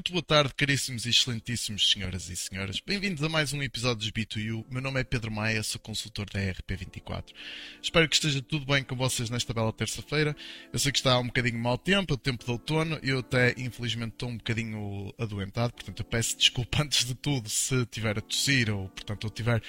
Muito 0.00 0.12
boa 0.12 0.22
tarde, 0.22 0.54
caríssimos 0.54 1.04
e 1.04 1.10
excelentíssimos 1.10 1.92
senhoras 1.92 2.30
e 2.30 2.34
senhores. 2.34 2.80
Bem-vindos 2.80 3.22
a 3.22 3.28
mais 3.28 3.52
um 3.52 3.62
episódio 3.62 3.98
dos 3.98 4.10
B2U. 4.10 4.64
Meu 4.70 4.80
nome 4.80 4.98
é 4.98 5.04
Pedro 5.04 5.30
Maia, 5.30 5.62
sou 5.62 5.78
consultor 5.78 6.24
da 6.32 6.40
RP24. 6.40 7.34
Espero 7.82 8.08
que 8.08 8.14
esteja 8.14 8.40
tudo 8.40 8.64
bem 8.64 8.82
com 8.82 8.96
vocês 8.96 9.28
nesta 9.28 9.52
bela 9.52 9.70
terça-feira. 9.70 10.34
Eu 10.72 10.78
sei 10.78 10.90
que 10.90 10.96
está 10.96 11.18
um 11.18 11.26
bocadinho 11.26 11.58
mau 11.58 11.76
tempo, 11.76 12.14
o 12.14 12.16
tempo 12.16 12.42
de 12.42 12.50
outono, 12.50 12.98
eu 13.02 13.18
até, 13.18 13.54
infelizmente, 13.58 14.14
estou 14.14 14.30
um 14.30 14.38
bocadinho 14.38 15.12
adoentado, 15.18 15.74
portanto, 15.74 16.00
eu 16.00 16.06
peço 16.06 16.34
desculpa 16.34 16.80
antes 16.82 17.04
de 17.04 17.14
tudo 17.14 17.50
se 17.50 17.84
tiver 17.84 18.16
a 18.16 18.22
tossir 18.22 18.70
ou, 18.70 18.88
portanto, 18.88 19.26
eu 19.26 19.30
tiver 19.30 19.62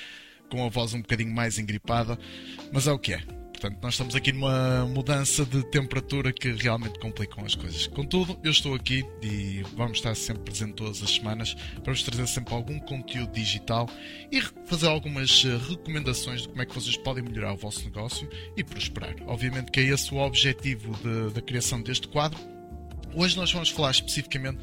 com 0.50 0.66
a 0.66 0.70
voz 0.70 0.94
um 0.94 1.02
bocadinho 1.02 1.36
mais 1.36 1.60
engripada, 1.60 2.18
mas 2.72 2.88
é 2.88 2.92
o 2.94 2.98
que 2.98 3.16
é. 3.16 3.41
Portanto, 3.62 3.84
nós 3.84 3.94
estamos 3.94 4.16
aqui 4.16 4.32
numa 4.32 4.88
mudança 4.88 5.46
de 5.46 5.64
temperatura 5.66 6.34
que 6.34 6.52
realmente 6.52 6.98
complicam 6.98 7.46
as 7.46 7.54
coisas. 7.54 7.86
Contudo, 7.86 8.36
eu 8.44 8.50
estou 8.50 8.74
aqui 8.74 9.06
e 9.22 9.64
vamos 9.76 10.00
estar 10.00 10.16
sempre 10.16 10.46
presente 10.46 10.74
todas 10.74 11.04
as 11.04 11.12
semanas 11.12 11.54
para 11.84 11.94
vos 11.94 12.02
trazer 12.02 12.26
sempre 12.26 12.56
algum 12.56 12.80
conteúdo 12.80 13.32
digital 13.32 13.88
e 14.32 14.42
fazer 14.66 14.88
algumas 14.88 15.46
eh, 15.46 15.60
recomendações 15.70 16.42
de 16.42 16.50
como 16.50 16.60
é 16.60 16.66
que 16.66 16.74
vocês 16.74 16.98
podem 16.98 17.24
melhorar 17.24 17.54
o 17.54 17.56
vosso 17.56 17.84
negócio 17.84 18.28
e 18.58 18.64
prosperar. 18.64 19.14
Obviamente 19.28 19.70
que 19.70 19.80
é 19.80 19.84
esse 19.84 20.12
o 20.12 20.18
objetivo 20.18 20.98
de, 20.98 21.32
da 21.32 21.42
criação 21.44 21.84
deste 21.84 22.08
quadro. 22.08 22.40
Hoje 23.14 23.38
nós 23.38 23.54
vamos 23.54 23.70
falar 23.70 23.92
especificamente 23.92 24.58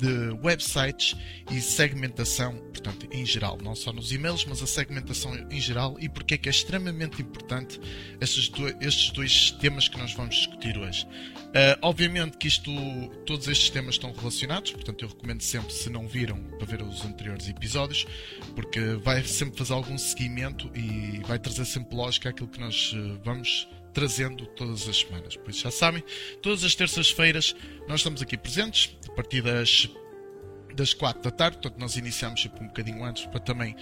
de 0.00 0.30
websites 0.42 1.14
e 1.50 1.60
segmentação, 1.60 2.56
portanto, 2.56 3.06
em 3.12 3.24
geral, 3.26 3.58
não 3.62 3.74
só 3.74 3.92
nos 3.92 4.10
e-mails, 4.12 4.44
mas 4.46 4.62
a 4.62 4.66
segmentação 4.66 5.34
em 5.50 5.60
geral 5.60 5.96
e 6.00 6.08
porque 6.08 6.34
é 6.34 6.38
que 6.38 6.48
é 6.48 6.52
extremamente 6.52 7.20
importante 7.20 7.80
estes 8.20 8.48
dois, 8.48 8.74
estes 8.80 9.10
dois 9.10 9.50
temas 9.52 9.88
que 9.88 9.98
nós 9.98 10.12
vamos 10.14 10.36
discutir 10.36 10.78
hoje. 10.78 11.06
Uh, 11.06 11.76
obviamente 11.82 12.38
que 12.38 12.48
isto, 12.48 12.70
todos 13.26 13.48
estes 13.48 13.70
temas 13.70 13.96
estão 13.96 14.12
relacionados, 14.12 14.72
portanto, 14.72 15.02
eu 15.02 15.08
recomendo 15.08 15.42
sempre, 15.42 15.72
se 15.72 15.90
não 15.90 16.08
viram, 16.08 16.38
para 16.58 16.66
ver 16.66 16.82
os 16.82 17.04
anteriores 17.04 17.48
episódios, 17.48 18.06
porque 18.54 18.80
vai 19.02 19.22
sempre 19.24 19.58
fazer 19.58 19.72
algum 19.72 19.98
seguimento 19.98 20.70
e 20.74 21.20
vai 21.26 21.38
trazer 21.38 21.64
sempre 21.64 21.96
lógica 21.96 22.30
aquilo 22.30 22.48
que 22.48 22.60
nós 22.60 22.92
uh, 22.92 23.20
vamos 23.24 23.68
trazendo 23.92 24.46
todas 24.46 24.88
as 24.88 24.98
semanas. 24.98 25.36
Por 25.36 25.50
isso 25.50 25.60
já 25.60 25.70
sabem, 25.70 26.02
todas 26.42 26.64
as 26.64 26.74
terças-feiras 26.74 27.54
nós 27.88 28.00
estamos 28.00 28.22
aqui 28.22 28.36
presentes, 28.36 28.96
partir 29.20 29.42
das 29.42 29.90
das 30.74 30.94
4 30.94 31.20
da 31.20 31.30
tarde, 31.30 31.58
portanto 31.58 31.78
nós 31.78 31.96
iniciamos 31.96 32.40
sempre 32.40 32.62
um 32.62 32.68
bocadinho 32.68 33.04
antes 33.04 33.26
para 33.26 33.40
também 33.40 33.76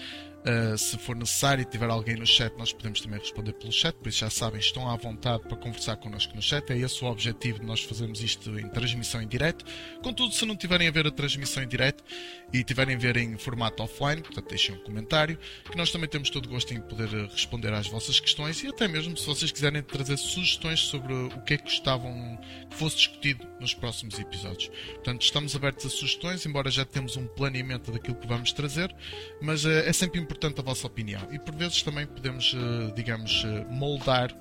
Uh, 0.48 0.78
se 0.78 0.96
for 0.96 1.14
necessário 1.14 1.60
e 1.60 1.64
tiver 1.66 1.90
alguém 1.90 2.16
no 2.16 2.26
chat, 2.26 2.56
nós 2.56 2.72
podemos 2.72 3.02
também 3.02 3.18
responder 3.18 3.52
pelo 3.52 3.70
chat, 3.70 3.94
por 3.96 4.08
isso 4.08 4.20
já 4.20 4.30
sabem, 4.30 4.58
estão 4.58 4.88
à 4.88 4.96
vontade 4.96 5.42
para 5.42 5.58
conversar 5.58 5.96
connosco 5.96 6.34
no 6.34 6.40
chat. 6.40 6.72
É 6.72 6.78
esse 6.78 7.04
o 7.04 7.06
objetivo 7.06 7.60
de 7.60 7.66
nós 7.66 7.82
fazermos 7.82 8.22
isto 8.22 8.58
em 8.58 8.66
transmissão 8.70 9.20
em 9.20 9.28
direto. 9.28 9.66
Contudo, 10.02 10.32
se 10.32 10.46
não 10.46 10.56
tiverem 10.56 10.88
a 10.88 10.90
ver 10.90 11.06
a 11.06 11.10
transmissão 11.10 11.62
em 11.62 11.68
direto 11.68 12.02
e 12.50 12.64
tiverem 12.64 12.96
a 12.96 12.98
ver 12.98 13.18
em 13.18 13.36
formato 13.36 13.82
offline, 13.82 14.22
portanto 14.22 14.48
deixem 14.48 14.74
um 14.74 14.78
comentário, 14.78 15.38
que 15.70 15.76
nós 15.76 15.90
também 15.90 16.08
temos 16.08 16.30
todo 16.30 16.48
gosto 16.48 16.72
em 16.72 16.80
poder 16.80 17.10
responder 17.28 17.74
às 17.74 17.86
vossas 17.86 18.18
questões 18.18 18.62
e 18.62 18.68
até 18.68 18.88
mesmo 18.88 19.18
se 19.18 19.26
vocês 19.26 19.52
quiserem 19.52 19.82
trazer 19.82 20.16
sugestões 20.16 20.80
sobre 20.80 21.12
o 21.12 21.42
que 21.42 21.54
é 21.54 21.56
que 21.58 21.64
gostavam 21.64 22.38
que 22.70 22.76
fosse 22.76 22.96
discutido 22.96 23.46
nos 23.60 23.74
próximos 23.74 24.18
episódios. 24.18 24.70
Portanto, 24.94 25.20
estamos 25.20 25.54
abertos 25.54 25.84
a 25.84 25.90
sugestões, 25.90 26.46
embora 26.46 26.70
já 26.70 26.86
temos 26.86 27.18
um 27.18 27.26
planeamento 27.26 27.92
daquilo 27.92 28.16
que 28.16 28.26
vamos 28.26 28.50
trazer, 28.50 28.94
mas 29.42 29.66
uh, 29.66 29.70
é 29.70 29.92
sempre 29.92 30.18
importante 30.18 30.37
importante 30.38 30.60
a 30.60 30.62
vossa 30.62 30.86
opinião. 30.86 31.20
E 31.32 31.38
por 31.38 31.54
vezes 31.54 31.82
também 31.82 32.06
podemos, 32.06 32.54
eh, 32.54 32.92
digamos, 32.94 33.44
eh, 33.44 33.66
moldar 33.68 34.32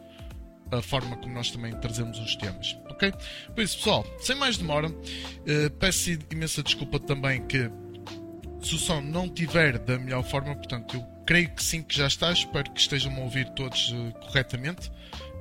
a 0.71 0.81
forma 0.81 1.17
como 1.17 1.33
nós 1.33 1.49
também 1.49 1.73
trazemos 1.79 2.19
os 2.19 2.35
temas. 2.35 2.77
Ok? 2.89 3.11
Por 3.53 3.63
isso, 3.63 3.77
pessoal, 3.77 4.05
sem 4.19 4.35
mais 4.35 4.57
demora, 4.57 4.91
eh, 5.45 5.69
peço 5.69 6.11
imensa 6.31 6.61
desculpa 6.61 6.99
também 6.99 7.45
que 7.47 7.69
se 8.61 8.75
o 8.75 8.77
som 8.77 9.02
não 9.02 9.27
tiver 9.30 9.80
da 9.80 9.97
melhor 9.97 10.23
forma, 10.23 10.55
portanto, 10.55 10.97
eu 10.97 11.03
creio 11.25 11.49
que 11.49 11.63
sim, 11.63 11.81
que 11.81 11.95
já 11.95 12.07
está. 12.07 12.31
Espero 12.31 12.71
que 12.71 12.80
estejam 12.80 13.13
a 13.15 13.19
ouvir 13.19 13.49
todos 13.49 13.93
corretamente. 14.25 14.91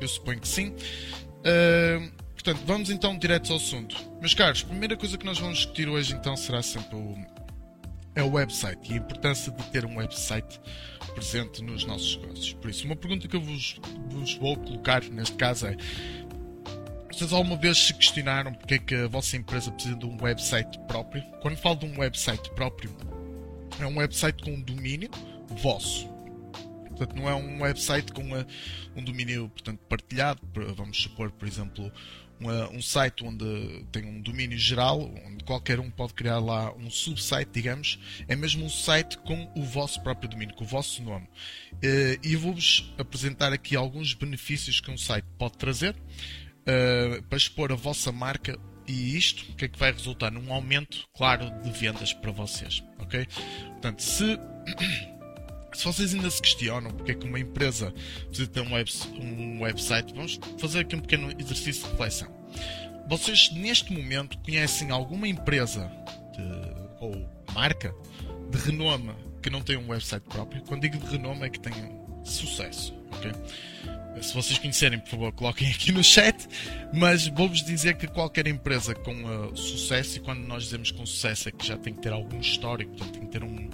Eu 0.00 0.08
suponho 0.08 0.40
que 0.40 0.48
sim. 0.48 0.74
portanto, 2.34 2.62
vamos 2.66 2.90
então 2.90 3.18
direto 3.18 3.50
ao 3.52 3.56
assunto. 3.56 3.96
Meus 4.20 4.34
caros, 4.34 4.62
a 4.64 4.68
primeira 4.68 4.96
coisa 4.96 5.18
que 5.18 5.24
nós 5.24 5.38
vamos 5.38 5.58
discutir 5.58 5.88
hoje 5.88 6.14
então 6.14 6.36
será 6.36 6.62
sempre 6.62 6.94
o 6.94 7.35
é 8.16 8.22
o 8.22 8.32
website 8.32 8.90
e 8.90 8.94
a 8.94 8.96
importância 8.96 9.52
de 9.52 9.62
ter 9.70 9.84
um 9.84 9.98
website 9.98 10.58
presente 11.14 11.62
nos 11.62 11.84
nossos 11.84 12.16
negócios. 12.16 12.52
Por 12.54 12.70
isso, 12.70 12.86
uma 12.86 12.96
pergunta 12.96 13.28
que 13.28 13.36
eu 13.36 13.40
vos, 13.40 13.78
vos 14.08 14.34
vou 14.34 14.56
colocar 14.56 15.04
neste 15.04 15.36
caso 15.36 15.66
é: 15.66 15.76
vocês 17.12 17.32
alguma 17.32 17.56
vez 17.56 17.78
se 17.78 17.94
questionaram 17.94 18.52
porque 18.54 18.74
é 18.74 18.78
que 18.78 18.94
a 18.94 19.06
vossa 19.06 19.36
empresa 19.36 19.70
precisa 19.70 19.94
de 19.94 20.06
um 20.06 20.16
website 20.20 20.78
próprio? 20.88 21.22
Quando 21.42 21.56
falo 21.56 21.76
de 21.76 21.86
um 21.86 21.98
website 21.98 22.50
próprio, 22.50 22.96
é 23.78 23.86
um 23.86 23.98
website 23.98 24.42
com 24.42 24.50
um 24.50 24.60
domínio 24.60 25.10
vosso. 25.48 26.08
Portanto, 26.88 27.14
não 27.14 27.28
é 27.28 27.34
um 27.34 27.60
website 27.60 28.10
com 28.10 28.22
um 28.96 29.04
domínio 29.04 29.50
portanto, 29.50 29.78
partilhado. 29.86 30.40
Vamos 30.74 31.02
supor, 31.02 31.30
por 31.30 31.46
exemplo, 31.46 31.92
uma, 32.40 32.70
um 32.70 32.82
site 32.82 33.24
onde 33.24 33.84
tem 33.92 34.04
um 34.04 34.20
domínio 34.20 34.58
geral, 34.58 35.00
onde 35.26 35.44
qualquer 35.44 35.80
um 35.80 35.90
pode 35.90 36.14
criar 36.14 36.38
lá 36.38 36.72
um 36.74 36.90
subsite, 36.90 37.50
digamos, 37.52 37.98
é 38.28 38.36
mesmo 38.36 38.64
um 38.64 38.68
site 38.68 39.18
com 39.18 39.50
o 39.56 39.62
vosso 39.62 40.02
próprio 40.02 40.28
domínio, 40.28 40.54
com 40.54 40.64
o 40.64 40.66
vosso 40.66 41.02
nome. 41.02 41.28
Eh, 41.82 42.18
e 42.22 42.36
vou-vos 42.36 42.94
apresentar 42.98 43.52
aqui 43.52 43.76
alguns 43.76 44.14
benefícios 44.14 44.80
que 44.80 44.90
um 44.90 44.98
site 44.98 45.26
pode 45.38 45.56
trazer 45.56 45.96
eh, 46.66 47.22
para 47.28 47.38
expor 47.38 47.72
a 47.72 47.76
vossa 47.76 48.12
marca 48.12 48.58
e 48.86 49.16
isto, 49.16 49.50
o 49.50 49.56
que 49.56 49.64
é 49.64 49.68
que 49.68 49.78
vai 49.78 49.90
resultar? 49.90 50.30
Num 50.30 50.52
aumento, 50.52 51.08
claro, 51.16 51.50
de 51.62 51.70
vendas 51.70 52.12
para 52.12 52.30
vocês. 52.30 52.84
Ok? 52.98 53.26
Portanto, 53.72 54.00
se 54.00 54.38
se 55.76 55.84
vocês 55.84 56.14
ainda 56.14 56.30
se 56.30 56.40
questionam 56.40 56.90
porque 56.90 57.12
é 57.12 57.14
que 57.14 57.26
uma 57.26 57.38
empresa 57.38 57.92
precisa 58.28 58.48
ter 58.48 58.60
um, 58.60 58.72
web, 58.72 58.90
um 59.20 59.62
website, 59.62 60.12
vamos 60.14 60.40
fazer 60.58 60.80
aqui 60.80 60.96
um 60.96 61.00
pequeno 61.00 61.32
exercício 61.38 61.84
de 61.84 61.90
reflexão. 61.90 62.34
Vocês, 63.08 63.50
neste 63.52 63.92
momento, 63.92 64.36
conhecem 64.38 64.90
alguma 64.90 65.28
empresa 65.28 65.90
de, 66.34 67.04
ou 67.04 67.28
marca 67.54 67.94
de 68.50 68.58
renome 68.58 69.14
que 69.42 69.50
não 69.50 69.62
tem 69.62 69.76
um 69.76 69.88
website 69.90 70.24
próprio? 70.28 70.62
Quando 70.62 70.82
digo 70.82 70.98
de 70.98 71.06
renome 71.06 71.46
é 71.46 71.50
que 71.50 71.60
tem 71.60 71.72
sucesso, 72.24 72.92
ok? 73.12 73.32
Se 74.22 74.34
vocês 74.34 74.58
conhecerem, 74.58 74.98
por 74.98 75.10
favor, 75.10 75.32
coloquem 75.32 75.68
aqui 75.70 75.92
no 75.92 76.02
chat. 76.02 76.48
Mas 76.92 77.28
vou-vos 77.28 77.62
dizer 77.62 77.96
que 77.96 78.06
qualquer 78.06 78.46
empresa 78.46 78.94
com 78.94 79.12
uh, 79.12 79.56
sucesso, 79.56 80.16
e 80.16 80.20
quando 80.20 80.40
nós 80.40 80.64
dizemos 80.64 80.90
com 80.90 81.04
sucesso 81.04 81.48
é 81.48 81.52
que 81.52 81.66
já 81.66 81.76
tem 81.76 81.94
que 81.94 82.00
ter 82.00 82.12
algum 82.12 82.40
histórico, 82.40 82.92
portanto, 82.92 83.12
tem 83.12 83.26
que 83.26 83.30
ter 83.30 83.44
um, 83.44 83.70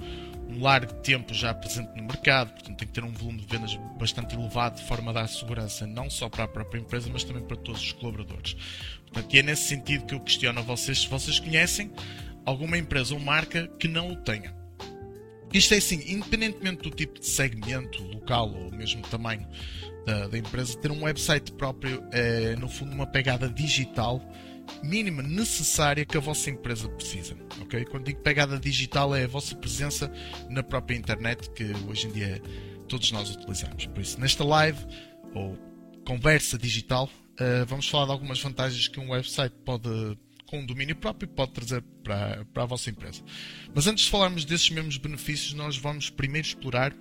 largo 0.61 0.93
tempo 0.95 1.33
já 1.33 1.55
presente 1.55 1.91
no 1.97 2.05
mercado, 2.05 2.53
portanto 2.53 2.77
tem 2.77 2.89
que 2.89 2.95
ter 2.95 3.05
um 3.05 3.13
volume 3.13 3.41
de 3.41 3.47
vendas 3.47 3.75
bastante 3.99 4.35
elevado 4.35 4.77
de 4.77 4.87
forma 4.87 5.11
a 5.11 5.15
dar 5.15 5.29
segurança 5.29 5.87
não 5.87 6.11
só 6.11 6.29
para 6.29 6.45
a 6.45 6.49
própria 6.49 6.81
empresa, 6.81 7.09
mas 7.13 7.25
também 7.25 7.43
para 7.43 7.57
todos 7.57 7.83
os 7.83 7.93
colaboradores. 7.93 8.57
Portanto, 9.07 9.35
e 9.35 9.39
é 9.39 9.43
nesse 9.43 9.69
sentido 9.69 10.07
que 10.07 10.15
eu 10.15 10.21
questiono 10.21 10.59
a 10.59 10.63
vocês 10.63 11.01
se 11.01 11.09
vocês 11.09 11.39
conhecem 11.39 11.93
alguma 12.45 12.79
empresa 12.79 13.15
ou 13.15 13.21
marca 13.21 13.69
que 13.79 13.89
não 13.89 14.13
o 14.13 14.17
tenha. 14.17 14.55
Isto 15.53 15.75
é 15.75 15.77
assim, 15.77 16.03
independentemente 16.07 16.83
do 16.83 16.91
tipo 16.91 17.21
de 17.21 17.27
segmento, 17.27 18.03
local 18.03 18.53
ou 18.55 18.71
mesmo 18.71 19.03
tamanho 19.03 19.47
da, 20.07 20.29
da 20.29 20.39
empresa, 20.39 20.77
ter 20.79 20.91
um 20.91 21.03
website 21.03 21.53
próprio 21.53 22.03
é, 22.11 22.57
no 22.57 22.69
fundo, 22.69 22.93
uma 22.95 23.07
pegada 23.07 23.49
digital 23.49 24.21
mínima 24.83 25.23
necessária 25.23 26.05
que 26.05 26.17
a 26.17 26.21
vossa 26.21 26.51
empresa 26.51 26.89
precisa. 26.89 27.37
Okay? 27.63 27.85
Quando 27.85 28.05
digo 28.05 28.21
pegada 28.21 28.59
digital, 28.59 29.15
é 29.15 29.25
a 29.25 29.29
vossa 29.29 29.55
presença 29.57 30.13
na 30.49 30.63
própria 30.63 30.97
internet 30.97 31.51
que 31.51 31.73
hoje 31.89 32.09
em 32.09 32.13
dia 32.13 32.43
todos 32.89 33.11
nós 33.13 33.31
utilizamos. 33.31 33.87
Por 33.87 34.01
isso, 34.03 34.21
nesta 34.21 34.45
live 34.45 34.79
ou 35.35 35.57
conversa 36.05 36.59
digital, 36.59 37.09
uh, 37.41 37.67
vamos 37.67 37.89
falar 37.89 38.07
de 38.07 38.13
algumas 38.13 38.41
vantagens 38.41 38.89
que 38.89 39.01
um 39.01 39.11
website 39.11 39.55
pode, 39.65 39.89
com 40.47 40.61
um 40.61 40.67
domínio 40.67 40.97
próprio, 40.97 41.29
pode 41.29 41.53
trazer 41.53 41.83
para, 42.03 42.45
para 42.53 42.65
a 42.65 42.67
vossa 42.67 42.91
empresa. 42.91 43.23
Mas 43.75 43.87
antes 43.87 44.05
de 44.05 44.11
falarmos 44.11 44.45
desses 44.45 44.69
mesmos 44.71 44.97
benefícios, 44.99 45.55
nós 45.55 45.77
vamos 45.77 46.11
primeiro 46.11 46.47
explorar 46.47 46.95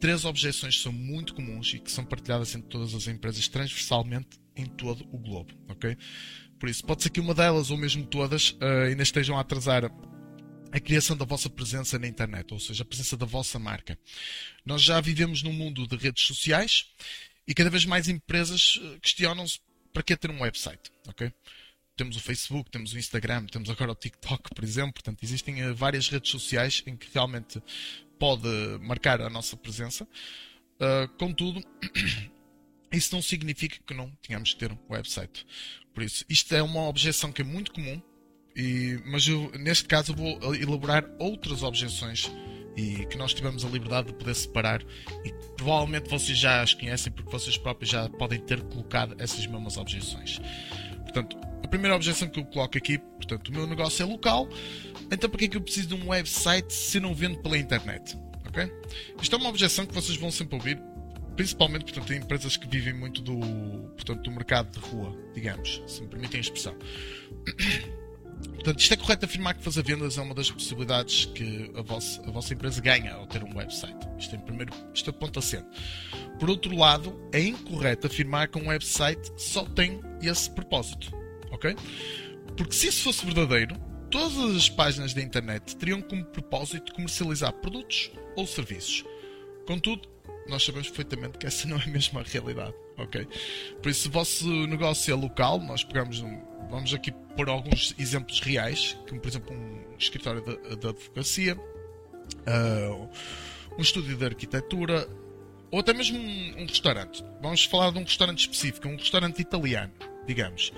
três 0.00 0.24
objeções 0.24 0.76
que 0.76 0.82
são 0.82 0.92
muito 0.92 1.34
comuns 1.34 1.74
e 1.74 1.78
que 1.78 1.90
são 1.92 2.04
partilhadas 2.04 2.54
entre 2.54 2.68
todas 2.68 2.94
as 2.94 3.06
empresas 3.06 3.46
transversalmente 3.46 4.40
em 4.56 4.66
todo 4.66 5.06
o 5.12 5.18
globo. 5.18 5.52
Okay? 5.68 5.96
Por 6.66 6.70
isso, 6.70 6.84
pode 6.84 7.00
ser 7.04 7.10
que 7.10 7.20
uma 7.20 7.32
delas, 7.32 7.70
ou 7.70 7.76
mesmo 7.76 8.04
todas, 8.04 8.50
uh, 8.50 8.88
ainda 8.88 9.04
estejam 9.04 9.38
a 9.38 9.40
atrasar 9.40 9.84
a 10.72 10.80
criação 10.80 11.16
da 11.16 11.24
vossa 11.24 11.48
presença 11.48 11.96
na 11.96 12.08
internet, 12.08 12.52
ou 12.52 12.58
seja, 12.58 12.82
a 12.82 12.84
presença 12.84 13.16
da 13.16 13.24
vossa 13.24 13.56
marca. 13.56 13.96
Nós 14.64 14.82
já 14.82 15.00
vivemos 15.00 15.44
num 15.44 15.52
mundo 15.52 15.86
de 15.86 15.94
redes 15.94 16.26
sociais 16.26 16.88
e 17.46 17.54
cada 17.54 17.70
vez 17.70 17.84
mais 17.84 18.08
empresas 18.08 18.80
eh, 18.82 18.98
questionam-se 19.00 19.60
para 19.92 20.02
que 20.02 20.16
ter 20.16 20.28
um 20.28 20.40
website, 20.40 20.90
ok? 21.06 21.32
Temos 21.96 22.16
o 22.16 22.20
Facebook, 22.20 22.68
temos 22.68 22.92
o 22.94 22.98
Instagram, 22.98 23.46
temos 23.46 23.70
agora 23.70 23.92
o 23.92 23.94
TikTok, 23.94 24.52
por 24.52 24.64
exemplo. 24.64 24.94
Portanto, 24.94 25.22
existem 25.22 25.62
eh, 25.62 25.72
várias 25.72 26.08
redes 26.08 26.32
sociais 26.32 26.82
em 26.84 26.96
que 26.96 27.06
realmente 27.14 27.62
pode 28.18 28.48
marcar 28.80 29.20
a 29.20 29.30
nossa 29.30 29.56
presença. 29.56 30.02
Uh, 30.80 31.06
contudo, 31.16 31.62
isso 32.90 33.14
não 33.14 33.22
significa 33.22 33.78
que 33.86 33.94
não 33.94 34.10
tenhamos 34.20 34.52
que 34.52 34.58
ter 34.58 34.72
um 34.72 34.78
website. 34.90 35.46
Por 35.96 36.02
isso, 36.02 36.26
isto 36.28 36.54
é 36.54 36.62
uma 36.62 36.86
objeção 36.88 37.32
que 37.32 37.40
é 37.40 37.44
muito 37.44 37.72
comum 37.72 38.02
E, 38.54 39.00
mas 39.06 39.26
eu, 39.26 39.50
neste 39.58 39.86
caso 39.86 40.12
eu 40.12 40.16
vou 40.16 40.54
elaborar 40.54 41.08
outras 41.18 41.62
objeções 41.62 42.30
e 42.76 43.06
que 43.06 43.16
nós 43.16 43.32
tivemos 43.32 43.64
a 43.64 43.68
liberdade 43.68 44.08
de 44.08 44.12
poder 44.12 44.34
separar 44.34 44.82
e 45.24 45.32
provavelmente 45.56 46.10
vocês 46.10 46.36
já 46.36 46.60
as 46.60 46.74
conhecem 46.74 47.10
porque 47.10 47.30
vocês 47.30 47.56
próprios 47.56 47.90
já 47.90 48.10
podem 48.10 48.38
ter 48.38 48.60
colocado 48.64 49.16
essas 49.18 49.46
mesmas 49.46 49.78
objeções. 49.78 50.38
Portanto, 51.04 51.38
a 51.64 51.66
primeira 51.66 51.96
objeção 51.96 52.28
que 52.28 52.40
eu 52.40 52.44
coloco 52.44 52.76
aqui, 52.76 52.98
portanto, 52.98 53.48
o 53.48 53.52
meu 53.52 53.66
negócio 53.66 54.02
é 54.02 54.06
local, 54.06 54.46
então 55.10 55.30
para 55.30 55.38
que 55.38 55.44
é 55.46 55.48
que 55.48 55.56
eu 55.56 55.62
preciso 55.62 55.88
de 55.88 55.94
um 55.94 56.08
website 56.08 56.74
se 56.74 57.00
não 57.00 57.14
vendo 57.14 57.38
pela 57.38 57.56
internet? 57.56 58.18
Ok? 58.46 58.70
Isto 59.22 59.36
é 59.36 59.38
uma 59.38 59.48
objeção 59.48 59.86
que 59.86 59.94
vocês 59.94 60.18
vão 60.18 60.30
sempre 60.30 60.56
ouvir, 60.56 60.78
principalmente 61.36 61.84
portanto, 61.92 62.12
em 62.12 62.16
empresas 62.16 62.56
que 62.56 62.66
vivem 62.66 62.94
muito 62.94 63.20
do, 63.20 63.38
portanto, 63.94 64.22
do 64.22 64.30
mercado 64.30 64.70
de 64.72 64.78
rua, 64.78 65.16
digamos, 65.34 65.82
se 65.86 66.02
me 66.02 66.08
permitem 66.08 66.38
a 66.38 66.40
expressão. 66.40 66.74
Portanto, 68.54 68.80
isto 68.80 68.92
é 68.92 68.96
correto 68.96 69.24
afirmar 69.24 69.54
que 69.54 69.62
fazer 69.62 69.82
vendas 69.82 70.18
é 70.18 70.22
uma 70.22 70.34
das 70.34 70.50
possibilidades 70.50 71.26
que 71.26 71.70
a 71.74 71.82
vossa, 71.82 72.20
a 72.26 72.30
vossa 72.30 72.52
empresa 72.52 72.80
ganha 72.80 73.14
ao 73.14 73.26
ter 73.26 73.42
um 73.42 73.56
website. 73.56 73.96
Isto 74.18 74.34
é, 74.34 74.38
primeiro, 74.38 74.72
isto 74.92 75.08
é 75.08 75.12
ponto. 75.12 75.40
Por 76.38 76.50
outro 76.50 76.74
lado, 76.76 77.18
é 77.32 77.40
incorreto 77.40 78.06
afirmar 78.06 78.48
que 78.48 78.58
um 78.58 78.68
website 78.68 79.32
só 79.36 79.64
tem 79.64 80.00
esse 80.20 80.50
propósito. 80.50 81.10
Ok? 81.50 81.74
Porque 82.56 82.74
se 82.74 82.88
isso 82.88 83.04
fosse 83.04 83.24
verdadeiro, 83.24 83.76
todas 84.10 84.56
as 84.56 84.68
páginas 84.68 85.14
da 85.14 85.22
internet 85.22 85.76
teriam 85.76 86.02
como 86.02 86.24
propósito 86.24 86.92
comercializar 86.92 87.52
produtos 87.54 88.10
ou 88.36 88.46
serviços. 88.46 89.04
Contudo, 89.66 90.08
nós 90.48 90.64
sabemos 90.64 90.88
perfeitamente 90.88 91.38
que 91.38 91.46
essa 91.46 91.66
não 91.68 91.78
é 91.78 91.86
mesmo 91.86 92.18
a 92.18 92.22
realidade, 92.22 92.74
ok? 92.96 93.26
Por 93.82 93.90
isso, 93.90 94.02
se 94.02 94.08
o 94.08 94.10
vosso 94.10 94.48
negócio 94.66 95.12
é 95.12 95.16
local, 95.16 95.60
nós 95.60 95.84
pegamos 95.84 96.20
um, 96.20 96.40
vamos 96.70 96.92
aqui 96.94 97.12
pôr 97.36 97.48
alguns 97.48 97.94
exemplos 97.98 98.40
reais, 98.40 98.96
como 99.08 99.20
por 99.20 99.28
exemplo 99.28 99.54
um 99.54 99.96
escritório 99.98 100.42
de 100.42 100.88
advocacia, 100.88 101.56
uh, 101.56 103.10
um 103.78 103.82
estúdio 103.82 104.16
de 104.16 104.24
arquitetura, 104.24 105.08
ou 105.70 105.80
até 105.80 105.92
mesmo 105.92 106.18
um, 106.18 106.62
um, 106.62 106.66
restaurante. 106.66 107.24
Vamos 107.42 107.64
falar 107.64 107.90
de 107.92 107.98
um 107.98 108.04
restaurante 108.04 108.40
específico, 108.40 108.88
um 108.88 108.96
restaurante 108.96 109.40
italiano, 109.40 109.92
digamos. 110.26 110.72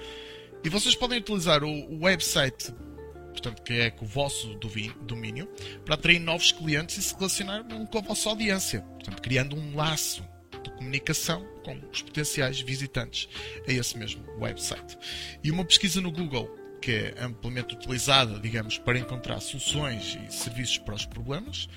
E 0.64 0.68
vocês 0.68 0.94
podem 0.94 1.18
utilizar 1.18 1.62
o, 1.62 1.68
o 1.68 2.04
website 2.04 2.72
portanto, 3.40 3.62
que 3.62 3.74
é 3.74 3.90
com 3.90 4.04
o 4.04 4.08
vosso 4.08 4.54
domínio, 5.02 5.48
para 5.84 5.94
atrair 5.94 6.18
novos 6.18 6.52
clientes 6.52 6.96
e 6.98 7.02
se 7.02 7.14
relacionar 7.14 7.64
com 7.64 7.98
a 7.98 8.00
vossa 8.00 8.28
audiência, 8.28 8.80
portanto, 8.80 9.22
criando 9.22 9.56
um 9.56 9.76
laço 9.76 10.22
de 10.62 10.70
comunicação 10.70 11.46
com 11.64 11.78
os 11.92 12.02
potenciais 12.02 12.60
visitantes 12.60 13.28
a 13.66 13.72
esse 13.72 13.96
mesmo 13.96 14.24
website. 14.38 14.98
E 15.42 15.50
uma 15.50 15.64
pesquisa 15.64 16.00
no 16.00 16.10
Google, 16.10 16.48
que 16.80 16.92
é 16.92 17.14
amplamente 17.22 17.74
utilizada, 17.74 18.38
digamos, 18.38 18.78
para 18.78 18.98
encontrar 18.98 19.40
soluções 19.40 20.18
e 20.26 20.32
serviços 20.32 20.78
para 20.78 20.94
os 20.94 21.06
problemas. 21.06 21.68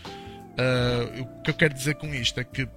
Uh, 0.51 1.21
o 1.21 1.41
que 1.43 1.51
eu 1.51 1.53
quero 1.53 1.73
dizer 1.73 1.95
com 1.95 2.13
isto 2.13 2.39
é 2.39 2.43
que 2.43 2.67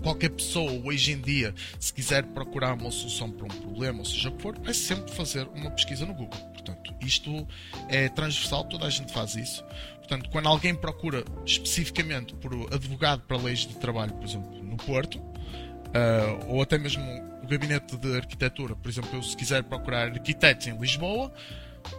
qualquer 0.00 0.30
pessoa 0.30 0.70
hoje 0.84 1.12
em 1.12 1.20
dia, 1.20 1.54
se 1.78 1.92
quiser 1.92 2.24
procurar 2.24 2.74
uma 2.74 2.90
solução 2.90 3.30
para 3.30 3.44
um 3.44 3.60
problema, 3.60 4.00
ou 4.00 4.04
seja 4.04 4.28
o 4.28 4.32
que 4.32 4.42
for, 4.42 4.58
vai 4.58 4.74
sempre 4.74 5.12
fazer 5.12 5.46
uma 5.54 5.70
pesquisa 5.70 6.06
no 6.06 6.14
Google. 6.14 6.38
Portanto, 6.52 6.94
isto 7.00 7.46
é 7.88 8.08
transversal, 8.08 8.64
toda 8.64 8.86
a 8.86 8.90
gente 8.90 9.12
faz 9.12 9.34
isso. 9.34 9.64
Portanto, 9.98 10.28
quando 10.30 10.48
alguém 10.48 10.74
procura 10.74 11.24
especificamente 11.46 12.34
por 12.34 12.52
advogado 12.74 13.22
para 13.22 13.36
leis 13.36 13.60
de 13.60 13.76
trabalho, 13.76 14.12
por 14.14 14.24
exemplo, 14.24 14.62
no 14.62 14.76
Porto, 14.76 15.18
uh, 15.18 16.46
ou 16.48 16.62
até 16.62 16.78
mesmo 16.78 17.02
o 17.42 17.46
gabinete 17.46 17.96
de 17.96 18.16
arquitetura, 18.16 18.74
por 18.74 18.88
exemplo, 18.88 19.10
eu 19.12 19.22
se 19.22 19.36
quiser 19.36 19.62
procurar 19.62 20.08
arquitetos 20.08 20.66
em 20.66 20.76
Lisboa, 20.76 21.32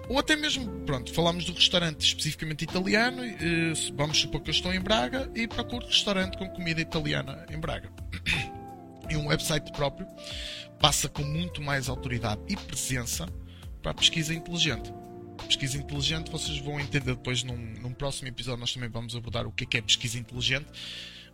ou 0.07 0.19
até 0.19 0.35
mesmo, 0.35 0.67
pronto, 0.85 1.13
falamos 1.13 1.45
do 1.45 1.53
restaurante 1.53 2.01
especificamente 2.01 2.63
italiano, 2.63 3.23
uh, 3.23 3.95
vamos 3.95 4.19
supor 4.19 4.41
que 4.41 4.49
eu 4.49 4.53
estou 4.53 4.73
em 4.73 4.79
Braga 4.79 5.29
e 5.35 5.47
procuro 5.47 5.85
restaurante 5.85 6.37
com 6.37 6.49
comida 6.49 6.81
italiana 6.81 7.45
em 7.49 7.59
Braga. 7.59 7.89
E 9.09 9.15
um 9.15 9.27
website 9.27 9.71
próprio 9.73 10.07
passa 10.79 11.09
com 11.09 11.23
muito 11.23 11.61
mais 11.61 11.89
autoridade 11.89 12.41
e 12.47 12.55
presença 12.55 13.27
para 13.81 13.91
a 13.91 13.93
pesquisa 13.93 14.33
inteligente. 14.33 14.91
pesquisa 15.47 15.77
inteligente 15.77 16.31
vocês 16.31 16.57
vão 16.59 16.79
entender 16.79 17.15
depois 17.15 17.43
num, 17.43 17.57
num, 17.57 17.93
próximo 17.93 18.29
episódio. 18.29 18.59
Nós 18.59 18.73
também 18.73 18.89
vamos 18.89 19.15
abordar 19.15 19.45
o 19.45 19.51
que 19.51 19.63
é, 19.63 19.67
que 19.67 19.77
é 19.77 19.81
pesquisa 19.81 20.17
inteligente. 20.17 20.67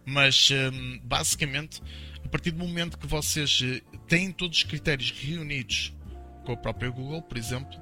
Mas 0.05 0.49
um, 0.51 0.99
basicamente, 1.03 1.81
a 2.23 2.29
partir 2.29 2.51
do 2.51 2.65
momento 2.65 2.97
que 2.97 3.05
vocês 3.05 3.61
eh, 3.61 3.81
têm 4.07 4.31
todos 4.31 4.59
os 4.59 4.63
critérios 4.63 5.11
reunidos 5.11 5.93
com 6.45 6.53
a 6.53 6.57
própria 6.57 6.89
Google, 6.89 7.21
por 7.21 7.37
exemplo, 7.37 7.77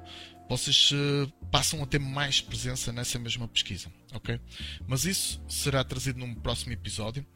vocês 0.48 0.90
uh, 0.92 1.32
passam 1.50 1.82
a 1.82 1.86
ter 1.86 1.98
mais 1.98 2.40
presença 2.40 2.92
nessa 2.92 3.18
mesma 3.18 3.48
pesquisa, 3.48 3.88
ok? 4.14 4.40
Mas 4.86 5.04
isso 5.04 5.42
será 5.48 5.82
trazido 5.82 6.18
num 6.18 6.34
próximo 6.34 6.72
episódio 6.72 7.26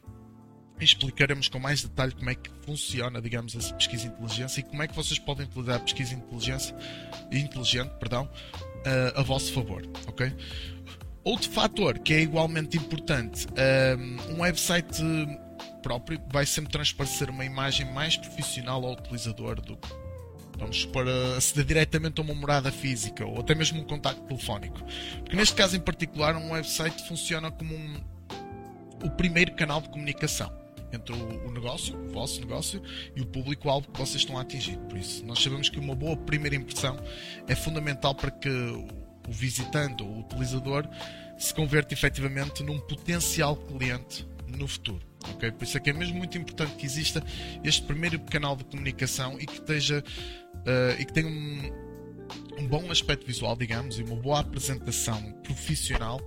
explicaremos 0.83 1.47
com 1.47 1.59
mais 1.59 1.83
detalhe 1.83 2.13
como 2.13 2.29
é 2.29 2.35
que 2.35 2.49
funciona, 2.65 3.21
digamos, 3.21 3.55
essa 3.55 3.73
pesquisa 3.75 4.07
inteligência 4.07 4.61
e 4.61 4.63
como 4.63 4.81
é 4.81 4.87
que 4.87 4.95
vocês 4.95 5.19
podem 5.19 5.45
utilizar 5.45 5.75
a 5.75 5.79
pesquisa 5.79 6.13
inteligência, 6.13 6.75
inteligente 7.31 7.91
perdão, 7.99 8.25
uh, 8.25 9.19
a 9.19 9.21
vosso 9.21 9.53
favor, 9.53 9.87
ok? 10.07 10.33
Outro 11.23 11.51
fator 11.51 11.99
que 11.99 12.13
é 12.13 12.21
igualmente 12.21 12.77
importante, 12.77 13.47
um, 14.29 14.33
um 14.33 14.41
website 14.41 15.03
próprio 15.83 16.19
vai 16.31 16.45
sempre 16.45 16.71
transparecer 16.71 17.29
uma 17.29 17.45
imagem 17.45 17.91
mais 17.93 18.17
profissional 18.17 18.83
ao 18.83 18.93
utilizador 18.93 19.61
do 19.61 19.77
vamos 20.61 20.81
supor, 20.81 21.05
aceder 21.35 21.65
diretamente 21.65 22.21
a 22.21 22.23
uma 22.23 22.33
morada 22.33 22.71
física 22.71 23.25
ou 23.25 23.39
até 23.39 23.55
mesmo 23.55 23.81
um 23.81 23.83
contacto 23.83 24.21
telefónico. 24.21 24.79
Porque 25.19 25.35
neste 25.35 25.55
caso 25.55 25.75
em 25.75 25.79
particular, 25.79 26.35
um 26.35 26.51
website 26.51 27.05
funciona 27.07 27.51
como 27.51 27.75
um, 27.75 28.01
o 29.03 29.09
primeiro 29.09 29.53
canal 29.55 29.81
de 29.81 29.89
comunicação 29.89 30.61
entre 30.93 31.15
o, 31.15 31.47
o 31.47 31.51
negócio, 31.51 31.97
o 31.97 32.09
vosso 32.09 32.41
negócio, 32.41 32.81
e 33.15 33.21
o 33.21 33.25
público-alvo 33.25 33.89
que 33.89 33.97
vocês 33.97 34.21
estão 34.21 34.37
a 34.37 34.41
atingir. 34.41 34.77
Por 34.77 34.97
isso, 34.97 35.25
nós 35.25 35.41
sabemos 35.41 35.69
que 35.69 35.79
uma 35.79 35.95
boa 35.95 36.17
primeira 36.17 36.55
impressão 36.55 36.99
é 37.47 37.55
fundamental 37.55 38.13
para 38.13 38.29
que 38.29 38.49
o 38.49 39.31
visitante 39.31 40.03
ou 40.03 40.09
o 40.09 40.19
utilizador 40.19 40.85
se 41.37 41.53
converta 41.53 41.93
efetivamente 41.93 42.61
num 42.61 42.77
potencial 42.79 43.55
cliente 43.55 44.27
no 44.47 44.67
futuro. 44.67 45.01
Okay? 45.35 45.51
Por 45.51 45.63
isso 45.63 45.77
é 45.77 45.79
que 45.79 45.89
é 45.89 45.93
mesmo 45.93 46.17
muito 46.17 46.37
importante 46.37 46.75
que 46.75 46.85
exista 46.85 47.23
este 47.63 47.83
primeiro 47.83 48.19
canal 48.19 48.55
de 48.55 48.63
comunicação 48.65 49.39
e 49.39 49.45
que 49.45 49.53
esteja 49.53 50.03
uh, 50.61 50.99
e 50.99 51.05
que 51.05 51.13
tenha 51.13 51.27
um, 51.27 51.71
um 52.59 52.67
bom 52.67 52.91
aspecto 52.91 53.25
visual, 53.25 53.55
digamos, 53.55 53.99
e 53.99 54.03
uma 54.03 54.15
boa 54.15 54.39
apresentação 54.39 55.33
profissional 55.43 56.21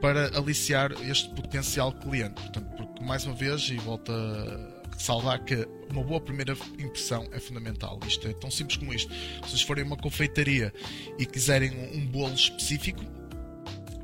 para 0.00 0.36
aliciar 0.36 0.92
este 1.08 1.28
potencial 1.30 1.92
cliente. 1.92 2.34
Portanto, 2.34 2.76
porque, 2.76 3.04
mais 3.04 3.24
uma 3.24 3.34
vez, 3.34 3.68
e 3.70 3.76
volto 3.76 4.10
a 4.10 4.82
ressalvar 4.96 5.44
que 5.44 5.66
uma 5.90 6.02
boa 6.02 6.20
primeira 6.20 6.56
impressão 6.78 7.28
é 7.32 7.38
fundamental. 7.38 7.98
Isto 8.06 8.28
é 8.28 8.32
tão 8.32 8.50
simples 8.50 8.76
como 8.76 8.92
isto. 8.92 9.12
Se 9.12 9.40
vocês 9.50 9.62
forem 9.62 9.84
a 9.84 9.86
uma 9.86 9.96
confeitaria 9.96 10.72
e 11.18 11.24
quiserem 11.24 11.70
um, 11.94 12.06
bolo 12.06 12.34
específico, 12.34 13.00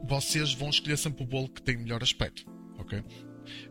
vocês 0.05 0.55
vão 0.55 0.71
escolher 0.71 0.97
sempre 0.97 1.25
o 1.25 1.27
bolo 1.27 1.49
que 1.49 1.61
tem 1.61 1.77
melhor 1.77 2.03
aspecto. 2.03 2.47
ok? 2.79 3.03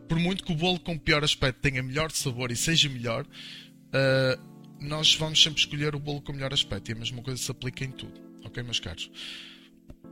Por 0.08 0.18
muito 0.18 0.44
que 0.44 0.52
o 0.52 0.54
bolo 0.54 0.78
com 0.80 0.98
pior 0.98 1.22
aspecto 1.24 1.60
tenha 1.60 1.82
melhor 1.82 2.10
sabor 2.10 2.50
e 2.50 2.56
seja 2.56 2.88
melhor, 2.88 3.24
uh, 3.24 4.57
nós 4.80 5.14
vamos 5.14 5.42
sempre 5.42 5.60
escolher 5.60 5.94
o 5.94 5.98
bolo 5.98 6.22
com 6.22 6.32
melhor 6.32 6.52
aspecto. 6.52 6.90
E 6.90 6.92
a 6.92 6.96
mesma 6.96 7.22
coisa 7.22 7.42
se 7.42 7.50
aplica 7.50 7.84
em 7.84 7.90
tudo. 7.90 8.20
Ok, 8.44 8.62
meus 8.62 8.80
caros? 8.80 9.10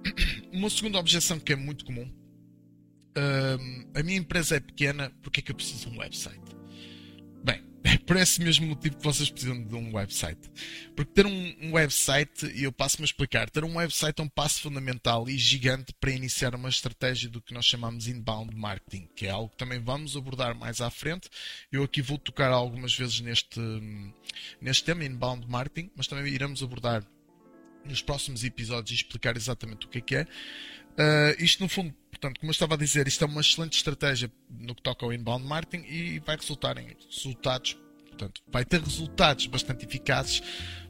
Uma 0.53 0.71
segunda 0.71 0.99
objeção 0.99 1.39
que 1.39 1.53
é 1.53 1.57
muito 1.57 1.85
comum. 1.85 2.11
A 3.95 4.03
minha 4.03 4.19
empresa 4.19 4.57
é 4.57 4.61
pequena, 4.61 5.11
porque 5.23 5.41
é 5.41 5.43
que 5.43 5.51
eu 5.51 5.57
preciso 5.57 5.89
de 5.89 5.97
um 5.97 6.01
website? 6.01 6.56
É 7.87 7.99
por 7.99 8.17
esse 8.17 8.43
mesmo 8.43 8.67
motivo 8.67 8.97
que 8.97 9.05
vocês 9.05 9.31
precisam 9.31 9.63
de 9.63 9.73
um 9.77 9.95
website. 9.95 10.51
Porque 10.97 11.13
ter 11.13 11.25
um, 11.25 11.57
um 11.63 11.75
website, 11.75 12.45
e 12.47 12.65
eu 12.65 12.73
passo-me 12.73 13.05
a 13.05 13.07
explicar, 13.07 13.49
ter 13.49 13.63
um 13.63 13.77
website 13.77 14.21
é 14.21 14.25
um 14.25 14.29
passo 14.29 14.61
fundamental 14.61 15.29
e 15.29 15.39
gigante 15.39 15.95
para 16.01 16.11
iniciar 16.11 16.57
uma 16.57 16.69
estratégia 16.69 17.31
do 17.31 17.41
que 17.41 17.55
nós 17.55 17.65
chamamos 17.65 18.09
inbound 18.09 18.57
marketing, 18.57 19.09
que 19.15 19.27
é 19.27 19.31
algo 19.31 19.51
que 19.51 19.57
também 19.57 19.79
vamos 19.79 20.17
abordar 20.17 20.53
mais 20.57 20.81
à 20.81 20.91
frente. 20.91 21.31
Eu 21.71 21.85
aqui 21.85 22.03
vou 22.03 22.19
tocar 22.19 22.51
algumas 22.51 22.93
vezes 22.93 23.21
neste, 23.21 23.61
neste 24.61 24.83
tema, 24.83 25.05
inbound 25.05 25.49
marketing, 25.49 25.89
mas 25.95 26.09
também 26.09 26.27
iremos 26.33 26.65
abordar 26.65 27.07
nos 27.85 28.03
próximos 28.03 28.43
episódios 28.43 28.91
e 28.91 28.95
explicar 28.95 29.37
exatamente 29.37 29.87
o 29.87 29.89
que 29.89 29.99
é 29.99 30.01
que 30.01 30.17
é. 30.17 30.23
Uh, 30.99 31.45
isto, 31.45 31.63
no 31.63 31.69
fundo, 31.69 31.95
portanto, 32.17 32.41
como 32.41 32.51
eu 32.51 32.53
estava 32.53 32.75
a 32.75 32.77
dizer, 32.77 33.07
isto 33.07 33.23
é 33.23 33.27
uma 33.27 33.41
excelente 33.41 33.77
estratégia 33.77 34.31
no 34.51 34.75
que 34.75 34.83
toca 34.83 35.05
ao 35.05 35.13
inbound 35.13 35.45
marketing 35.47 35.87
e 35.87 36.19
vai 36.21 36.37
resultar 36.37 36.79
em 36.79 36.97
resultados, 37.09 37.77
portanto, 38.09 38.43
vai 38.49 38.65
ter 38.65 38.81
resultados 38.81 39.47
bastante 39.47 39.85
eficazes 39.85 40.43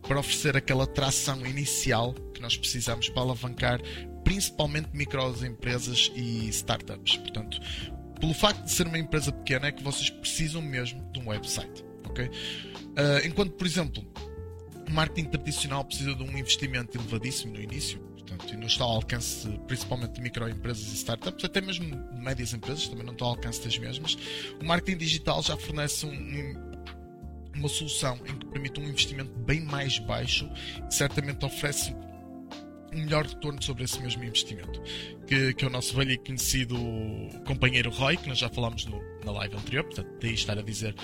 para 0.03 0.19
oferecer 0.19 0.57
aquela 0.57 0.87
tração 0.87 1.45
inicial 1.45 2.15
que 2.33 2.41
nós 2.41 2.57
precisamos 2.57 3.09
para 3.09 3.23
alavancar 3.23 3.81
principalmente 4.25 4.89
microempresas 4.93 6.11
e 6.15 6.49
startups. 6.49 7.17
Portanto, 7.17 7.61
pelo 8.21 8.33
facto 8.33 8.65
de 8.65 8.73
ser 8.73 8.87
uma 8.87 8.99
empresa 8.99 9.33
pequena, 9.33 9.67
é 9.69 9.73
que 9.73 9.83
vocês 9.83 10.09
precisam 10.09 10.63
mesmo 10.63 11.03
de 11.13 11.21
um 11.21 11.29
website. 11.29 11.85
ok? 12.05 12.27
Uh, 12.27 13.27
enquanto, 13.27 13.53
por 13.53 13.67
exemplo, 13.67 14.05
o 14.89 14.93
marketing 14.93 15.29
tradicional 15.29 15.85
precisa 15.85 16.15
de 16.15 16.23
um 16.23 16.39
investimento 16.39 16.97
elevadíssimo 16.97 17.55
no 17.55 17.61
início. 17.61 18.01
Portanto, 18.27 18.53
e 18.53 18.57
não 18.57 18.67
está 18.67 18.85
ao 18.85 18.97
alcance 18.97 19.49
principalmente 19.67 20.15
de 20.15 20.21
microempresas 20.21 20.93
e 20.93 20.95
startups, 20.95 21.45
até 21.45 21.61
mesmo 21.61 21.85
de 21.91 22.21
médias 22.21 22.53
empresas, 22.53 22.89
também 22.89 23.05
não 23.05 23.13
está 23.13 23.25
ao 23.25 23.33
alcance 23.33 23.63
das 23.63 23.79
mesmas. 23.79 24.17
O 24.61 24.65
marketing 24.65 24.99
digital 24.99 25.43
já 25.43 25.57
fornece 25.57 26.05
um, 26.07 26.55
uma 27.55 27.69
solução 27.69 28.19
em 28.27 28.37
que 28.37 28.47
permite 28.47 28.81
um 28.81 28.85
investimento 28.85 29.33
bem 29.41 29.61
mais 29.61 29.99
baixo 29.99 30.49
e 30.89 30.95
certamente 30.95 31.45
oferece 31.45 31.95
um 32.93 32.99
melhor 32.99 33.27
retorno 33.27 33.63
sobre 33.63 33.85
esse 33.85 34.01
mesmo 34.01 34.25
investimento. 34.25 34.81
Que, 35.27 35.55
que 35.55 35.65
é 35.65 35.69
o 35.69 35.71
nosso 35.71 35.95
velho 35.95 36.13
e 36.13 36.19
conhecido 36.19 36.77
companheiro 37.47 37.91
Roy, 37.91 38.17
que 38.17 38.29
nós 38.29 38.39
já 38.39 38.49
falámos 38.49 38.87
no, 38.87 39.01
na 39.25 39.33
live 39.33 39.57
anterior, 39.57 39.85
portanto, 39.85 40.09
daí 40.21 40.35
estar 40.35 40.59
a 40.59 40.63
dizer 40.63 40.95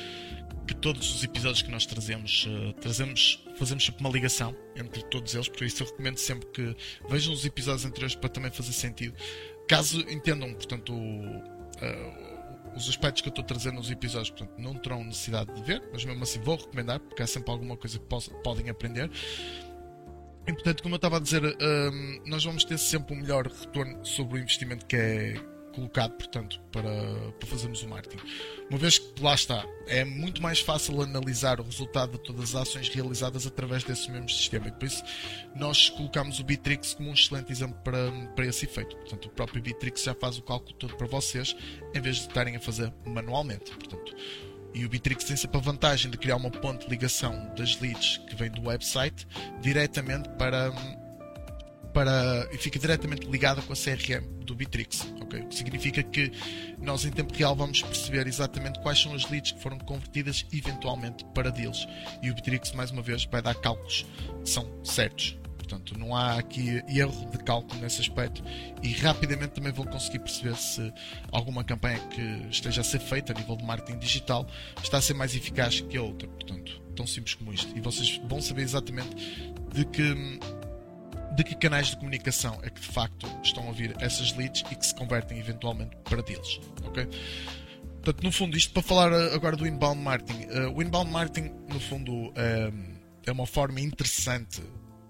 que 0.67 0.75
todos 0.75 1.15
os 1.15 1.25
episódios 1.25 1.63
que 1.63 1.71
nós 1.71 1.87
trazemos, 1.87 2.47
uh, 2.47 2.73
trazemos, 2.75 3.45
fazemos 3.57 3.85
sempre 3.85 4.01
uma 4.01 4.11
ligação 4.11 4.57
entre 4.77 5.03
todos 5.05 5.35
eles, 5.35 5.49
por 5.49 5.65
isso 5.65 5.83
eu 5.83 5.87
recomendo 5.87 6.19
sempre 6.19 6.49
que 6.49 6.77
vejam 7.09 7.33
os 7.33 7.45
episódios 7.45 7.85
anteriores 7.85 8.15
para 8.15 8.29
também 8.29 8.51
fazer 8.51 8.73
sentido. 8.73 9.15
Caso 9.69 10.01
entendam, 10.09 10.53
portanto, 10.55 10.93
uh, 10.93 12.33
os 12.77 12.89
aspectos 12.89 13.23
que 13.23 13.29
eu 13.29 13.33
estou 13.33 13.45
trazendo 13.45 13.77
nos 13.77 13.91
episódios, 13.91 14.31
portanto, 14.31 14.59
não 14.59 14.75
terão 14.75 15.05
necessidade 15.05 15.53
de 15.55 15.63
ver, 15.63 15.83
mas 15.93 16.05
mesmo 16.05 16.23
assim 16.23 16.41
vou 16.41 16.57
recomendar, 16.57 17.01
porque 17.01 17.23
há 17.23 17.27
sempre 17.27 17.51
alguma 17.51 17.77
coisa 17.77 17.99
que 17.99 18.05
posso, 18.07 18.31
podem 18.43 18.71
aprender. 18.71 19.11
E 20.47 20.53
portanto, 20.53 20.83
como 20.83 20.95
eu 20.95 20.97
estava 20.97 21.19
a 21.19 21.21
dizer, 21.21 21.45
um, 21.45 22.23
nós 22.27 22.45
vamos 22.45 22.65
ter 22.65 22.79
sempre 22.79 23.15
um 23.15 23.21
melhor 23.21 23.47
retorno 23.47 24.05
sobre 24.05 24.39
o 24.39 24.43
investimento 24.43 24.85
que 24.87 24.97
é 24.97 25.52
colocado, 25.73 26.13
portanto, 26.13 26.61
para, 26.71 27.33
para 27.39 27.49
fazermos 27.49 27.83
o 27.83 27.89
marketing. 27.89 28.23
Uma 28.71 28.79
vez 28.79 28.99
que 28.99 29.23
lá 29.23 29.35
está, 29.35 29.65
é 29.87 30.05
muito 30.05 30.41
mais 30.41 30.61
fácil 30.61 31.03
analisar 31.03 31.61
o 31.61 31.65
resultado 31.65 32.13
de 32.13 32.21
todas 32.21 32.55
as 32.55 32.69
ações 32.69 32.89
realizadas 32.89 33.47
através 33.47 33.85
desse 33.85 34.11
mesmo 34.11 34.29
sistema. 34.29 34.69
E 34.69 34.73
por 34.73 34.87
isso 34.87 35.03
nós 35.57 35.91
colocamos 35.91 36.39
o 36.39 36.45
Bitrix 36.45 36.95
como 36.95 37.11
um 37.11 37.15
excelente 37.15 37.51
exemplo 37.51 37.77
para, 37.83 38.11
para 38.35 38.47
esse 38.47 38.65
efeito. 38.65 38.97
Portanto, 38.97 39.27
o 39.27 39.31
próprio 39.31 39.63
Bitrix 39.63 40.05
já 40.05 40.15
faz 40.15 40.39
o 40.39 40.43
cálculo 40.43 40.75
todo 40.75 40.97
para 40.97 41.07
vocês, 41.07 41.57
em 41.95 42.01
vez 42.01 42.17
de 42.17 42.29
estarem 42.29 42.57
a 42.57 42.61
fazer 42.61 42.93
manualmente. 43.05 43.71
Portanto, 43.73 44.15
e 44.75 44.87
o 44.87 44.89
Bitrix 44.89 45.25
tem 45.25 45.37
sempre 45.37 45.59
a 45.59 45.61
vantagem 45.61 46.11
de 46.11 46.17
criar 46.17 46.37
uma 46.37 46.51
ponte 46.51 46.85
de 46.85 46.91
ligação 46.91 47.53
das 47.57 47.79
leads 47.81 48.19
que 48.29 48.35
vem 48.35 48.51
do 48.51 48.69
website 48.69 49.27
diretamente 49.61 50.29
para, 50.31 50.73
para 51.93 52.49
e 52.53 52.59
fica 52.59 52.79
diretamente 52.79 53.27
ligada 53.27 53.63
com 53.63 53.73
a 53.73 53.77
CRM 53.77 54.25
do 54.45 54.55
Bitrix, 54.55 55.07
ok? 55.21 55.41
O 55.41 55.49
que 55.49 55.55
significa 55.55 56.03
que 56.03 56.33
nós 56.79 57.05
em 57.05 57.11
tempo 57.11 57.35
real 57.35 57.55
vamos 57.55 57.83
perceber 57.83 58.27
exatamente 58.27 58.81
quais 58.81 59.01
são 59.01 59.15
as 59.15 59.29
leads 59.31 59.53
que 59.53 59.61
foram 59.61 59.79
convertidas 59.79 60.47
eventualmente 60.53 61.25
para 61.35 61.51
deals 61.51 61.87
e 62.23 62.31
o 62.31 62.35
Bitrix 62.35 62.73
mais 62.73 62.91
uma 62.91 63.03
vez 63.03 63.25
vai 63.25 63.43
dar 63.43 63.55
cálculos 63.55 64.07
que 64.43 64.51
são 64.51 64.69
certos 64.85 65.37
Portanto, 65.73 65.99
não 65.99 66.15
há 66.15 66.39
aqui 66.39 66.83
erro 66.87 67.31
de 67.31 67.39
cálculo 67.39 67.81
nesse 67.81 68.03
aspecto 68.03 68.43
e 68.83 68.93
rapidamente 68.93 69.55
também 69.55 69.73
vão 69.73 69.87
conseguir 69.87 70.19
perceber 70.19 70.55
se 70.57 70.93
alguma 71.31 71.65
campanha 71.65 71.99
que 72.09 72.21
esteja 72.51 72.83
a 72.83 72.85
ser 72.85 72.99
feita 72.99 73.33
a 73.33 73.35
nível 73.35 73.57
de 73.57 73.65
marketing 73.65 73.99
digital 73.99 74.47
está 74.83 74.99
a 74.99 75.01
ser 75.01 75.15
mais 75.15 75.35
eficaz 75.35 75.81
que 75.81 75.97
a 75.97 76.03
outra. 76.03 76.29
Portanto, 76.29 76.83
tão 76.95 77.07
simples 77.07 77.35
como 77.35 77.55
isto. 77.55 77.75
E 77.75 77.81
vocês 77.81 78.21
vão 78.29 78.43
saber 78.43 78.63
exatamente 78.63 79.17
de 79.73 79.85
que 79.87 80.39
de 81.35 81.45
que 81.45 81.55
canais 81.55 81.89
de 81.89 81.97
comunicação 81.97 82.59
é 82.63 82.71
que 82.71 82.81
de 82.81 82.87
facto 82.89 83.27
estão 83.43 83.69
a 83.69 83.73
vir 83.73 83.95
essas 84.01 84.33
leads 84.37 84.63
e 84.71 84.77
que 84.77 84.87
se 84.87 84.95
convertem 84.95 85.39
eventualmente 85.39 85.97
para 86.05 86.23
deles. 86.23 86.61
Ok? 86.85 87.09
Portanto, 88.03 88.25
no 88.25 88.33
fundo, 88.33 88.57
isto 88.57 88.73
para 88.73 88.83
falar 88.83 89.13
agora 89.33 89.57
do 89.57 89.67
inbound 89.67 90.01
marketing. 90.01 90.47
Uh, 90.47 90.77
o 90.77 90.83
inbound 90.83 91.11
marketing, 91.11 91.53
no 91.69 91.79
fundo, 91.79 92.13
uh, 92.13 92.33
é 93.25 93.31
uma 93.31 93.47
forma 93.47 93.81
interessante 93.81 94.61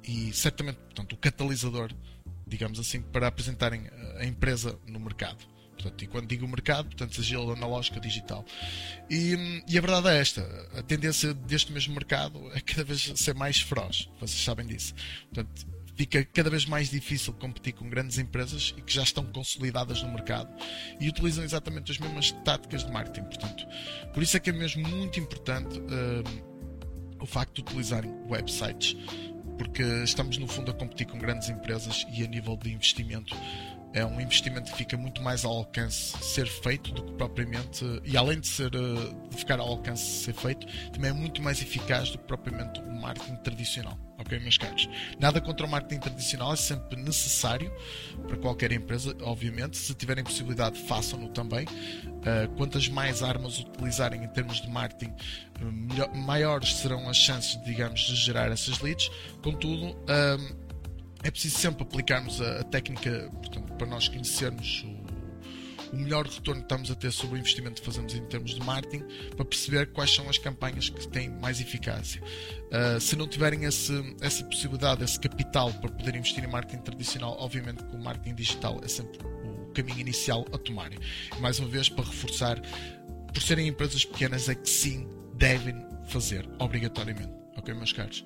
e 0.06 0.32
certamente 0.32 0.76
portanto, 0.76 1.12
o 1.14 1.16
catalisador, 1.16 1.90
digamos 2.46 2.78
assim, 2.78 3.00
para 3.00 3.26
apresentarem 3.26 3.88
a 4.18 4.24
empresa 4.24 4.78
no 4.86 5.00
mercado. 5.00 5.52
Portanto, 5.82 6.02
e 6.02 6.06
quando 6.06 6.28
digo 6.28 6.46
mercado, 6.46 6.86
portanto, 6.86 7.14
seja 7.16 7.38
ele 7.38 7.52
analógico 7.52 7.96
ou 7.96 8.02
digital. 8.02 8.44
E, 9.10 9.62
e, 9.66 9.78
a 9.78 9.80
verdade 9.80 10.08
é 10.08 10.20
esta: 10.20 10.42
a 10.76 10.82
tendência 10.82 11.34
deste 11.34 11.72
mesmo 11.72 11.94
mercado 11.94 12.50
é 12.54 12.60
cada 12.60 12.84
vez 12.84 13.12
ser 13.16 13.34
mais 13.34 13.60
feroz. 13.60 14.08
Vocês 14.20 14.44
sabem 14.44 14.66
disso. 14.66 14.94
Portanto, 15.32 15.66
fica 15.94 16.24
cada 16.24 16.50
vez 16.50 16.64
mais 16.64 16.90
difícil 16.90 17.32
competir 17.34 17.74
com 17.74 17.88
grandes 17.88 18.18
empresas 18.18 18.74
e 18.76 18.82
que 18.82 18.92
já 18.92 19.02
estão 19.02 19.24
consolidadas 19.24 20.02
no 20.02 20.12
mercado 20.12 20.48
e 21.00 21.08
utilizam 21.08 21.44
exatamente 21.44 21.92
as 21.92 21.98
mesmas 21.98 22.32
táticas 22.44 22.84
de 22.84 22.90
marketing. 22.90 23.24
Portanto, 23.24 23.66
por 24.12 24.22
isso 24.22 24.36
é 24.36 24.40
que 24.40 24.50
é 24.50 24.52
mesmo 24.52 24.86
muito 24.88 25.20
importante 25.20 25.78
uh, 25.78 27.22
o 27.22 27.26
facto 27.26 27.56
de 27.56 27.62
utilizarem 27.62 28.10
websites 28.28 28.96
porque 29.58 29.82
estamos 30.02 30.38
no 30.38 30.48
fundo 30.48 30.70
a 30.70 30.74
competir 30.74 31.06
com 31.06 31.18
grandes 31.18 31.48
empresas 31.48 32.06
e 32.12 32.24
a 32.24 32.26
nível 32.26 32.56
de 32.56 32.72
investimento 32.72 33.36
é 33.94 34.04
um 34.04 34.20
investimento 34.20 34.70
que 34.72 34.78
fica 34.78 34.96
muito 34.96 35.22
mais 35.22 35.44
ao 35.44 35.52
alcance 35.52 36.16
ser 36.22 36.46
feito 36.46 36.92
do 36.92 37.02
que 37.02 37.12
propriamente 37.12 37.84
e 38.04 38.16
além 38.16 38.40
de 38.40 38.48
ser 38.48 38.70
eh, 38.74 39.28
de 39.30 39.36
ficar 39.36 39.60
ao 39.60 39.68
alcance 39.68 40.02
ser 40.02 40.34
feito 40.34 40.66
também 40.92 41.10
é 41.10 41.12
muito 41.12 41.42
mais 41.42 41.60
eficaz 41.60 42.10
do 42.10 42.18
que 42.18 42.24
propriamente 42.24 42.80
o 42.80 42.92
marketing 42.92 43.36
tradicional 43.36 43.98
ok 44.22 44.38
meus 44.38 44.56
caros? 44.56 44.88
Nada 45.18 45.40
contra 45.40 45.66
o 45.66 45.68
marketing 45.68 46.00
tradicional 46.00 46.52
é 46.52 46.56
sempre 46.56 47.00
necessário 47.00 47.70
para 48.26 48.36
qualquer 48.36 48.72
empresa 48.72 49.14
obviamente. 49.22 49.76
Se 49.76 49.94
tiverem 49.94 50.24
possibilidade 50.24 50.78
façam-no 50.80 51.28
também. 51.28 51.66
Uh, 51.66 52.48
quantas 52.56 52.88
mais 52.88 53.20
armas 53.22 53.58
utilizarem 53.58 54.22
em 54.22 54.28
termos 54.28 54.60
de 54.60 54.70
marketing 54.70 55.12
melhor, 55.60 56.14
maiores 56.14 56.76
serão 56.76 57.08
as 57.08 57.16
chances 57.16 57.60
digamos 57.64 58.00
de 58.00 58.14
gerar 58.14 58.50
essas 58.50 58.80
leads. 58.80 59.10
Contudo 59.42 59.90
uh, 59.90 60.56
é 61.22 61.30
preciso 61.30 61.58
sempre 61.58 61.82
aplicarmos 61.82 62.40
a, 62.40 62.60
a 62.60 62.64
técnica 62.64 63.30
portanto, 63.30 63.72
para 63.74 63.86
nós 63.86 64.08
conhecermos 64.08 64.84
o, 64.84 65.94
o, 65.94 65.96
melhor 65.96 66.26
retorno 66.26 66.60
que 66.60 66.66
estamos 66.66 66.90
a 66.90 66.94
ter 66.94 67.12
sobre 67.12 67.36
o 67.36 67.38
investimento 67.38 67.80
que 67.80 67.86
fazemos 67.86 68.14
em 68.14 68.24
termos 68.26 68.54
de 68.54 68.60
marketing, 68.60 69.04
para 69.36 69.44
perceber 69.44 69.92
quais 69.92 70.12
são 70.14 70.28
as 70.28 70.38
campanhas 70.38 70.88
que 70.88 71.06
têm 71.08 71.28
mais 71.28 71.60
eficácia. 71.60 72.22
Uh, 72.22 73.00
se 73.00 73.14
não 73.14 73.28
tiverem 73.28 73.64
esse, 73.64 73.92
essa 74.20 74.44
possibilidade, 74.44 75.04
esse 75.04 75.20
capital 75.20 75.72
para 75.74 75.90
poder 75.90 76.16
investir 76.16 76.42
em 76.42 76.48
marketing 76.48 76.82
tradicional, 76.82 77.36
obviamente 77.38 77.84
que 77.84 77.94
o 77.94 77.98
marketing 77.98 78.34
digital 78.34 78.80
é 78.82 78.88
sempre 78.88 79.18
o 79.26 79.72
caminho 79.72 80.00
inicial 80.00 80.46
a 80.52 80.58
tomarem. 80.58 80.98
Mais 81.40 81.58
uma 81.58 81.68
vez, 81.68 81.88
para 81.88 82.04
reforçar, 82.04 82.60
por 83.32 83.42
serem 83.42 83.68
empresas 83.68 84.04
pequenas, 84.04 84.48
é 84.48 84.54
que 84.54 84.68
sim 84.68 85.08
devem 85.34 85.74
fazer, 86.08 86.48
obrigatoriamente. 86.58 87.32
Ok, 87.56 87.72
meus 87.74 87.92
caros? 87.92 88.24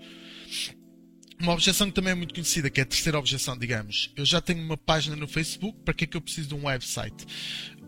Uma 1.40 1.52
objeção 1.52 1.88
que 1.88 1.94
também 1.94 2.12
é 2.12 2.14
muito 2.14 2.32
conhecida, 2.32 2.70
que 2.70 2.80
é 2.80 2.82
a 2.82 2.86
terceira 2.86 3.18
objeção, 3.18 3.56
digamos. 3.58 4.12
Eu 4.16 4.24
já 4.24 4.40
tenho 4.40 4.62
uma 4.62 4.76
página 4.76 5.14
no 5.14 5.28
Facebook, 5.28 5.78
para 5.84 5.92
que 5.92 6.04
é 6.04 6.06
que 6.06 6.16
eu 6.16 6.20
preciso 6.20 6.48
de 6.48 6.54
um 6.54 6.64
website? 6.66 7.26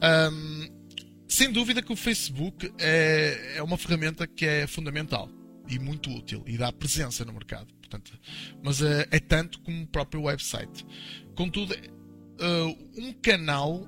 Um, 0.02 0.78
sem 1.26 1.50
dúvida 1.50 1.82
que 1.82 1.92
o 1.92 1.96
Facebook 1.96 2.72
é, 2.78 3.56
é 3.56 3.62
uma 3.62 3.78
ferramenta 3.78 4.26
que 4.26 4.44
é 4.44 4.66
fundamental 4.66 5.30
e 5.68 5.78
muito 5.78 6.10
útil 6.10 6.42
e 6.46 6.56
dá 6.56 6.72
presença 6.72 7.24
no 7.24 7.32
mercado. 7.32 7.72
Portanto, 7.74 8.18
mas 8.62 8.82
é, 8.82 9.08
é 9.10 9.18
tanto 9.18 9.60
como 9.60 9.82
o 9.82 9.86
próprio 9.86 10.22
website. 10.22 10.84
Contudo, 11.34 11.74
uh, 11.74 13.00
um 13.00 13.12
canal 13.14 13.86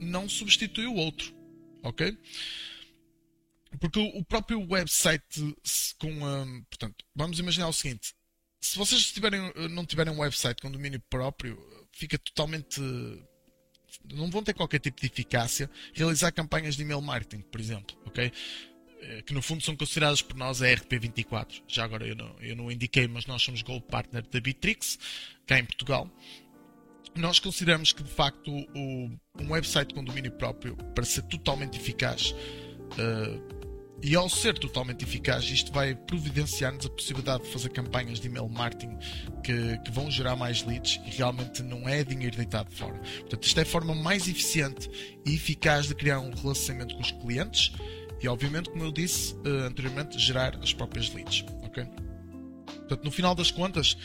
não 0.00 0.28
substitui 0.28 0.86
o 0.86 0.94
outro. 0.94 1.34
Ok? 1.82 2.16
Porque 3.80 3.98
o, 3.98 4.24
próprio 4.24 4.64
website 4.68 5.56
com. 5.98 6.10
Um, 6.10 6.62
portanto, 6.64 7.04
vamos 7.14 7.38
imaginar 7.38 7.68
o 7.68 7.72
seguinte: 7.72 8.14
se 8.62 8.78
vocês 8.78 9.10
tiverem, 9.12 9.52
não 9.70 9.84
tiverem 9.84 10.12
um 10.12 10.20
website 10.20 10.62
com 10.62 10.70
domínio 10.70 11.00
próprio, 11.10 11.58
fica 11.92 12.16
totalmente. 12.16 12.80
Não 14.10 14.30
vão 14.30 14.42
ter 14.42 14.54
qualquer 14.54 14.78
tipo 14.78 14.98
de 15.00 15.06
eficácia 15.06 15.68
realizar 15.92 16.32
campanhas 16.32 16.76
de 16.76 16.82
email 16.82 17.00
marketing, 17.02 17.42
por 17.42 17.60
exemplo, 17.60 17.96
ok? 18.06 18.32
Eh, 19.02 19.22
que 19.22 19.34
no 19.34 19.42
fundo 19.42 19.62
são 19.62 19.74
consideradas 19.76 20.22
por 20.22 20.36
nós 20.36 20.62
a 20.62 20.66
RP24. 20.66 21.62
Já 21.66 21.84
agora 21.84 22.06
eu 22.06 22.14
não, 22.14 22.36
eu 22.40 22.54
não 22.54 22.70
indiquei, 22.70 23.08
mas 23.08 23.26
nós 23.26 23.42
somos 23.42 23.60
Gold 23.62 23.84
Partner 23.86 24.24
da 24.26 24.40
Bitrix, 24.40 24.98
cá 25.44 25.58
em 25.58 25.64
Portugal. 25.64 26.08
Nós 27.16 27.38
consideramos 27.40 27.92
que 27.92 28.02
de 28.02 28.10
facto 28.10 28.50
o, 28.50 29.10
um 29.38 29.50
website 29.50 29.92
com 29.92 30.04
domínio 30.04 30.30
próprio, 30.32 30.76
para 30.94 31.04
ser 31.04 31.22
totalmente 31.22 31.78
eficaz, 31.78 32.30
uh, 32.30 33.61
e 34.02 34.16
ao 34.16 34.28
ser 34.28 34.58
totalmente 34.58 35.04
eficaz, 35.04 35.44
isto 35.44 35.72
vai 35.72 35.94
providenciar-nos 35.94 36.86
a 36.86 36.90
possibilidade 36.90 37.44
de 37.44 37.50
fazer 37.50 37.68
campanhas 37.68 38.18
de 38.18 38.26
email 38.26 38.48
marketing 38.48 38.98
que, 39.44 39.78
que, 39.78 39.90
vão 39.92 40.10
gerar 40.10 40.34
mais 40.34 40.64
leads 40.64 41.00
e 41.06 41.10
realmente 41.10 41.62
não 41.62 41.88
é 41.88 42.02
dinheiro 42.02 42.36
deitado 42.36 42.68
fora. 42.72 42.98
Portanto, 43.20 43.44
isto 43.44 43.58
é 43.58 43.62
a 43.62 43.66
forma 43.66 43.94
mais 43.94 44.26
eficiente 44.26 44.90
e 45.24 45.34
eficaz 45.34 45.86
de 45.86 45.94
criar 45.94 46.18
um 46.18 46.34
relacionamento 46.34 46.96
com 46.96 47.00
os 47.00 47.12
clientes 47.12 47.72
e, 48.20 48.26
obviamente, 48.26 48.70
como 48.70 48.82
eu 48.82 48.90
disse 48.90 49.34
uh, 49.34 49.66
anteriormente, 49.66 50.18
gerar 50.18 50.56
as 50.60 50.72
próprias 50.72 51.12
leads. 51.14 51.44
Okay? 51.66 51.84
Portanto, 52.66 53.04
no 53.04 53.10
final 53.10 53.36
das 53.36 53.52
contas, 53.52 53.96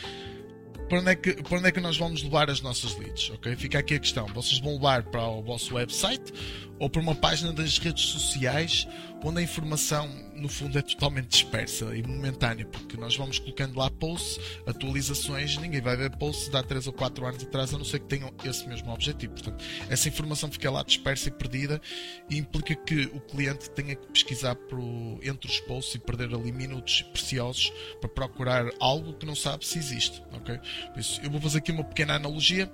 para 0.89 1.00
onde, 1.00 1.12
é 1.12 1.16
que, 1.16 1.34
para 1.44 1.58
onde 1.58 1.68
é 1.68 1.72
que 1.72 1.82
nós 1.82 1.98
vamos 1.98 2.24
levar 2.24 2.50
as 2.50 2.62
nossas 2.62 2.98
leads? 2.98 3.30
Okay? 3.32 3.56
Fica 3.56 3.80
aqui 3.80 3.96
a 3.96 4.00
questão. 4.00 4.25
Vocês 4.27 4.60
vão 4.60 4.74
levar 4.74 5.04
para 5.04 5.27
o 5.27 5.44
vosso 5.44 5.75
website 5.75 6.34
ou 6.80 6.89
para 6.89 7.01
uma 7.01 7.13
página 7.13 7.51
das 7.51 7.77
redes 7.77 8.06
sociais 8.06 8.88
onde 9.24 9.40
a 9.40 9.42
informação 9.42 10.08
no 10.36 10.48
fundo 10.48 10.78
é 10.78 10.82
totalmente 10.82 11.30
dispersa 11.30 11.96
e 11.96 12.04
momentânea, 12.04 12.66
porque 12.66 12.98
nós 12.98 13.16
vamos 13.16 13.40
colocando 13.40 13.78
lá 13.78 13.90
posts, 13.90 14.40
atualizações, 14.66 15.58
ninguém 15.58 15.82
vai 15.82 15.98
ver 15.98 16.16
posts 16.18 16.50
de 16.50 16.58
há 16.58 16.64
3 16.64 16.88
ou 16.88 16.94
4 16.94 17.26
anos 17.26 17.44
atrás, 17.44 17.74
a 17.74 17.78
não 17.78 17.86
ser 17.86 18.00
que 18.00 18.08
tenham 18.08 18.32
esse 18.46 18.68
mesmo 18.68 18.92
objetivo. 18.92 19.34
Portanto, 19.34 19.64
essa 19.90 20.08
informação 20.08 20.52
fica 20.52 20.70
lá 20.70 20.84
dispersa 20.84 21.30
e 21.30 21.32
perdida 21.32 21.82
e 22.30 22.38
implica 22.38 22.76
que 22.76 23.06
o 23.14 23.20
cliente 23.20 23.70
tenha 23.72 23.96
que 23.96 24.08
pesquisar 24.08 24.56
por, 24.56 24.80
entre 25.24 25.50
os 25.50 25.60
posts 25.62 25.96
e 25.96 26.00
perder 26.00 26.34
ali 26.34 26.52
minutos 26.52 27.02
preciosos 27.02 27.72
para 28.00 28.10
procurar 28.10 28.70
algo 28.80 29.14
que 29.14 29.26
não 29.26 29.36
sabe 29.36 29.66
se 29.66 29.78
existe. 29.78 30.24
Okay? 30.34 30.60
Por 30.94 31.00
isso, 31.00 31.20
eu 31.24 31.32
vou 31.32 31.42
fazer 31.42 31.60
aqui 31.60 31.72
uma 31.72 31.84
pequena 31.84 32.16
analogia. 32.16 32.72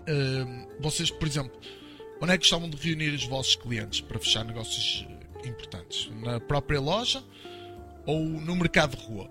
Uh, 0.00 0.68
vocês, 0.80 1.10
por 1.10 1.28
exemplo, 1.28 1.52
onde 2.20 2.32
é 2.32 2.38
que 2.38 2.44
gostavam 2.44 2.70
de 2.70 2.76
reunir 2.76 3.10
os 3.10 3.24
vossos 3.24 3.54
clientes 3.56 4.00
para 4.00 4.18
fechar 4.18 4.44
negócios 4.44 5.06
importantes? 5.48 6.10
Na 6.20 6.40
própria 6.40 6.80
loja 6.80 7.22
ou 8.06 8.20
no 8.20 8.56
mercado 8.56 8.96
de 8.96 9.04
rua? 9.04 9.30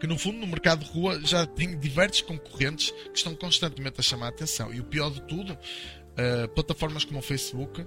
Que 0.00 0.06
no 0.06 0.18
fundo, 0.18 0.38
no 0.38 0.46
mercado 0.46 0.84
de 0.84 0.90
rua 0.90 1.20
já 1.22 1.46
tem 1.46 1.78
diversos 1.78 2.22
concorrentes 2.22 2.90
que 2.90 3.16
estão 3.16 3.34
constantemente 3.34 4.00
a 4.00 4.02
chamar 4.02 4.26
a 4.26 4.28
atenção. 4.30 4.72
E 4.72 4.80
o 4.80 4.84
pior 4.84 5.10
de 5.10 5.20
tudo, 5.22 5.52
uh, 5.52 6.48
plataformas 6.54 7.04
como 7.04 7.18
o 7.18 7.22
Facebook 7.22 7.82
uh, 7.82 7.86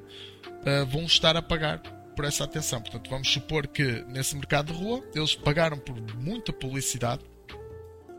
vão 0.92 1.04
estar 1.06 1.36
a 1.36 1.42
pagar 1.42 1.82
por 2.16 2.26
essa 2.26 2.44
atenção. 2.44 2.82
Portanto, 2.82 3.10
vamos 3.10 3.32
supor 3.32 3.68
que 3.68 4.04
nesse 4.08 4.36
mercado 4.36 4.72
de 4.72 4.80
rua 4.80 5.04
eles 5.16 5.36
pagaram 5.36 5.78
por 5.78 6.00
muita 6.16 6.54
publicidade 6.54 7.24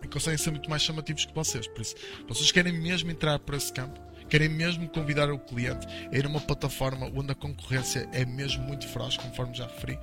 e 0.02 0.08
conseguem 0.08 0.38
ser 0.38 0.50
muito 0.50 0.68
mais 0.68 0.82
chamativos 0.82 1.24
que 1.24 1.34
vocês. 1.34 1.66
Por 1.66 1.80
isso, 1.80 1.94
vocês 2.28 2.52
querem 2.52 2.72
mesmo 2.72 3.10
entrar 3.10 3.38
por 3.38 3.54
esse 3.54 3.72
campo, 3.72 4.00
querem 4.28 4.49
mesmo 4.49 4.88
convidar 4.88 5.31
o 5.31 5.38
cliente 5.38 5.87
a 6.12 6.16
ir 6.16 6.25
a 6.25 6.28
uma 6.28 6.40
plataforma 6.40 7.11
onde 7.14 7.33
a 7.33 7.35
concorrência 7.35 8.09
é 8.12 8.25
mesmo 8.25 8.62
muito 8.64 8.87
feroz, 8.88 9.16
conforme 9.16 9.54
já 9.54 9.66
referi? 9.66 9.99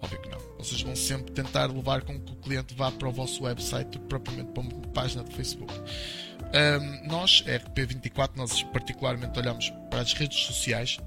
Óbvio 0.00 0.20
que 0.20 0.28
não. 0.28 0.38
Vocês 0.58 0.80
vão 0.82 0.94
sempre 0.96 1.32
tentar 1.32 1.66
levar 1.66 2.02
com 2.02 2.18
que 2.18 2.32
o 2.32 2.36
cliente 2.36 2.74
vá 2.74 2.90
para 2.90 3.08
o 3.08 3.12
vosso 3.12 3.44
website 3.44 3.98
propriamente 4.00 4.52
para 4.52 4.62
uma 4.62 4.72
página 4.92 5.24
de 5.24 5.34
Facebook. 5.34 5.72
Um, 5.72 7.08
nós, 7.08 7.42
RP24, 7.46 8.30
nós 8.36 8.62
particularmente 8.64 9.38
olhamos 9.38 9.70
para 9.90 10.00
as 10.00 10.12
redes 10.12 10.38
sociais 10.38 10.98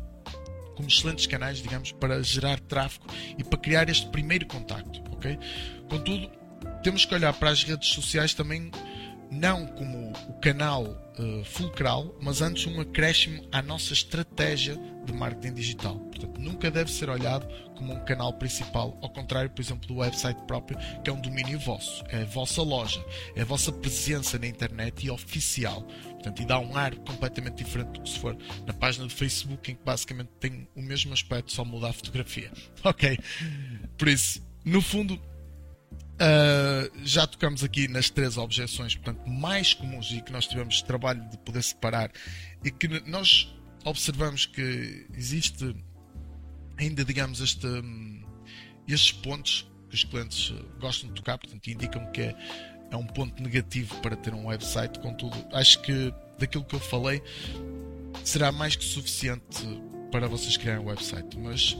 como 0.75 0.87
excelentes 0.87 1.27
canais, 1.27 1.61
digamos, 1.61 1.91
para 1.91 2.21
gerar 2.23 2.59
tráfego 2.59 3.05
e 3.37 3.43
para 3.43 3.59
criar 3.59 3.89
este 3.89 4.07
primeiro 4.07 4.45
contacto, 4.45 5.01
ok? 5.11 5.37
Contudo, 5.89 6.31
temos 6.83 7.05
que 7.05 7.13
olhar 7.13 7.33
para 7.33 7.49
as 7.49 7.63
redes 7.63 7.89
sociais 7.89 8.33
também 8.33 8.71
não 9.31 9.65
como 9.65 10.11
o 10.27 10.33
canal 10.41 10.85
uh, 11.19 11.43
fulcral, 11.45 12.15
mas 12.21 12.41
antes 12.41 12.65
um 12.67 12.79
acréscimo 12.79 13.43
à 13.51 13.61
nossa 13.61 13.93
estratégia 13.93 14.77
de 15.05 15.13
marketing 15.13 15.53
digital. 15.53 15.99
Portanto, 15.99 16.39
nunca 16.39 16.69
deve 16.69 16.91
ser 16.91 17.09
olhado 17.09 17.47
como 17.75 17.93
um 17.93 18.05
canal 18.05 18.33
principal, 18.33 18.97
ao 19.01 19.09
contrário, 19.09 19.49
por 19.49 19.61
exemplo, 19.61 19.87
do 19.87 19.95
website 19.95 20.39
próprio, 20.45 20.77
que 21.03 21.09
é 21.09 21.13
um 21.13 21.19
domínio 21.19 21.59
vosso, 21.59 22.03
é 22.09 22.21
a 22.21 22.25
vossa 22.25 22.61
loja, 22.61 23.03
é 23.35 23.41
a 23.41 23.45
vossa 23.45 23.71
presença 23.71 24.37
na 24.37 24.47
internet 24.47 25.05
e 25.05 25.09
oficial. 25.09 25.81
Portanto, 26.11 26.41
e 26.41 26.45
dá 26.45 26.59
um 26.59 26.77
ar 26.77 26.93
completamente 26.97 27.63
diferente 27.63 27.93
do 27.93 28.01
que 28.01 28.09
se 28.09 28.19
for 28.19 28.37
na 28.65 28.73
página 28.73 29.05
do 29.05 29.11
Facebook, 29.11 29.71
em 29.71 29.75
que 29.75 29.83
basicamente 29.83 30.29
tem 30.39 30.67
o 30.75 30.81
mesmo 30.81 31.11
aspecto, 31.13 31.51
só 31.51 31.65
muda 31.65 31.89
a 31.89 31.93
fotografia. 31.93 32.51
Ok? 32.83 33.17
Por 33.97 34.07
isso, 34.07 34.41
no 34.65 34.81
fundo, 34.81 35.19
Uh, 36.21 36.91
já 37.03 37.25
tocamos 37.25 37.63
aqui 37.63 37.87
nas 37.87 38.11
três 38.11 38.37
objeções, 38.37 38.93
portanto, 38.93 39.27
mais 39.27 39.73
comuns 39.73 40.11
e 40.11 40.21
que 40.21 40.31
nós 40.31 40.45
tivemos 40.45 40.83
trabalho 40.83 41.27
de 41.31 41.37
poder 41.39 41.63
separar 41.63 42.11
e 42.63 42.69
que 42.69 42.87
nós 43.09 43.51
observamos 43.83 44.45
que 44.45 45.07
existe 45.17 45.75
ainda, 46.77 47.03
digamos, 47.03 47.41
este, 47.41 47.67
estes 48.87 49.11
pontos 49.13 49.67
que 49.89 49.95
os 49.95 50.03
clientes 50.03 50.53
gostam 50.79 51.09
de 51.09 51.15
tocar, 51.15 51.39
portanto, 51.39 51.67
indicam 51.67 52.05
que 52.11 52.21
é, 52.21 52.35
é 52.91 52.95
um 52.95 53.07
ponto 53.07 53.41
negativo 53.41 53.99
para 54.01 54.15
ter 54.15 54.31
um 54.31 54.45
website. 54.45 54.99
Contudo, 54.99 55.35
acho 55.53 55.81
que 55.81 56.13
daquilo 56.37 56.63
que 56.63 56.75
eu 56.75 56.79
falei 56.79 57.19
será 58.23 58.51
mais 58.51 58.75
que 58.75 58.85
suficiente 58.85 59.65
para 60.11 60.27
vocês 60.27 60.55
criarem 60.55 60.83
um 60.83 60.87
website, 60.87 61.35
mas 61.35 61.75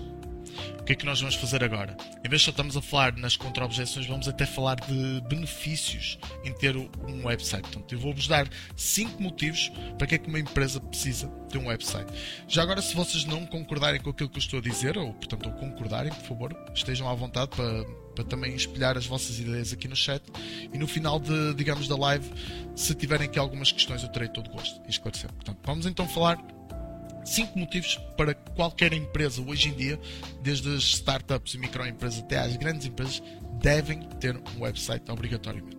o 0.80 0.84
que 0.84 0.94
é 0.94 0.96
que 0.96 1.06
nós 1.06 1.20
vamos 1.20 1.36
fazer 1.36 1.64
agora? 1.64 1.96
Em 2.24 2.30
vez 2.30 2.42
de 2.42 2.46
só 2.46 2.52
estamos 2.52 2.76
a 2.76 2.82
falar 2.82 3.14
nas 3.14 3.36
contra-objeções, 3.36 4.06
vamos 4.06 4.28
até 4.28 4.46
falar 4.46 4.76
de 4.76 5.22
benefícios 5.28 6.18
em 6.44 6.54
ter 6.54 6.76
um 6.76 7.26
website. 7.26 7.62
Portanto, 7.64 7.94
eu 7.94 8.00
vou-vos 8.00 8.28
dar 8.28 8.48
5 8.76 9.22
motivos 9.22 9.72
para 9.98 10.08
que 10.08 10.16
é 10.16 10.18
que 10.18 10.28
uma 10.28 10.40
empresa 10.40 10.80
precisa 10.80 11.28
ter 11.50 11.58
um 11.58 11.68
website. 11.68 12.12
Já 12.48 12.64
agora, 12.64 12.82
se 12.82 12.96
vocês 12.96 13.26
não 13.26 13.46
concordarem 13.46 14.02
com 14.02 14.10
aquilo 14.10 14.30
que 14.30 14.38
eu 14.38 14.42
estou 14.42 14.60
a 14.60 14.62
dizer, 14.62 14.98
ou 14.98 15.14
portanto, 15.14 15.48
ou 15.48 15.54
concordarem, 15.54 16.12
por 16.14 16.24
favor, 16.24 16.58
estejam 16.74 17.08
à 17.08 17.14
vontade 17.14 17.52
para, 17.56 17.86
para 18.16 18.24
também 18.24 18.56
espelhar 18.56 18.98
as 18.98 19.06
vossas 19.06 19.40
ideias 19.40 19.74
aqui 19.74 19.88
no 19.88 19.96
chat. 19.96 20.24
E 20.74 20.78
no 20.78 20.88
final 20.88 21.20
de, 21.20 21.54
digamos, 21.54 21.88
da 21.88 21.96
live, 21.96 22.30
se 22.76 22.96
tiverem 22.96 23.28
aqui 23.28 23.38
algumas 23.38 23.72
questões, 23.72 24.04
eu 24.04 24.10
terei 24.10 24.30
todo 24.30 24.50
gosto 24.50 24.82
em 24.86 24.90
esclarecer. 24.90 25.32
Portanto, 25.34 25.60
vamos 25.64 25.86
então 25.86 26.08
falar 26.08 26.38
cinco 27.25 27.57
motivos 27.57 27.97
para 28.17 28.34
qualquer 28.34 28.93
empresa 28.93 29.41
hoje 29.41 29.69
em 29.69 29.73
dia, 29.73 29.99
desde 30.41 30.73
as 30.75 30.84
startups 30.84 31.53
e 31.53 31.57
microempresas 31.57 32.19
até 32.19 32.39
às 32.39 32.55
grandes 32.55 32.86
empresas, 32.86 33.21
devem 33.62 34.01
ter 34.19 34.36
um 34.36 34.62
website 34.62 35.10
obrigatoriamente. 35.10 35.77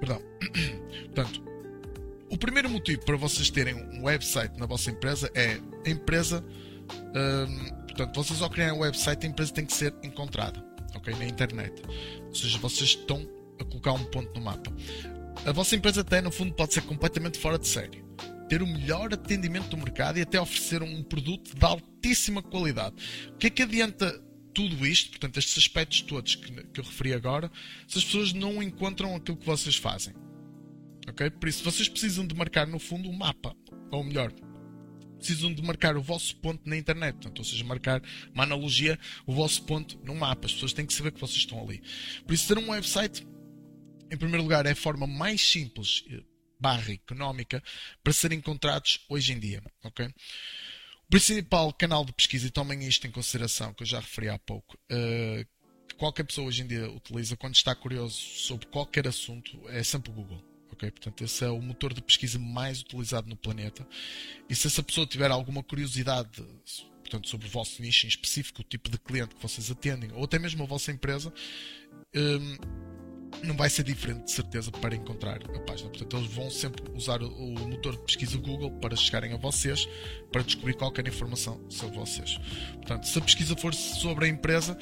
Perdão. 0.00 0.20
Portanto, 1.14 1.42
o 2.30 2.36
primeiro 2.36 2.68
motivo 2.68 3.04
para 3.04 3.16
vocês 3.16 3.50
terem 3.50 3.74
um 3.74 4.04
website 4.04 4.58
na 4.58 4.66
vossa 4.66 4.90
empresa 4.90 5.30
é 5.34 5.60
a 5.86 5.90
empresa. 5.90 6.44
Hum, 7.14 7.70
portanto, 7.86 8.14
vocês 8.16 8.42
ao 8.42 8.50
criarem 8.50 8.74
um 8.74 8.80
website, 8.80 9.24
a 9.24 9.28
empresa 9.28 9.52
tem 9.52 9.64
que 9.64 9.72
ser 9.72 9.94
encontrada 10.02 10.62
ok, 10.94 11.14
na 11.14 11.24
internet. 11.24 11.82
Ou 12.26 12.34
seja, 12.34 12.58
vocês 12.58 12.90
estão 12.90 13.26
a 13.60 13.64
colocar 13.64 13.92
um 13.92 14.04
ponto 14.04 14.32
no 14.38 14.44
mapa. 14.44 14.72
A 15.46 15.52
vossa 15.52 15.76
empresa 15.76 16.00
até, 16.00 16.20
no 16.20 16.30
fundo, 16.30 16.52
pode 16.52 16.74
ser 16.74 16.82
completamente 16.82 17.38
fora 17.38 17.58
de 17.58 17.66
série 17.66 18.05
ter 18.48 18.62
o 18.62 18.66
melhor 18.66 19.12
atendimento 19.12 19.68
do 19.68 19.76
mercado 19.76 20.18
e 20.18 20.22
até 20.22 20.40
oferecer 20.40 20.82
um 20.82 21.02
produto 21.02 21.54
de 21.54 21.64
altíssima 21.64 22.42
qualidade. 22.42 22.94
O 23.28 23.36
que 23.36 23.48
é 23.48 23.50
que 23.50 23.62
adianta 23.62 24.22
tudo 24.54 24.86
isto, 24.86 25.10
portanto, 25.10 25.38
estes 25.38 25.58
aspectos 25.58 26.00
todos 26.02 26.34
que, 26.34 26.50
que 26.50 26.80
eu 26.80 26.84
referi 26.84 27.12
agora, 27.12 27.50
se 27.86 27.98
as 27.98 28.04
pessoas 28.04 28.32
não 28.32 28.62
encontram 28.62 29.14
aquilo 29.14 29.36
que 29.36 29.46
vocês 29.46 29.76
fazem? 29.76 30.14
Ok? 31.08 31.30
Por 31.30 31.48
isso, 31.48 31.62
vocês 31.62 31.88
precisam 31.88 32.26
de 32.26 32.34
marcar 32.34 32.66
no 32.66 32.78
fundo 32.78 33.08
um 33.08 33.12
mapa, 33.12 33.54
ou 33.90 34.02
melhor, 34.02 34.32
precisam 35.18 35.52
de 35.52 35.62
marcar 35.62 35.96
o 35.96 36.02
vosso 36.02 36.36
ponto 36.36 36.68
na 36.68 36.76
internet, 36.76 37.14
portanto, 37.14 37.38
ou 37.38 37.44
seja, 37.44 37.64
marcar 37.64 38.02
uma 38.32 38.44
analogia, 38.44 38.98
o 39.26 39.34
vosso 39.34 39.62
ponto 39.64 39.98
no 40.04 40.14
mapa. 40.14 40.46
As 40.46 40.54
pessoas 40.54 40.72
têm 40.72 40.86
que 40.86 40.94
saber 40.94 41.12
que 41.12 41.20
vocês 41.20 41.38
estão 41.38 41.62
ali. 41.62 41.82
Por 42.24 42.32
isso, 42.32 42.48
ter 42.48 42.58
um 42.58 42.70
website, 42.70 43.26
em 44.10 44.16
primeiro 44.16 44.42
lugar, 44.42 44.66
é 44.66 44.72
a 44.72 44.76
forma 44.76 45.06
mais 45.06 45.40
simples 45.40 46.04
barra 46.58 46.92
económica 46.92 47.62
para 48.02 48.12
serem 48.12 48.38
encontrados 48.38 49.04
hoje 49.08 49.32
em 49.32 49.38
dia. 49.38 49.62
Okay? 49.84 50.06
O 50.06 51.10
principal 51.10 51.72
canal 51.72 52.04
de 52.04 52.12
pesquisa, 52.12 52.46
e 52.46 52.50
tomem 52.50 52.86
isto 52.86 53.06
em 53.06 53.10
consideração, 53.10 53.72
que 53.72 53.82
eu 53.82 53.86
já 53.86 54.00
referi 54.00 54.28
há 54.28 54.38
pouco, 54.38 54.76
uh, 54.90 55.46
que 55.88 55.94
qualquer 55.96 56.24
pessoa 56.24 56.48
hoje 56.48 56.62
em 56.62 56.66
dia 56.66 56.90
utiliza 56.90 57.36
quando 57.36 57.54
está 57.54 57.74
curioso 57.74 58.16
sobre 58.16 58.66
qualquer 58.66 59.06
assunto, 59.06 59.60
é 59.68 59.82
sempre 59.82 60.10
o 60.10 60.14
Google. 60.14 60.42
Okay? 60.72 60.90
Portanto, 60.90 61.22
esse 61.22 61.44
é 61.44 61.48
o 61.48 61.60
motor 61.60 61.94
de 61.94 62.02
pesquisa 62.02 62.38
mais 62.38 62.80
utilizado 62.80 63.28
no 63.28 63.36
planeta. 63.36 63.86
E 64.48 64.54
se 64.54 64.66
essa 64.66 64.82
pessoa 64.82 65.06
tiver 65.06 65.30
alguma 65.30 65.62
curiosidade 65.62 66.42
portanto, 67.06 67.28
sobre 67.28 67.46
o 67.46 67.50
vosso 67.50 67.80
nicho 67.80 68.04
em 68.06 68.08
específico, 68.08 68.62
o 68.62 68.64
tipo 68.64 68.90
de 68.90 68.98
cliente 68.98 69.34
que 69.34 69.42
vocês 69.42 69.70
atendem, 69.70 70.10
ou 70.12 70.24
até 70.24 70.38
mesmo 70.38 70.64
a 70.64 70.66
vossa 70.66 70.90
empresa, 70.90 71.32
um, 72.14 72.56
não 73.42 73.56
vai 73.56 73.68
ser 73.68 73.82
diferente, 73.84 74.24
de 74.24 74.32
certeza, 74.32 74.70
para 74.70 74.94
encontrar 74.94 75.36
a 75.36 75.60
página. 75.60 75.88
Portanto, 75.90 76.16
eles 76.16 76.32
vão 76.32 76.50
sempre 76.50 76.82
usar 76.94 77.22
o, 77.22 77.50
motor 77.68 77.96
de 77.96 78.02
pesquisa 78.02 78.38
Google 78.38 78.70
para 78.72 78.96
chegarem 78.96 79.32
a 79.32 79.36
vocês, 79.36 79.88
para 80.32 80.42
descobrir 80.42 80.74
qualquer 80.74 81.06
informação 81.06 81.60
sobre 81.68 81.96
vocês. 81.98 82.38
Portanto, 82.74 83.06
se 83.06 83.18
a 83.18 83.22
pesquisa 83.22 83.56
for 83.56 83.74
sobre 83.74 84.26
a 84.26 84.28
empresa, 84.28 84.76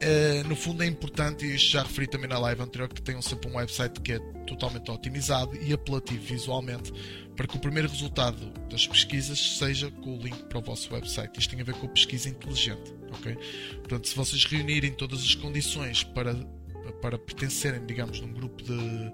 eh, 0.00 0.42
no 0.44 0.54
fundo 0.54 0.82
é 0.82 0.86
importante, 0.86 1.46
e 1.46 1.54
isto 1.54 1.70
já 1.70 1.82
referi 1.82 2.06
também 2.06 2.28
na 2.28 2.38
live 2.38 2.62
anterior, 2.62 2.88
que 2.88 3.00
tenham 3.00 3.22
sempre 3.22 3.50
um 3.50 3.56
website 3.56 4.00
que 4.00 4.12
é 4.12 4.18
totalmente 4.46 4.90
otimizado 4.90 5.56
e 5.56 5.72
apelativo 5.72 6.22
visualmente, 6.22 6.92
para 7.34 7.46
que 7.46 7.56
o 7.56 7.60
primeiro 7.60 7.88
resultado 7.88 8.50
das 8.70 8.86
pesquisas 8.86 9.58
seja 9.58 9.90
com 9.90 10.16
o 10.16 10.22
link 10.22 10.36
para 10.44 10.58
o 10.58 10.62
vosso 10.62 10.92
website. 10.92 11.38
Isto 11.38 11.50
tem 11.50 11.60
a 11.60 11.64
ver 11.64 11.74
com 11.74 11.86
a 11.86 11.90
pesquisa 11.90 12.28
inteligente. 12.28 12.94
ok? 13.10 13.36
Portanto, 13.78 14.08
se 14.08 14.14
vocês 14.14 14.44
reunirem 14.44 14.92
todas 14.92 15.20
as 15.20 15.34
condições 15.34 16.02
para 16.02 16.34
para 16.92 17.18
pertencerem, 17.18 17.84
digamos, 17.86 18.20
num 18.20 18.32
grupo 18.32 18.62
de. 18.62 19.12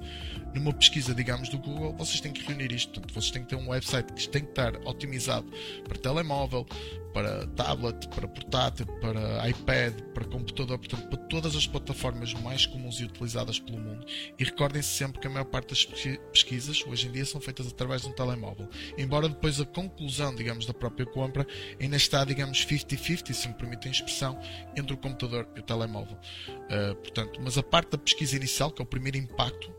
numa 0.55 0.73
pesquisa, 0.73 1.15
digamos, 1.15 1.49
do 1.49 1.59
Google, 1.59 1.93
vocês 1.95 2.21
têm 2.21 2.33
que 2.33 2.43
reunir 2.47 2.73
isto. 2.73 2.93
Portanto, 2.93 3.15
vocês 3.15 3.31
têm 3.31 3.43
que 3.43 3.49
ter 3.49 3.57
um 3.57 3.69
website 3.69 4.13
que 4.13 4.29
tem 4.29 4.43
que 4.43 4.51
estar 4.51 4.77
otimizado 4.85 5.47
para 5.85 5.99
telemóvel, 5.99 6.67
para 7.13 7.47
tablet, 7.49 8.09
para 8.09 8.27
portátil, 8.27 8.87
para 9.01 9.49
iPad, 9.49 9.95
para 10.15 10.25
computador, 10.25 10.79
portanto, 10.79 11.09
para 11.09 11.19
todas 11.29 11.55
as 11.55 11.67
plataformas 11.67 12.33
mais 12.35 12.67
comuns 12.67 13.01
e 13.01 13.05
utilizadas 13.05 13.59
pelo 13.59 13.79
mundo. 13.79 14.07
E 14.39 14.45
recordem-se 14.45 14.89
sempre 14.89 15.21
que 15.21 15.27
a 15.27 15.31
maior 15.31 15.45
parte 15.45 15.71
das 15.71 15.85
pesquisas 16.33 16.83
hoje 16.87 17.09
em 17.09 17.13
dia 17.13 17.25
são 17.25 17.41
feitas 17.41 17.67
através 17.67 18.03
de 18.03 18.09
um 18.09 18.13
telemóvel. 18.13 18.69
Embora 18.97 19.29
depois 19.29 19.61
a 19.61 19.65
conclusão, 19.65 20.35
digamos, 20.35 20.67
da 20.67 20.75
própria 20.75 21.07
compra 21.07 21.47
ainda 21.81 21.97
está, 21.97 22.25
digamos, 22.25 22.67
50-50, 22.67 23.33
se 23.33 23.49
me 23.49 23.55
permitem 23.55 23.91
a 23.91 23.93
expressão, 23.93 24.39
entre 24.77 24.95
o 24.95 24.97
computador 24.97 25.49
e 25.57 25.61
o 25.61 25.63
telemóvel. 25.63 26.17
Uh, 26.49 26.95
portanto, 26.97 27.41
mas 27.43 27.59
a 27.59 27.63
parte 27.63 27.91
da 27.91 27.99
pesquisa 27.99 28.37
inicial, 28.37 28.71
que 28.71 28.81
é 28.81 28.85
o 28.85 28.87
primeiro 28.87 29.19
impacto, 29.19 29.73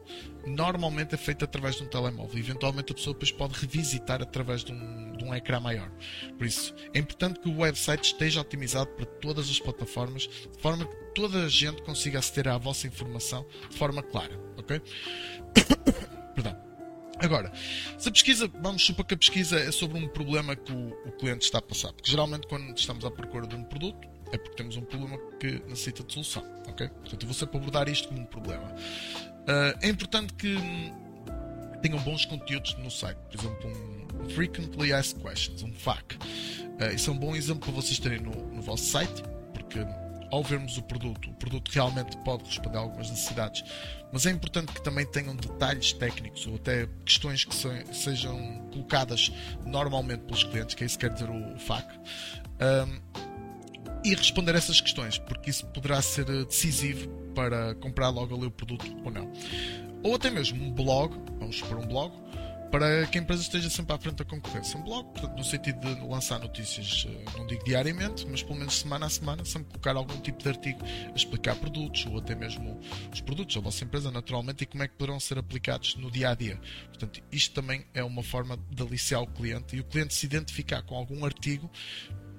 normalmente 0.45 1.15
é 1.15 1.17
feita 1.17 1.45
através 1.45 1.75
de 1.75 1.83
um 1.83 1.87
telemóvel. 1.87 2.37
Eventualmente 2.37 2.91
a 2.91 2.95
pessoa 2.95 3.13
depois 3.13 3.31
pode 3.31 3.53
revisitar 3.59 4.21
através 4.21 4.63
de 4.63 4.71
um, 4.71 5.12
de 5.23 5.29
um 5.29 5.33
ecrã 5.33 5.59
maior. 5.59 5.89
Por 6.37 6.45
isso, 6.45 6.73
é 6.93 6.99
importante 6.99 7.39
que 7.39 7.49
o 7.49 7.59
website 7.59 8.13
esteja 8.13 8.41
otimizado 8.41 8.89
para 8.91 9.05
todas 9.05 9.49
as 9.49 9.59
plataformas, 9.59 10.23
de 10.23 10.61
forma 10.61 10.85
que 10.85 10.95
toda 11.15 11.45
a 11.45 11.49
gente 11.49 11.81
consiga 11.81 12.19
aceder 12.19 12.51
à 12.51 12.57
vossa 12.57 12.87
informação 12.87 13.45
de 13.69 13.77
forma 13.77 14.03
clara. 14.03 14.37
Ok? 14.57 14.81
Perdão. 16.35 16.63
Agora, 17.19 17.53
se 17.97 18.09
a 18.09 18.11
pesquisa, 18.11 18.51
vamos 18.61 18.85
supor 18.85 19.05
que 19.05 19.13
a 19.13 19.17
pesquisa 19.17 19.57
é 19.57 19.71
sobre 19.71 19.97
um 19.97 20.07
problema 20.09 20.55
que 20.55 20.73
o, 20.73 20.89
o 21.07 21.11
cliente 21.13 21.45
está 21.45 21.59
a 21.59 21.61
passar, 21.61 21.93
porque 21.93 22.11
geralmente 22.11 22.47
quando 22.47 22.75
estamos 22.77 23.05
à 23.05 23.11
procura 23.11 23.47
de 23.47 23.55
um 23.55 23.63
produto, 23.63 24.09
é 24.33 24.37
porque 24.37 24.55
temos 24.55 24.75
um 24.75 24.81
problema 24.81 25.17
que 25.39 25.61
necessita 25.67 26.03
de 26.03 26.11
solução, 26.11 26.43
ok? 26.67 26.89
Portanto, 26.89 27.21
eu 27.21 27.27
vou 27.27 27.33
sempre 27.33 27.57
abordar 27.57 27.87
isto 27.87 28.09
como 28.09 28.19
um 28.19 28.25
problema. 28.25 28.65
Uh, 29.43 29.77
é 29.81 29.87
importante 29.87 30.33
que 30.33 30.55
tenham 31.81 31.99
bons 31.99 32.25
conteúdos 32.25 32.75
no 32.77 32.89
site, 32.89 33.17
por 33.29 33.39
exemplo, 33.39 33.69
um 33.69 33.92
Frequently 34.29 34.93
Asked 34.93 35.21
Questions, 35.21 35.63
um 35.63 35.73
FAQ. 35.73 36.15
Uh, 36.15 36.95
isso 36.95 37.09
é 37.09 37.13
um 37.13 37.17
bom 37.17 37.35
exemplo 37.35 37.71
para 37.71 37.81
vocês 37.81 37.99
terem 37.99 38.19
no, 38.19 38.31
no 38.31 38.61
vosso 38.61 38.85
site, 38.85 39.23
porque 39.53 39.79
ao 40.31 40.43
vermos 40.43 40.77
o 40.77 40.81
produto, 40.81 41.29
o 41.29 41.33
produto 41.35 41.69
realmente 41.69 42.17
pode 42.17 42.43
responder 42.45 42.77
a 42.77 42.81
algumas 42.81 43.09
necessidades, 43.09 43.63
mas 44.11 44.25
é 44.25 44.31
importante 44.31 44.71
que 44.71 44.81
também 44.81 45.05
tenham 45.05 45.35
detalhes 45.35 45.93
técnicos 45.93 46.47
ou 46.47 46.55
até 46.55 46.89
questões 47.05 47.45
que 47.45 47.55
sejam 47.93 48.67
colocadas 48.71 49.31
normalmente 49.63 50.21
pelos 50.21 50.43
clientes, 50.43 50.73
que 50.73 50.83
é 50.83 50.87
isso 50.87 50.97
que 50.97 51.07
quer 51.07 51.13
dizer 51.13 51.29
o 51.29 51.59
FAQ. 51.59 51.99
Um, 52.59 53.23
e 54.03 54.15
responder 54.15 54.55
essas 54.55 54.81
questões, 54.81 55.17
porque 55.17 55.49
isso 55.49 55.65
poderá 55.67 56.01
ser 56.01 56.29
eh, 56.29 56.43
decisivo 56.43 57.07
para 57.33 57.73
comprar 57.75 58.09
logo 58.09 58.35
ali 58.35 58.45
o 58.45 58.51
produto 58.51 58.85
ou 59.03 59.11
não. 59.11 59.31
Ou 60.03 60.15
até 60.15 60.29
mesmo 60.29 60.61
um 60.61 60.71
blog, 60.71 61.15
vamos 61.39 61.57
supor 61.57 61.77
um 61.77 61.87
blog, 61.87 62.13
para 62.73 63.05
que 63.05 63.19
a 63.19 63.21
empresa 63.21 63.43
esteja 63.43 63.69
sempre 63.69 63.95
à 63.95 63.99
frente 63.99 64.15
da 64.15 64.25
concorrência. 64.25 64.79
Um 64.79 64.81
blog, 64.81 65.07
no 65.37 65.43
sentido 65.43 65.79
de 65.79 66.01
lançar 66.07 66.39
notícias, 66.39 67.05
eh, 67.07 67.37
não 67.37 67.45
digo 67.45 67.63
diariamente, 67.63 68.25
mas 68.27 68.41
pelo 68.41 68.57
menos 68.57 68.79
semana 68.79 69.05
a 69.05 69.09
semana, 69.11 69.45
sempre 69.45 69.69
colocar 69.69 69.95
algum 69.95 70.19
tipo 70.21 70.41
de 70.41 70.49
artigo 70.49 70.79
a 70.83 71.15
explicar 71.15 71.55
produtos, 71.55 72.03
ou 72.07 72.17
até 72.17 72.33
mesmo 72.33 72.81
os 73.13 73.21
produtos 73.21 73.53
da 73.53 73.61
vossa 73.61 73.83
empresa, 73.83 74.09
naturalmente, 74.09 74.63
e 74.63 74.65
como 74.65 74.81
é 74.81 74.87
que 74.87 74.95
poderão 74.95 75.19
ser 75.19 75.37
aplicados 75.37 75.95
no 75.97 76.09
dia 76.09 76.31
a 76.31 76.33
dia. 76.33 76.59
Portanto, 76.87 77.21
isto 77.31 77.53
também 77.53 77.85
é 77.93 78.03
uma 78.03 78.23
forma 78.23 78.57
de 78.71 78.81
aliciar 78.81 79.21
o 79.21 79.27
cliente 79.27 79.75
e 79.75 79.79
o 79.79 79.83
cliente 79.83 80.15
se 80.15 80.25
identificar 80.25 80.81
com 80.81 80.95
algum 80.95 81.23
artigo 81.23 81.69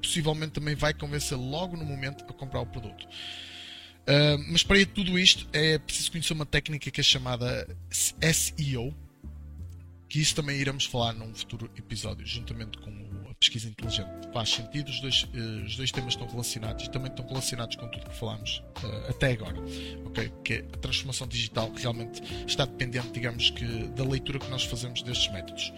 possivelmente 0.03 0.55
também 0.55 0.75
vai 0.75 0.93
convencer 0.93 1.39
logo 1.39 1.77
no 1.77 1.85
momento 1.85 2.25
a 2.29 2.33
comprar 2.33 2.61
o 2.61 2.67
produto. 2.67 3.07
Uh, 3.07 4.37
mas 4.51 4.65
para 4.65 4.85
tudo 4.85 5.17
isto 5.17 5.49
é 5.53 5.79
preciso 5.79 6.11
conhecer 6.11 6.33
uma 6.33 6.45
técnica 6.45 6.91
que 6.91 7.01
é 7.01 7.05
chamada 7.05 7.69
SEO, 7.89 8.93
que 10.09 10.21
isso 10.21 10.35
também 10.35 10.57
iremos 10.57 10.85
falar 10.85 11.13
num 11.13 11.35
futuro 11.35 11.71
episódio, 11.77 12.27
juntamente 12.27 12.79
com 12.79 12.91
a 13.31 13.35
pesquisa 13.35 13.69
inteligente. 13.69 14.29
Faz 14.33 14.51
sentido, 14.51 14.89
os 14.89 15.01
dois, 15.01 15.23
uh, 15.25 15.65
os 15.65 15.77
dois 15.77 15.91
temas 15.91 16.15
estão 16.15 16.27
relacionados 16.27 16.85
e 16.85 16.91
também 16.91 17.11
estão 17.11 17.27
relacionados 17.27 17.77
com 17.77 17.89
tudo 17.89 18.09
que 18.09 18.17
falámos 18.17 18.63
uh, 18.83 19.11
até 19.11 19.33
agora. 19.33 19.57
Okay? 20.07 20.33
Que 20.45 20.55
é 20.55 20.59
a 20.59 20.79
transformação 20.79 21.27
digital 21.27 21.73
realmente 21.75 22.23
está 22.47 22.65
dependente, 22.65 23.11
digamos 23.13 23.51
que, 23.51 23.65
da 23.89 24.05
leitura 24.05 24.39
que 24.39 24.49
nós 24.51 24.65
fazemos 24.65 25.03
destes 25.03 25.33
métodos. 25.33 25.73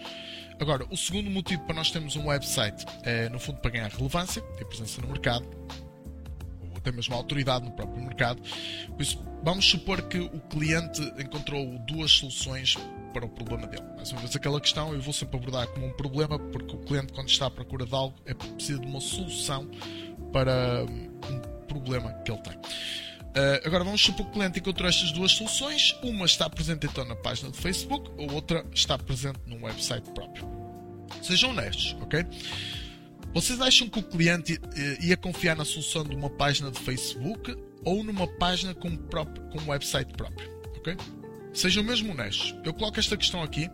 Agora, 0.59 0.85
o 0.89 0.97
segundo 0.97 1.29
motivo 1.29 1.63
para 1.63 1.75
nós 1.75 1.91
termos 1.91 2.15
um 2.15 2.27
website 2.27 2.83
é, 3.03 3.29
no 3.29 3.39
fundo, 3.39 3.59
para 3.59 3.71
ganhar 3.71 3.91
relevância, 3.91 4.41
ter 4.41 4.65
presença 4.65 5.01
no 5.01 5.07
mercado, 5.07 5.47
ou 6.61 6.77
até 6.77 6.91
mesmo 6.91 7.13
autoridade 7.13 7.65
no 7.65 7.71
próprio 7.71 8.03
mercado. 8.03 8.41
Por 8.87 9.01
isso, 9.01 9.21
vamos 9.43 9.65
supor 9.65 10.01
que 10.03 10.17
o 10.17 10.39
cliente 10.49 11.01
encontrou 11.19 11.77
duas 11.79 12.11
soluções 12.11 12.75
para 13.07 13.25
o 13.25 13.29
problema 13.29 13.67
dele. 13.67 13.83
Mais 13.95 14.11
uma 14.11 14.21
vez, 14.21 14.35
aquela 14.35 14.59
questão 14.59 14.93
eu 14.93 15.01
vou 15.01 15.13
sempre 15.13 15.37
abordar 15.37 15.67
como 15.67 15.87
um 15.87 15.93
problema, 15.93 16.37
porque 16.37 16.75
o 16.75 16.79
cliente, 16.79 17.13
quando 17.13 17.29
está 17.29 17.47
à 17.47 17.51
procura 17.51 17.85
de 17.85 17.93
algo, 17.93 18.15
é 18.25 18.33
preciso 18.33 18.79
de 18.79 18.87
uma 18.87 19.01
solução 19.01 19.69
para 20.31 20.85
um 21.29 21.39
problema 21.67 22.13
que 22.23 22.31
ele 22.31 22.41
tem. 22.41 22.57
Uh, 22.57 23.61
agora 23.65 23.83
vamos 23.83 24.01
supor 24.01 24.25
que 24.25 24.31
o 24.31 24.33
cliente 24.33 24.59
encontrou 24.59 24.89
estas 24.89 25.11
duas 25.11 25.31
soluções. 25.31 25.95
Uma 26.01 26.25
está 26.25 26.49
presente 26.49 26.87
então 26.87 27.05
na 27.05 27.15
página 27.15 27.51
do 27.51 27.57
Facebook, 27.57 28.09
a 28.17 28.33
outra 28.33 28.65
está 28.73 28.97
presente 28.97 29.39
num 29.45 29.63
website 29.63 30.09
próprio. 30.11 30.47
Sejam 31.21 31.51
honestos, 31.51 31.95
ok? 32.01 32.25
Vocês 33.33 33.61
acham 33.61 33.87
que 33.87 33.99
o 33.99 34.03
cliente 34.03 34.53
uh, 34.53 35.05
ia 35.05 35.15
confiar 35.15 35.55
na 35.55 35.65
solução 35.65 36.03
de 36.03 36.15
uma 36.15 36.29
página 36.29 36.71
de 36.71 36.79
Facebook 36.79 37.55
ou 37.85 38.03
numa 38.03 38.27
página 38.27 38.73
com, 38.73 38.95
próprio, 38.95 39.43
com 39.49 39.59
um 39.59 39.69
website 39.69 40.11
próprio? 40.13 40.49
Ok? 40.77 40.97
Sejam 41.57 41.83
mesmo 41.83 42.11
honestos. 42.11 42.53
Eu 42.63 42.71
coloco 42.71 42.99
esta 42.99 43.17
questão 43.17 43.41
aqui. 43.41 43.67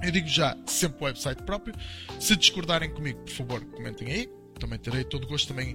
Eu 0.00 0.12
digo 0.12 0.28
já 0.28 0.56
sempre 0.66 1.02
o 1.02 1.04
website 1.04 1.42
próprio. 1.42 1.74
Se 2.20 2.36
discordarem 2.36 2.94
comigo, 2.94 3.18
por 3.24 3.32
favor, 3.32 3.64
comentem 3.66 4.08
aí 4.08 4.28
também 4.60 4.78
terei 4.78 5.02
todo 5.02 5.24
o 5.24 5.26
gosto 5.26 5.48
também 5.48 5.74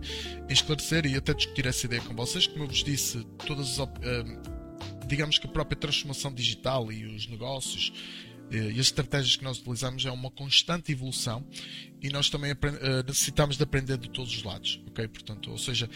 em 0.50 0.54
esclarecer 0.54 1.06
e 1.06 1.18
até 1.18 1.34
discutir 1.34 1.66
essa 1.66 1.86
ideia 1.86 2.02
com 2.02 2.16
vocês. 2.16 2.48
Como 2.48 2.64
eu 2.64 2.68
vos 2.70 2.86
disse, 2.86 3.22
todas 3.46 3.78
as, 3.82 3.90
digamos 5.08 5.38
que 5.38 5.46
a 5.46 5.50
própria 5.50 5.78
transformação 5.78 6.34
digital 6.34 6.90
e 6.90 7.06
os 7.06 7.28
negócios 7.28 7.92
eh, 8.50 8.72
e 8.72 8.80
as 8.80 8.86
estratégias 8.86 9.36
que 9.36 9.44
nós 9.44 9.60
utilizamos 9.60 10.06
é 10.06 10.12
uma 10.12 10.32
constante 10.32 10.94
evolução 10.94 11.46
e 12.02 12.10
nós 12.10 12.30
também 12.30 12.52
eh, 12.52 13.04
necessitamos 13.06 13.58
de 13.58 13.64
aprender 13.64 13.98
de 13.98 14.10
todos 14.10 14.34
os 14.34 14.44
lados, 14.44 14.82
ok? 14.88 15.06
Portanto, 15.10 15.52
ou 15.52 15.58
seja, 15.58 15.90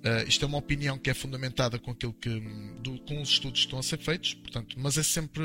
Uh, 0.00 0.26
isto 0.26 0.44
é 0.44 0.48
uma 0.48 0.58
opinião 0.58 0.98
que 0.98 1.10
é 1.10 1.14
fundamentada 1.14 1.78
com 1.78 1.90
aquilo 1.90 2.14
que 2.14 2.40
do, 2.80 2.98
com 3.00 3.20
os 3.20 3.28
estudos 3.28 3.60
que 3.60 3.66
estão 3.66 3.78
a 3.78 3.82
ser 3.82 3.98
feitos, 3.98 4.32
portanto, 4.34 4.76
mas 4.78 4.96
é 4.96 5.02
sempre 5.02 5.42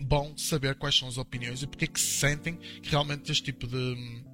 bom 0.00 0.36
saber 0.36 0.76
quais 0.76 0.96
são 0.96 1.08
as 1.08 1.18
opiniões 1.18 1.62
e 1.62 1.66
porque 1.66 1.86
é 1.86 1.88
que 1.88 2.00
se 2.00 2.18
sentem 2.18 2.56
que 2.56 2.88
realmente 2.88 3.32
este 3.32 3.44
tipo 3.44 3.66
de, 3.66 4.24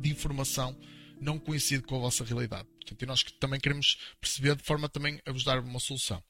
de 0.00 0.10
informação 0.10 0.76
não 1.20 1.38
coincide 1.38 1.84
com 1.84 1.96
a 1.96 2.00
vossa 2.00 2.24
realidade. 2.24 2.66
Portanto, 2.76 3.02
e 3.02 3.06
nós 3.06 3.22
também 3.38 3.60
queremos 3.60 3.98
perceber 4.20 4.56
de 4.56 4.64
forma 4.64 4.88
também 4.88 5.20
a 5.24 5.30
vos 5.30 5.44
dar 5.44 5.60
uma 5.60 5.78
solução. 5.78 6.22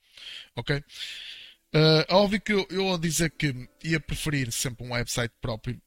Ok? 0.54 0.76
Uh, 1.74 2.04
óbvio 2.10 2.40
que 2.40 2.52
eu, 2.52 2.66
eu 2.68 2.88
ao 2.88 2.98
dizer 2.98 3.30
que 3.30 3.66
ia 3.82 3.98
preferir 3.98 4.52
sempre 4.52 4.86
um 4.86 4.92
website 4.92 5.32
próprio, 5.40 5.80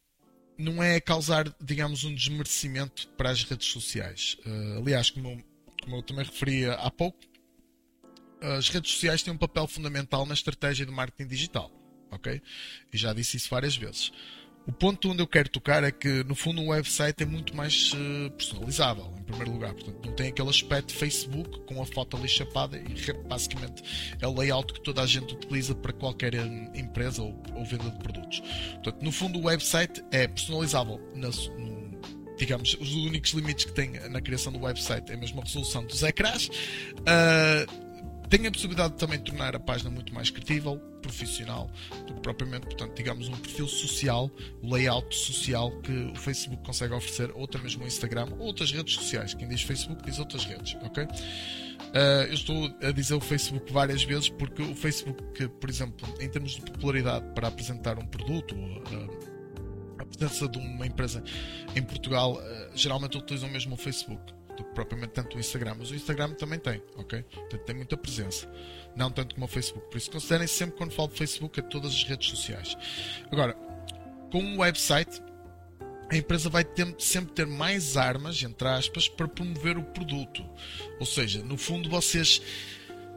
não 0.57 0.81
é 0.81 0.99
causar, 0.99 1.53
digamos, 1.61 2.03
um 2.03 2.15
desmerecimento 2.15 3.07
para 3.09 3.29
as 3.29 3.43
redes 3.43 3.67
sociais. 3.67 4.37
Uh, 4.45 4.79
aliás, 4.79 5.11
como, 5.11 5.43
como 5.85 5.97
eu 5.97 6.03
também 6.03 6.25
referia 6.25 6.73
há 6.73 6.91
pouco, 6.91 7.19
as 8.41 8.67
redes 8.69 8.91
sociais 8.91 9.23
têm 9.23 9.33
um 9.33 9.37
papel 9.37 9.67
fundamental 9.67 10.25
na 10.25 10.33
estratégia 10.33 10.85
de 10.85 10.91
marketing 10.91 11.29
digital. 11.29 11.71
Ok? 12.11 12.41
E 12.91 12.97
já 12.97 13.13
disse 13.13 13.37
isso 13.37 13.49
várias 13.49 13.75
vezes. 13.75 14.11
O 14.67 14.71
ponto 14.71 15.11
onde 15.11 15.21
eu 15.21 15.27
quero 15.27 15.47
tocar 15.47 15.83
é 15.83 15.91
que, 15.91 16.23
no 16.23 16.33
fundo, 16.33 16.59
um 16.59 16.69
website 16.69 17.21
é 17.21 17.25
muito 17.25 17.55
mais 17.55 17.93
uh, 17.93 18.31
personalizável, 18.31 19.13
em 19.19 19.21
primeiro 19.21 19.51
lugar. 19.51 19.73
Portanto, 19.73 20.03
não 20.03 20.15
tem 20.15 20.29
aquele 20.29 20.49
aspecto 20.49 20.91
Facebook 20.91 21.59
com 21.65 21.79
a 21.83 21.85
foto 21.85 22.17
ali 22.17 22.27
chapada 22.27 22.75
e 22.77 23.13
basicamente 23.27 23.83
é 24.19 24.27
o 24.27 24.35
layout 24.35 24.73
que 24.73 24.81
toda 24.81 25.03
a 25.03 25.05
gente 25.05 25.35
utiliza 25.35 25.75
para 25.75 25.93
qualquer 25.93 26.33
eh, 26.33 26.71
empresa 26.73 27.21
ou, 27.21 27.39
ou 27.53 27.63
venda 27.63 27.91
de 27.91 27.99
produtos. 27.99 28.41
Portanto, 28.73 29.03
no 29.03 29.11
fundo, 29.11 29.37
o 29.37 29.43
website 29.43 30.03
é 30.11 30.27
personalizável. 30.27 30.99
Na, 31.13 31.29
no, 31.29 31.74
digamos, 32.37 32.75
os 32.79 32.93
únicos 32.93 33.31
limites 33.31 33.65
que 33.65 33.73
tem 33.73 33.91
na 34.09 34.21
criação 34.21 34.51
do 34.51 34.59
website 34.59 35.11
é 35.11 35.15
mesmo 35.15 35.41
a 35.41 35.43
resolução 35.43 35.85
dos 35.85 36.03
ecrãs. 36.03 36.47
Uh, 36.47 37.85
tem 38.29 38.47
a 38.47 38.51
possibilidade 38.51 38.93
de 38.93 38.99
também 38.99 39.19
tornar 39.19 39.55
a 39.55 39.59
página 39.59 39.89
muito 39.89 40.13
mais 40.13 40.29
credível, 40.29 40.77
profissional, 41.01 41.69
do 42.07 42.15
que 42.15 42.21
propriamente, 42.21 42.65
portanto, 42.65 42.95
digamos, 42.95 43.27
um 43.27 43.37
perfil 43.37 43.67
social, 43.67 44.31
o 44.63 44.73
layout 44.73 45.15
social 45.15 45.71
que 45.81 45.91
o 45.91 46.15
Facebook 46.15 46.63
consegue 46.63 46.93
oferecer, 46.93 47.31
ou 47.35 47.45
até 47.45 47.59
mesmo 47.59 47.83
o 47.83 47.87
Instagram, 47.87 48.27
ou 48.39 48.47
outras 48.47 48.71
redes 48.71 48.95
sociais. 48.95 49.33
Quem 49.35 49.47
diz 49.47 49.61
Facebook 49.61 50.03
diz 50.03 50.17
outras 50.17 50.43
redes, 50.43 50.75
ok? 50.83 51.03
Uh, 51.03 52.27
eu 52.27 52.33
estou 52.33 52.75
a 52.81 52.91
dizer 52.91 53.13
o 53.13 53.21
Facebook 53.21 53.71
várias 53.71 54.03
vezes 54.03 54.29
porque 54.29 54.61
o 54.61 54.75
Facebook, 54.75 55.47
por 55.59 55.69
exemplo, 55.69 56.07
em 56.19 56.27
termos 56.27 56.55
de 56.55 56.61
popularidade 56.61 57.25
para 57.35 57.47
apresentar 57.47 57.99
um 57.99 58.05
produto, 58.05 58.55
uh, 58.55 59.34
presença 60.05 60.47
de 60.47 60.57
uma 60.57 60.85
empresa 60.85 61.23
em 61.75 61.81
Portugal, 61.81 62.33
uh, 62.33 62.71
geralmente 62.73 63.17
utilizam 63.17 63.49
mesmo 63.49 63.75
o 63.75 63.77
Facebook 63.77 64.33
do 64.55 64.63
que 64.63 64.73
propriamente 64.73 65.13
tanto 65.13 65.37
o 65.37 65.39
Instagram, 65.39 65.75
mas 65.79 65.91
o 65.91 65.95
Instagram 65.95 66.31
também 66.33 66.57
tem, 66.57 66.81
ok? 66.95 67.23
Portanto, 67.23 67.63
tem 67.65 67.75
muita 67.75 67.97
presença. 67.97 68.49
Não 68.95 69.11
tanto 69.11 69.35
como 69.35 69.45
o 69.45 69.49
Facebook. 69.49 69.89
Por 69.89 69.97
isso, 69.97 70.09
considerem 70.09 70.47
sempre 70.47 70.77
quando 70.77 70.93
falo 70.93 71.09
de 71.09 71.15
Facebook 71.15 71.59
a 71.59 71.63
todas 71.63 71.91
as 71.91 72.03
redes 72.03 72.29
sociais. 72.29 72.77
Agora, 73.31 73.53
com 74.31 74.39
um 74.39 74.59
website, 74.59 75.21
a 76.09 76.15
empresa 76.15 76.49
vai 76.49 76.63
ter, 76.63 76.95
sempre 76.99 77.33
ter 77.33 77.45
mais 77.45 77.97
armas, 77.97 78.41
entre 78.43 78.67
aspas, 78.67 79.09
para 79.09 79.27
promover 79.27 79.77
o 79.77 79.83
produto. 79.83 80.45
Ou 80.99 81.05
seja, 81.05 81.43
no 81.43 81.57
fundo, 81.57 81.89
vocês 81.89 82.41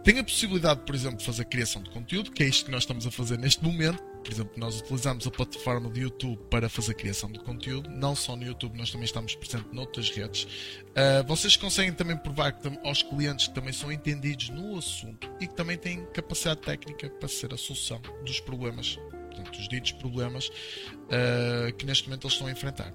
têm 0.02 0.18
a 0.18 0.24
possibilidade, 0.24 0.80
por 0.80 0.94
exemplo, 0.94 1.18
de 1.18 1.24
fazer 1.24 1.44
criação 1.44 1.82
de 1.82 1.90
conteúdo, 1.90 2.30
que 2.30 2.42
é 2.42 2.46
isto 2.46 2.66
que 2.66 2.70
nós 2.70 2.82
estamos 2.82 3.06
a 3.06 3.10
fazer 3.10 3.38
neste 3.38 3.62
momento. 3.62 4.02
Por 4.22 4.32
exemplo, 4.32 4.52
nós 4.56 4.80
utilizamos 4.80 5.26
a 5.26 5.30
plataforma 5.30 5.88
do 5.88 5.98
YouTube 5.98 6.38
para 6.50 6.68
fazer 6.68 6.94
criação 6.94 7.30
de 7.30 7.38
conteúdo, 7.38 7.88
não 7.88 8.14
só 8.14 8.36
no 8.36 8.44
YouTube, 8.44 8.76
nós 8.76 8.90
também 8.90 9.04
estamos 9.04 9.34
presentes 9.34 9.72
noutras 9.72 10.10
redes. 10.10 10.44
Uh, 10.44 11.26
vocês 11.26 11.56
conseguem 11.56 11.92
também 11.92 12.16
provar 12.16 12.52
que, 12.52 12.68
aos 12.84 13.02
clientes 13.02 13.48
que 13.48 13.54
também 13.54 13.72
são 13.72 13.90
entendidos 13.90 14.50
no 14.50 14.76
assunto 14.76 15.30
e 15.40 15.46
que 15.46 15.54
também 15.54 15.78
têm 15.78 16.04
capacidade 16.12 16.60
técnica 16.60 17.08
para 17.08 17.28
ser 17.28 17.54
a 17.54 17.56
solução 17.56 18.00
dos 18.24 18.40
problemas 18.40 18.98
portanto, 19.38 19.58
os 19.58 19.68
ditos 19.68 19.92
problemas 19.92 20.48
uh, 20.48 21.72
que 21.76 21.86
neste 21.86 22.04
momento 22.04 22.26
eles 22.26 22.34
estão 22.34 22.46
a 22.46 22.50
enfrentar. 22.50 22.92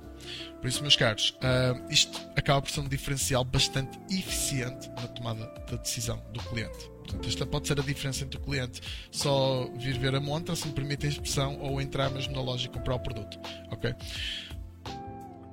Por 0.61 0.67
isso, 0.67 0.81
meus 0.81 0.95
caros, 0.95 1.37
uh, 1.37 1.91
isto 1.91 2.19
acaba 2.35 2.61
por 2.61 2.71
ser 2.71 2.81
um 2.81 2.87
diferencial 2.87 3.43
bastante 3.43 3.97
eficiente 4.09 4.89
na 4.89 5.07
tomada 5.07 5.45
da 5.69 5.77
decisão 5.77 6.21
do 6.31 6.39
cliente. 6.43 6.92
Portanto, 7.13 7.30
esta 7.30 7.45
pode 7.45 7.67
ser 7.67 7.80
a 7.80 7.84
diferença 7.84 8.23
entre 8.23 8.38
o 8.38 8.41
cliente 8.41 8.82
só 9.12 9.69
vir 9.78 9.97
ver 9.97 10.15
a 10.15 10.19
montra, 10.19 10.56
se 10.56 10.67
me 10.67 10.73
permite 10.73 11.06
a 11.06 11.10
expressão, 11.10 11.60
ou 11.60 11.80
entrar 11.80 12.10
mesmo 12.10 12.34
na 12.34 12.41
loja 12.41 12.65
e 12.65 12.69
comprar 12.69 12.95
o 12.95 12.99
produto. 12.99 13.39
Ok? 13.71 13.93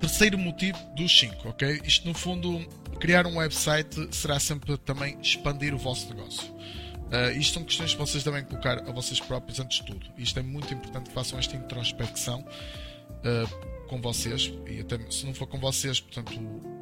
Terceiro 0.01 0.39
motivo 0.39 0.79
dos 0.97 1.19
5, 1.19 1.49
ok? 1.49 1.83
Isto 1.85 2.09
no 2.09 2.15
fundo, 2.15 2.67
criar 2.99 3.27
um 3.27 3.37
website 3.37 4.09
será 4.13 4.41
sempre 4.41 4.77
também 4.79 5.19
expandir 5.21 5.75
o 5.75 5.79
vosso 5.79 6.09
negócio. 6.09 6.51
Uh, 7.11 7.37
isto 7.37 7.55
são 7.55 7.65
questões 7.65 7.93
que 7.93 7.99
vocês 7.99 8.23
devem 8.23 8.45
colocar 8.45 8.79
a 8.79 8.93
vocês 8.93 9.21
próprios 9.21 9.59
antes 9.61 9.79
de 9.79 9.87
tudo. 9.87 10.07
Isto 10.17 10.39
é 10.39 10.43
muito 10.43 10.73
importante 10.73 11.09
que 11.09 11.15
façam 11.15 11.39
esta 11.39 11.57
introspecção 11.57 12.41
uh, 12.41 13.80
com 13.91 14.01
vocês, 14.01 14.53
e 14.69 14.79
até 14.79 14.97
se 15.11 15.27
não 15.27 15.35
for 15.35 15.49
com 15.49 15.59
vocês, 15.59 15.99
portanto, 15.99 16.33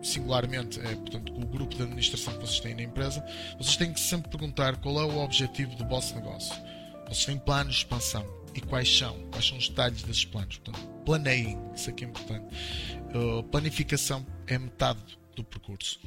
singularmente, 0.02 0.78
é 0.78 0.94
portanto, 0.94 1.32
com 1.32 1.40
o 1.40 1.46
grupo 1.46 1.74
de 1.74 1.82
administração 1.82 2.34
que 2.34 2.40
vocês 2.40 2.60
têm 2.60 2.74
na 2.74 2.82
empresa, 2.82 3.24
vocês 3.56 3.78
têm 3.78 3.94
que 3.94 3.98
sempre 3.98 4.30
perguntar 4.30 4.76
qual 4.76 5.00
é 5.00 5.04
o 5.04 5.24
objetivo 5.24 5.74
do 5.76 5.88
vosso 5.88 6.14
negócio. 6.14 6.54
Vocês 7.06 7.24
têm 7.24 7.38
planos 7.38 7.76
de 7.76 7.80
expansão 7.80 8.26
e 8.54 8.60
quais 8.60 8.94
são? 8.94 9.18
Quais 9.30 9.48
são 9.48 9.56
os 9.56 9.70
detalhes 9.70 10.02
desses 10.02 10.26
planos? 10.26 10.58
Portanto, 10.58 10.86
planeiem, 11.06 11.58
isso 11.74 11.88
aqui 11.88 12.04
é 12.04 12.08
importante. 12.08 12.54
Uh, 13.14 13.42
planificação 13.44 14.26
é 14.46 14.58
metade 14.58 15.00
do 15.34 15.42
percurso. 15.42 15.98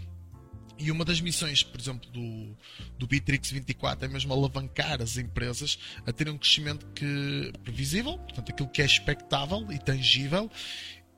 E 0.81 0.89
uma 0.89 1.05
das 1.05 1.21
missões, 1.21 1.61
por 1.61 1.79
exemplo, 1.79 2.09
do, 2.09 2.57
do 2.97 3.05
Bitrix 3.05 3.51
24 3.51 4.05
é 4.05 4.07
mesmo 4.07 4.33
alavancar 4.33 4.99
as 4.99 5.15
empresas 5.15 5.77
a 6.07 6.11
terem 6.11 6.33
um 6.33 6.37
crescimento 6.39 6.87
que, 6.95 7.53
previsível, 7.63 8.17
portanto, 8.17 8.51
aquilo 8.51 8.67
que 8.67 8.81
é 8.81 8.85
expectável 8.85 9.71
e 9.71 9.77
tangível 9.77 10.49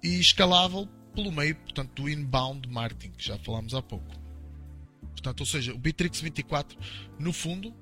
e 0.04 0.19
escalável 0.19 0.86
pelo 1.15 1.32
meio, 1.32 1.56
portanto, 1.56 2.02
do 2.02 2.10
inbound 2.10 2.67
marketing, 2.67 3.12
que 3.12 3.26
já 3.26 3.38
falámos 3.38 3.73
há 3.73 3.82
pouco. 3.82 4.13
Portanto, 5.12 5.39
ou 5.39 5.45
seja, 5.45 5.73
o 5.73 5.78
Bitrix 5.78 6.19
24, 6.19 6.78
no 7.17 7.32
fundo, 7.32 7.73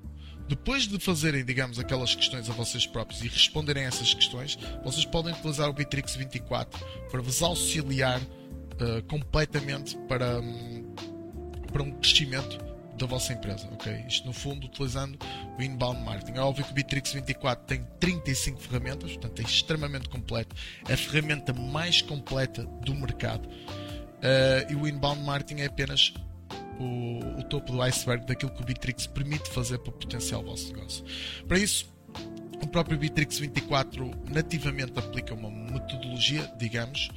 depois 0.48 0.86
de 0.86 1.00
fazerem, 1.00 1.44
digamos, 1.44 1.80
aquelas 1.80 2.14
questões 2.14 2.48
a 2.48 2.52
vocês 2.52 2.86
próprios 2.86 3.22
e 3.22 3.28
responderem 3.28 3.84
a 3.84 3.88
essas 3.88 4.14
questões, 4.14 4.56
vocês 4.84 5.04
podem 5.04 5.32
utilizar 5.32 5.68
o 5.68 5.72
Bitrix 5.72 6.14
24 6.14 6.78
para 7.10 7.20
vos 7.20 7.42
auxiliar 7.42 8.20
uh, 8.20 9.02
completamente 9.08 9.96
para. 10.06 10.40
Um, 10.40 11.11
para 11.72 11.82
um 11.82 11.90
crescimento 11.92 12.58
da 12.96 13.06
vossa 13.06 13.32
empresa, 13.32 13.66
ok? 13.72 14.04
Isto 14.06 14.26
no 14.26 14.32
fundo 14.32 14.66
utilizando 14.66 15.18
o 15.58 15.62
inbound 15.62 16.00
marketing. 16.02 16.38
É 16.38 16.40
óbvio 16.40 16.64
que 16.64 16.70
o 16.70 16.74
Bitrix 16.74 17.12
24 17.12 17.64
tem 17.66 17.84
35 17.98 18.60
ferramentas, 18.60 19.12
portanto 19.12 19.40
é 19.40 19.42
extremamente 19.42 20.08
completo, 20.08 20.54
é 20.88 20.92
a 20.92 20.96
ferramenta 20.96 21.52
mais 21.52 22.02
completa 22.02 22.64
do 22.64 22.94
mercado. 22.94 23.48
Uh, 23.48 24.70
e 24.70 24.74
o 24.76 24.86
inbound 24.86 25.20
marketing 25.22 25.62
é 25.62 25.66
apenas 25.66 26.14
o, 26.78 27.40
o, 27.40 27.42
topo 27.44 27.72
do 27.72 27.82
iceberg 27.82 28.24
daquilo 28.26 28.52
que 28.52 28.62
o 28.62 28.64
Bitrix 28.64 29.06
permite 29.06 29.50
fazer 29.50 29.78
para 29.78 29.92
potenciar 29.92 30.40
o 30.40 30.44
vosso 30.44 30.72
negócio. 30.72 31.04
Para 31.48 31.58
isso, 31.58 31.92
o 32.62 32.66
próprio 32.68 32.96
Bitrix 32.96 33.38
24 33.38 34.10
nativamente 34.30 34.96
aplica 34.96 35.34
uma 35.34 35.50
metodologia, 35.50 36.50
digamos, 36.56 37.10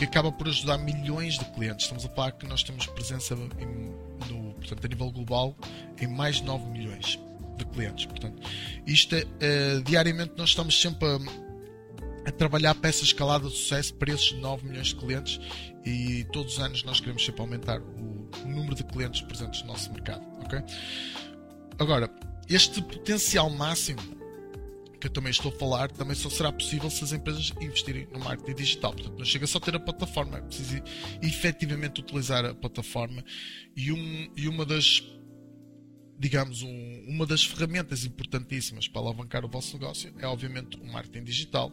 que 0.00 0.06
acaba 0.06 0.32
por 0.32 0.48
ajudar 0.48 0.78
milhões 0.78 1.38
de 1.38 1.44
clientes. 1.44 1.84
Estamos 1.84 2.06
a 2.06 2.08
falar 2.08 2.32
que 2.32 2.46
nós 2.46 2.62
temos 2.62 2.86
presença 2.86 3.34
em, 3.34 3.94
no, 4.32 4.54
portanto, 4.54 4.82
a 4.82 4.88
nível 4.88 5.10
global 5.10 5.54
em 6.00 6.06
mais 6.06 6.36
de 6.36 6.44
9 6.44 6.70
milhões 6.70 7.18
de 7.58 7.66
clientes. 7.66 8.06
Portanto, 8.06 8.40
isto 8.86 9.14
é, 9.14 9.24
uh, 9.24 9.82
diariamente 9.82 10.32
nós 10.38 10.48
estamos 10.48 10.80
sempre 10.80 11.06
a, 11.06 12.28
a, 12.30 12.32
trabalhar 12.32 12.74
para 12.76 12.88
essa 12.88 13.04
escalada 13.04 13.46
de 13.46 13.54
sucesso 13.54 13.92
para 13.92 14.10
esses 14.10 14.32
9 14.32 14.66
milhões 14.66 14.86
de 14.86 14.96
clientes 14.96 15.38
e 15.84 16.24
todos 16.32 16.54
os 16.54 16.60
anos 16.60 16.82
nós 16.82 16.98
queremos 16.98 17.22
sempre 17.22 17.42
aumentar 17.42 17.78
o 17.78 18.48
número 18.48 18.74
de 18.74 18.84
clientes 18.84 19.20
presentes 19.20 19.60
no 19.60 19.68
nosso 19.68 19.92
mercado. 19.92 20.24
Okay? 20.46 20.62
Agora, 21.78 22.10
este 22.48 22.80
potencial 22.80 23.50
máximo 23.50 24.00
que 25.00 25.06
eu 25.06 25.10
também 25.10 25.30
estou 25.30 25.50
a 25.50 25.54
falar, 25.58 25.90
também 25.90 26.14
só 26.14 26.28
será 26.28 26.52
possível 26.52 26.90
se 26.90 27.02
as 27.02 27.12
empresas 27.12 27.52
investirem 27.60 28.06
no 28.12 28.20
marketing 28.20 28.54
digital. 28.54 28.92
Portanto, 28.92 29.18
não 29.18 29.24
chega 29.24 29.46
só 29.46 29.58
a 29.58 29.60
ter 29.60 29.74
a 29.74 29.80
plataforma, 29.80 30.38
é 30.38 30.42
preciso 30.42 30.82
efetivamente 31.22 32.00
utilizar 32.00 32.44
a 32.44 32.54
plataforma 32.54 33.24
e, 33.74 33.90
um, 33.90 34.32
e 34.36 34.46
uma 34.46 34.64
das 34.64 35.02
digamos, 36.18 36.60
um, 36.60 37.04
uma 37.08 37.24
das 37.24 37.42
ferramentas 37.42 38.04
importantíssimas 38.04 38.86
para 38.86 39.00
alavancar 39.00 39.42
o 39.42 39.48
vosso 39.48 39.72
negócio 39.78 40.12
é, 40.18 40.26
obviamente, 40.26 40.76
o 40.76 40.84
marketing 40.84 41.24
digital. 41.24 41.72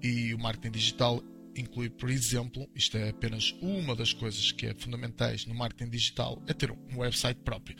E 0.00 0.32
o 0.32 0.38
marketing 0.38 0.70
digital 0.70 1.20
inclui, 1.56 1.90
por 1.90 2.08
exemplo, 2.08 2.68
isto 2.76 2.96
é 2.96 3.08
apenas 3.08 3.52
uma 3.60 3.96
das 3.96 4.12
coisas 4.12 4.52
que 4.52 4.66
é 4.66 4.74
fundamentais 4.74 5.46
no 5.46 5.54
marketing 5.54 5.90
digital, 5.90 6.40
é 6.46 6.52
ter 6.52 6.70
um 6.70 6.98
website 6.98 7.40
próprio. 7.40 7.76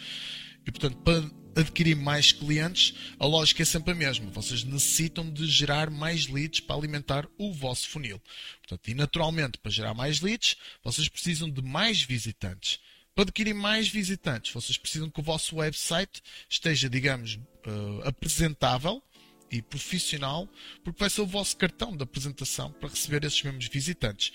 E, 0.69 0.71
portanto, 0.71 0.99
para 0.99 1.25
adquirir 1.59 1.97
mais 1.97 2.31
clientes, 2.31 2.95
a 3.19 3.25
lógica 3.25 3.63
é 3.63 3.65
sempre 3.65 3.93
a 3.93 3.95
mesma. 3.95 4.31
Vocês 4.31 4.63
necessitam 4.65 5.31
de 5.31 5.47
gerar 5.47 5.89
mais 5.89 6.27
leads 6.27 6.61
para 6.61 6.77
alimentar 6.77 7.27
o 7.39 7.55
vosso 7.55 7.89
funil. 7.89 8.21
Portanto, 8.61 8.87
e 8.87 8.93
naturalmente, 8.93 9.57
para 9.57 9.71
gerar 9.71 9.95
mais 9.95 10.21
leads, 10.21 10.57
vocês 10.85 11.09
precisam 11.09 11.49
de 11.49 11.63
mais 11.63 12.03
visitantes. 12.03 12.81
Para 13.15 13.23
adquirir 13.23 13.55
mais 13.55 13.89
visitantes, 13.89 14.53
vocês 14.53 14.77
precisam 14.77 15.09
que 15.09 15.21
o 15.21 15.23
vosso 15.23 15.57
website 15.57 16.23
esteja, 16.51 16.89
digamos, 16.89 17.37
uh, 17.37 18.03
apresentável 18.05 19.03
e 19.51 19.63
profissional, 19.63 20.47
porque 20.85 21.01
vai 21.01 21.09
ser 21.09 21.23
o 21.23 21.27
vosso 21.27 21.57
cartão 21.57 21.97
de 21.97 22.03
apresentação 22.03 22.71
para 22.73 22.91
receber 22.91 23.25
esses 23.25 23.43
mesmos 23.43 23.69
visitantes. 23.69 24.35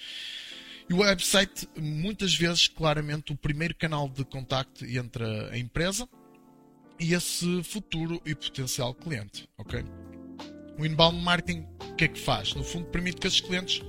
E 0.90 0.94
o 0.96 0.98
website, 0.98 1.70
muitas 1.78 2.34
vezes, 2.34 2.68
claramente, 2.68 3.32
o 3.32 3.38
primeiro 3.38 3.76
canal 3.76 4.10
de 4.10 4.26
contacto 4.26 4.84
entre 4.84 5.24
a 5.52 5.58
empresa 5.60 6.10
e 7.00 7.14
esse 7.14 7.64
futuro 7.64 8.22
e 8.26 8.36
potencial 8.36 8.94
cliente, 8.94 9.48
ok? 9.58 9.84
O 10.78 10.86
inbound 10.86 11.20
marketing 11.22 11.66
o 11.94 11.96
que 11.96 12.06
é 12.06 12.08
que 12.08 12.20
faz? 12.20 12.56
No 12.56 12.64
fundo 12.64 12.88
permite 12.88 13.18
que 13.18 13.28
esses 13.28 13.40
clientes 13.40 13.84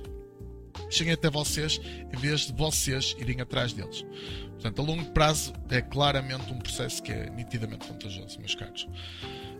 cheguem 0.91 1.13
até 1.13 1.29
vocês 1.29 1.81
em 2.13 2.17
vez 2.17 2.41
de 2.41 2.53
vocês 2.53 3.15
irem 3.17 3.41
atrás 3.41 3.73
deles. 3.73 4.05
Portanto, 4.51 4.79
a 4.79 4.85
longo 4.85 5.05
prazo 5.11 5.53
é 5.69 5.81
claramente 5.81 6.51
um 6.53 6.59
processo 6.59 7.01
que 7.01 7.11
é 7.11 7.29
nitidamente 7.31 7.87
vantajoso, 7.87 8.39
meus 8.39 8.53
caros. 8.53 8.87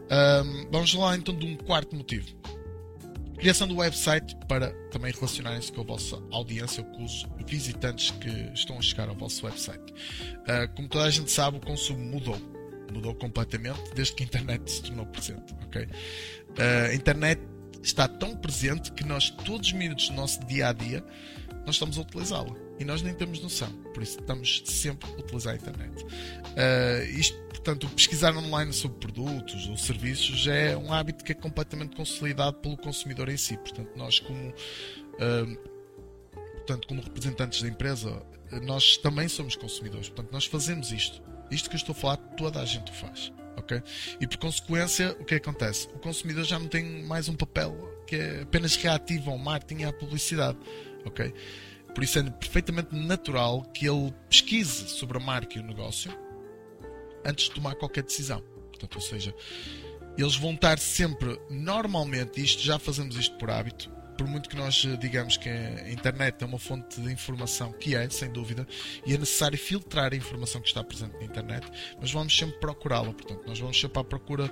Um, 0.06 0.70
vamos 0.72 0.94
lá 0.94 1.16
então 1.16 1.36
de 1.36 1.46
um 1.46 1.58
quarto 1.58 1.96
motivo. 1.96 2.28
Criação 3.38 3.68
do 3.68 3.78
website 3.78 4.36
para 4.48 4.72
também 4.92 5.12
relacionarem-se 5.12 5.72
com 5.72 5.82
a 5.82 5.84
vossa 5.84 6.22
audiência 6.32 6.84
com 6.84 7.04
os 7.04 7.26
visitantes 7.46 8.12
que 8.12 8.30
estão 8.54 8.78
a 8.78 8.82
chegar 8.82 9.10
ao 9.10 9.16
vosso 9.16 9.46
website. 9.46 9.92
Uh, 9.92 10.74
como 10.76 10.88
toda 10.88 11.06
a 11.06 11.10
gente 11.10 11.32
sabe, 11.32 11.58
o 11.58 11.60
consumo 11.60 12.00
mudou 12.00 12.40
mudou 12.94 13.14
completamente 13.16 13.82
desde 13.94 14.16
que 14.16 14.24
a 14.24 14.26
internet 14.26 14.72
se 14.72 14.84
tornou 14.84 15.06
presente. 15.08 15.54
Okay? 15.68 15.84
Uh, 15.84 16.92
a 16.92 16.94
internet 16.94 17.42
está 17.84 18.08
tão 18.08 18.36
presente 18.36 18.92
que 18.92 19.06
nós, 19.06 19.30
todos 19.30 19.68
os 19.68 19.74
minutos 19.74 20.10
do 20.10 20.16
nosso 20.16 20.44
dia 20.46 20.70
a 20.70 20.74
dia, 20.74 21.04
nós 21.66 21.76
estamos 21.76 21.98
a 21.98 22.02
utilizá-la. 22.02 22.56
E 22.80 22.84
nós 22.84 23.02
nem 23.02 23.14
temos 23.14 23.40
noção. 23.40 23.72
Por 23.94 24.04
isso 24.04 24.20
estamos 24.20 24.64
sempre 24.66 25.10
a 25.10 25.14
utilizar 25.20 25.54
a 25.54 25.58
internet. 25.58 26.04
Uh, 26.04 27.04
isto, 27.18 27.38
portanto, 27.44 27.88
pesquisar 27.90 28.36
online 28.36 28.74
sobre 28.74 29.00
produtos 29.00 29.68
ou 29.68 29.78
serviços 29.78 30.46
é 30.48 30.76
um 30.76 30.92
hábito 30.92 31.24
que 31.24 31.32
é 31.32 31.36
completamente 31.36 31.96
consolidado 31.96 32.58
pelo 32.58 32.76
consumidor 32.76 33.30
em 33.30 33.38
si. 33.38 33.58
Portanto, 33.58 33.92
nós 33.96 34.20
como, 34.20 34.50
uh, 34.50 35.58
portanto, 36.56 36.88
como 36.88 37.02
representantes 37.02 37.62
da 37.62 37.70
empresa, 37.70 38.22
nós 38.64 38.98
também 38.98 39.28
somos 39.28 39.56
consumidores. 39.56 40.10
Portanto, 40.10 40.32
nós 40.34 40.46
fazemos 40.46 40.92
isto 40.92 41.22
isto 41.52 41.70
que 41.70 41.76
eu 41.76 41.78
estou 41.78 41.94
a 41.94 41.96
falar, 41.96 42.18
toda 42.18 42.62
a 42.62 42.66
gente 42.66 42.92
o 42.92 42.96
faz. 42.96 43.32
ok? 43.58 43.82
E 44.20 44.28
por 44.28 44.38
consequência, 44.38 45.16
o 45.20 45.26
que 45.26 45.36
acontece? 45.36 45.88
O 45.88 46.00
consumidor 46.00 46.44
já 46.44 46.60
não 46.60 46.68
tem 46.68 47.04
mais 47.04 47.28
um 47.30 47.36
papel 47.36 47.74
que 48.08 48.16
é 48.16 48.42
apenas 48.42 48.76
reativo 48.76 49.32
ao 49.32 49.38
marketing 49.38 49.82
e 49.82 49.86
à 49.86 49.94
publicidade. 49.94 50.58
ok? 51.06 51.34
Por 51.94 52.04
isso 52.04 52.20
é 52.20 52.24
perfeitamente 52.24 52.94
natural 52.94 53.62
que 53.74 53.88
ele 53.88 54.14
pesquise 54.30 54.90
sobre 54.90 55.18
a 55.18 55.22
marca 55.22 55.58
e 55.58 55.62
o 55.62 55.66
negócio 55.66 56.12
antes 57.26 57.46
de 57.46 57.52
tomar 57.52 57.76
qualquer 57.76 58.04
decisão. 58.04 58.42
Portanto, 58.70 58.96
ou 58.96 59.02
seja, 59.02 59.34
eles 60.18 60.36
vão 60.36 60.54
estar 60.54 60.78
sempre, 60.78 61.40
normalmente, 61.50 62.42
isto 62.42 62.62
já 62.62 62.78
fazemos 62.78 63.16
isto 63.16 63.38
por 63.38 63.50
hábito, 63.50 63.90
por 64.18 64.28
muito 64.28 64.50
que 64.50 64.56
nós 64.56 64.86
eh, 64.86 64.98
digamos 64.98 65.38
que 65.38 65.50
a 65.50 65.90
internet 65.90 66.42
é 66.42 66.46
uma 66.46 66.60
fonte 66.60 67.00
de 67.00 67.12
informação, 67.12 67.72
que 67.74 67.96
é, 67.96 68.10
sem 68.10 68.32
dúvida, 68.32 68.68
e 69.06 69.14
é 69.14 69.18
necessário 69.18 69.58
filtrar 69.58 70.14
a 70.14 70.16
informação 70.16 70.62
que 70.62 70.68
está 70.68 70.84
presente 70.84 71.16
na 71.18 71.24
internet, 71.24 71.68
mas 72.00 72.12
vamos 72.12 72.36
sempre 72.36 72.60
procurá-la. 72.60 73.14
Portanto, 73.14 73.44
nós 73.46 73.60
vamos 73.60 73.80
sempre 73.80 74.00
à 74.00 74.04
procura 74.04 74.52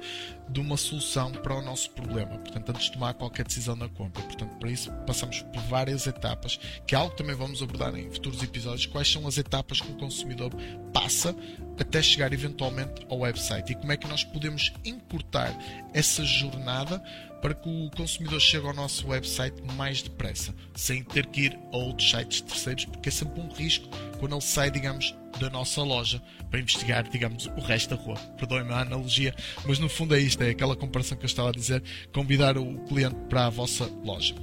de 0.49 0.59
uma 0.59 0.77
solução 0.77 1.31
para 1.31 1.55
o 1.55 1.61
nosso 1.61 1.89
problema. 1.91 2.37
Portanto, 2.37 2.69
antes 2.69 2.85
de 2.85 2.93
tomar 2.93 3.13
qualquer 3.13 3.45
decisão 3.45 3.75
na 3.75 3.89
compra. 3.89 4.21
Portanto, 4.23 4.55
para 4.57 4.69
isso 4.69 4.91
passamos 5.07 5.41
por 5.41 5.61
várias 5.63 6.07
etapas, 6.07 6.59
que 6.85 6.95
é 6.95 6.97
algo 6.97 7.11
que 7.11 7.17
também 7.17 7.35
vamos 7.35 7.61
abordar 7.61 7.95
em 7.95 8.11
futuros 8.11 8.43
episódios. 8.43 8.85
Quais 8.85 9.11
são 9.11 9.27
as 9.27 9.37
etapas 9.37 9.81
que 9.81 9.91
o 9.91 9.95
consumidor 9.95 10.51
passa 10.93 11.35
até 11.79 12.01
chegar 12.01 12.31
eventualmente 12.33 13.05
ao 13.09 13.19
website 13.19 13.71
e 13.71 13.75
como 13.75 13.91
é 13.91 13.97
que 13.97 14.07
nós 14.07 14.23
podemos 14.23 14.71
encurtar 14.85 15.57
essa 15.93 16.23
jornada 16.23 17.01
para 17.43 17.53
que 17.53 17.67
o 17.67 17.91
consumidor 17.91 18.39
chegue 18.39 18.65
ao 18.65 18.73
nosso 18.73 19.05
website 19.05 19.61
mais 19.75 20.01
depressa, 20.01 20.55
sem 20.73 21.03
ter 21.03 21.25
que 21.25 21.41
ir 21.41 21.59
a 21.73 21.77
outros 21.77 22.09
sites 22.09 22.39
terceiros, 22.39 22.85
porque 22.85 23.09
é 23.09 23.11
sempre 23.11 23.41
um 23.41 23.49
risco 23.49 23.85
quando 24.17 24.33
ele 24.33 24.41
sai, 24.41 24.71
digamos, 24.71 25.13
da 25.41 25.49
nossa 25.49 25.83
loja 25.83 26.21
para 26.49 26.61
investigar, 26.61 27.03
digamos, 27.09 27.47
o 27.47 27.59
resto 27.59 27.97
da 27.97 28.01
rua. 28.01 28.15
Perdoem-me 28.37 28.71
a 28.71 28.79
analogia, 28.79 29.35
mas 29.65 29.77
no 29.77 29.89
fundo 29.89 30.15
é 30.15 30.19
isto, 30.19 30.41
é 30.41 30.51
aquela 30.51 30.73
comparação 30.73 31.17
que 31.17 31.25
eu 31.25 31.27
estava 31.27 31.49
a 31.49 31.51
dizer, 31.51 31.83
convidar 32.13 32.57
o 32.57 32.79
cliente 32.85 33.17
para 33.27 33.47
a 33.47 33.49
vossa 33.49 33.91
loja. 34.05 34.33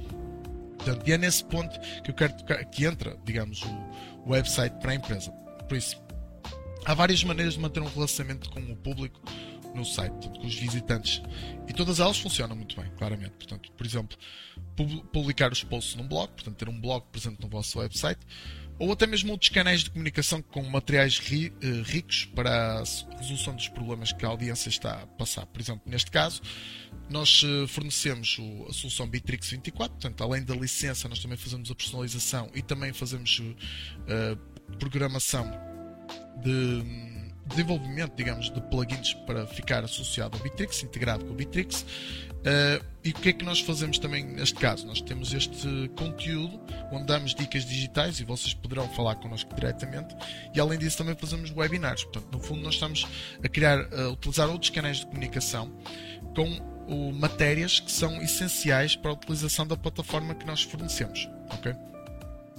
Portanto, 0.77 1.07
e 1.07 1.11
é 1.11 1.17
nesse 1.17 1.43
ponto 1.43 1.79
que 2.03 2.11
eu 2.11 2.13
quero 2.13 2.37
tocar, 2.37 2.63
que 2.65 2.85
entra, 2.85 3.17
digamos, 3.25 3.63
o 3.63 4.29
website 4.29 4.75
para 4.79 4.91
a 4.91 4.95
empresa. 4.95 5.31
Por 5.67 5.75
isso, 5.75 5.99
há 6.85 6.93
várias 6.93 7.23
maneiras 7.23 7.55
de 7.55 7.61
manter 7.61 7.81
um 7.81 7.89
relacionamento 7.89 8.47
com 8.51 8.59
o 8.59 8.75
público 8.75 9.19
no 9.73 9.85
site, 9.85 10.11
portanto, 10.13 10.39
com 10.39 10.47
os 10.47 10.55
visitantes. 10.55 11.21
E 11.67 11.73
todas 11.73 11.99
elas 11.99 12.17
funcionam 12.17 12.55
muito 12.55 12.75
bem, 12.79 12.89
claramente. 12.97 13.31
Portanto, 13.31 13.71
por 13.71 13.85
exemplo, 13.85 14.17
publicar 15.11 15.51
os 15.51 15.63
posts 15.63 15.95
num 15.95 16.07
blog, 16.07 16.31
portanto, 16.31 16.55
ter 16.55 16.69
um 16.69 16.79
blog 16.79 17.05
presente 17.11 17.41
no 17.41 17.47
vosso 17.47 17.79
website, 17.79 18.19
ou 18.81 18.91
até 18.91 19.05
mesmo 19.05 19.31
outros 19.31 19.49
canais 19.49 19.83
de 19.83 19.91
comunicação 19.91 20.41
com 20.41 20.63
materiais 20.63 21.19
ri, 21.19 21.53
eh, 21.61 21.83
ricos 21.85 22.25
para 22.25 22.79
a 22.79 22.83
resolução 23.15 23.55
dos 23.55 23.67
problemas 23.67 24.11
que 24.11 24.25
a 24.25 24.29
audiência 24.29 24.69
está 24.69 25.03
a 25.03 25.07
passar. 25.07 25.45
Por 25.45 25.61
exemplo, 25.61 25.83
neste 25.85 26.09
caso, 26.09 26.41
nós 27.07 27.43
eh, 27.45 27.67
fornecemos 27.67 28.39
a 28.67 28.73
solução 28.73 29.07
Bitrix 29.07 29.51
24, 29.51 29.93
portanto, 29.93 30.23
além 30.23 30.43
da 30.43 30.55
licença, 30.55 31.07
nós 31.07 31.19
também 31.19 31.37
fazemos 31.37 31.69
a 31.69 31.75
personalização 31.75 32.49
e 32.55 32.63
também 32.63 32.91
fazemos 32.91 33.39
uh, 33.39 34.75
programação 34.79 35.51
de 36.43 37.10
desenvolvimento, 37.51 38.13
digamos, 38.15 38.49
de 38.49 38.61
plugins 38.61 39.13
para 39.13 39.45
ficar 39.45 39.83
associado 39.83 40.37
ao 40.37 40.43
Bitrix, 40.43 40.83
integrado 40.83 41.25
com 41.25 41.31
o 41.31 41.35
Bitrix. 41.35 41.81
Uh, 42.41 42.83
e 43.03 43.11
o 43.11 43.13
que 43.13 43.29
é 43.29 43.33
que 43.33 43.45
nós 43.45 43.59
fazemos 43.59 43.99
também 43.99 44.25
neste 44.25 44.55
caso? 44.55 44.87
Nós 44.87 44.99
temos 44.99 45.31
este 45.33 45.91
conteúdo 45.95 46.59
onde 46.91 47.05
damos 47.05 47.35
dicas 47.35 47.65
digitais 47.65 48.19
e 48.19 48.23
vocês 48.23 48.53
poderão 48.53 48.87
falar 48.89 49.15
connosco 49.15 49.53
diretamente. 49.53 50.15
E 50.53 50.59
além 50.59 50.79
disso, 50.79 50.97
também 50.97 51.15
fazemos 51.15 51.51
webinars. 51.55 52.03
Portanto, 52.03 52.29
no 52.31 52.39
fundo, 52.39 52.61
nós 52.63 52.75
estamos 52.75 53.07
a 53.43 53.47
criar, 53.47 53.79
a 53.93 54.09
utilizar 54.09 54.49
outros 54.49 54.71
canais 54.71 54.97
de 54.97 55.05
comunicação 55.05 55.71
com 56.35 56.71
o, 56.87 57.11
matérias 57.11 57.79
que 57.79 57.91
são 57.91 58.21
essenciais 58.21 58.95
para 58.95 59.11
a 59.11 59.13
utilização 59.13 59.67
da 59.67 59.77
plataforma 59.77 60.33
que 60.33 60.45
nós 60.45 60.63
fornecemos. 60.63 61.29
ok? 61.49 61.90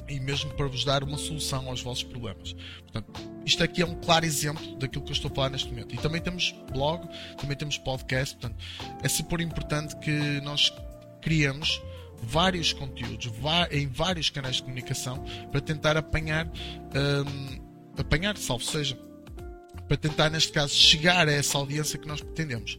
E 0.08 0.20
mesmo 0.20 0.52
para 0.54 0.66
vos 0.66 0.84
dar 0.84 1.02
uma 1.02 1.18
solução 1.18 1.68
aos 1.68 1.80
vossos 1.80 2.04
problemas. 2.04 2.54
Portanto, 2.80 3.12
isto 3.44 3.62
aqui 3.62 3.82
é 3.82 3.86
um 3.86 3.94
claro 3.96 4.24
exemplo 4.24 4.76
daquilo 4.76 5.04
que 5.04 5.10
eu 5.10 5.14
estou 5.14 5.30
a 5.30 5.34
falar 5.34 5.50
neste 5.50 5.68
momento. 5.68 5.94
E 5.94 5.98
também 5.98 6.20
temos 6.20 6.54
blog, 6.70 7.06
também 7.36 7.56
temos 7.56 7.78
podcast, 7.78 8.36
portanto, 8.36 8.62
é 9.02 9.08
super 9.08 9.40
importante 9.40 9.96
que 9.96 10.40
nós 10.42 10.72
criemos 11.20 11.80
vários 12.22 12.72
conteúdos 12.72 13.30
em 13.70 13.88
vários 13.88 14.30
canais 14.30 14.56
de 14.56 14.62
comunicação 14.62 15.24
para 15.50 15.60
tentar 15.60 15.96
apanhar, 15.96 16.46
um, 16.46 17.60
apanhar, 17.98 18.36
salvo 18.36 18.64
seja, 18.64 18.96
para 19.88 19.96
tentar, 19.96 20.30
neste 20.30 20.52
caso, 20.52 20.72
chegar 20.72 21.28
a 21.28 21.32
essa 21.32 21.58
audiência 21.58 21.98
que 21.98 22.06
nós 22.06 22.20
pretendemos. 22.20 22.78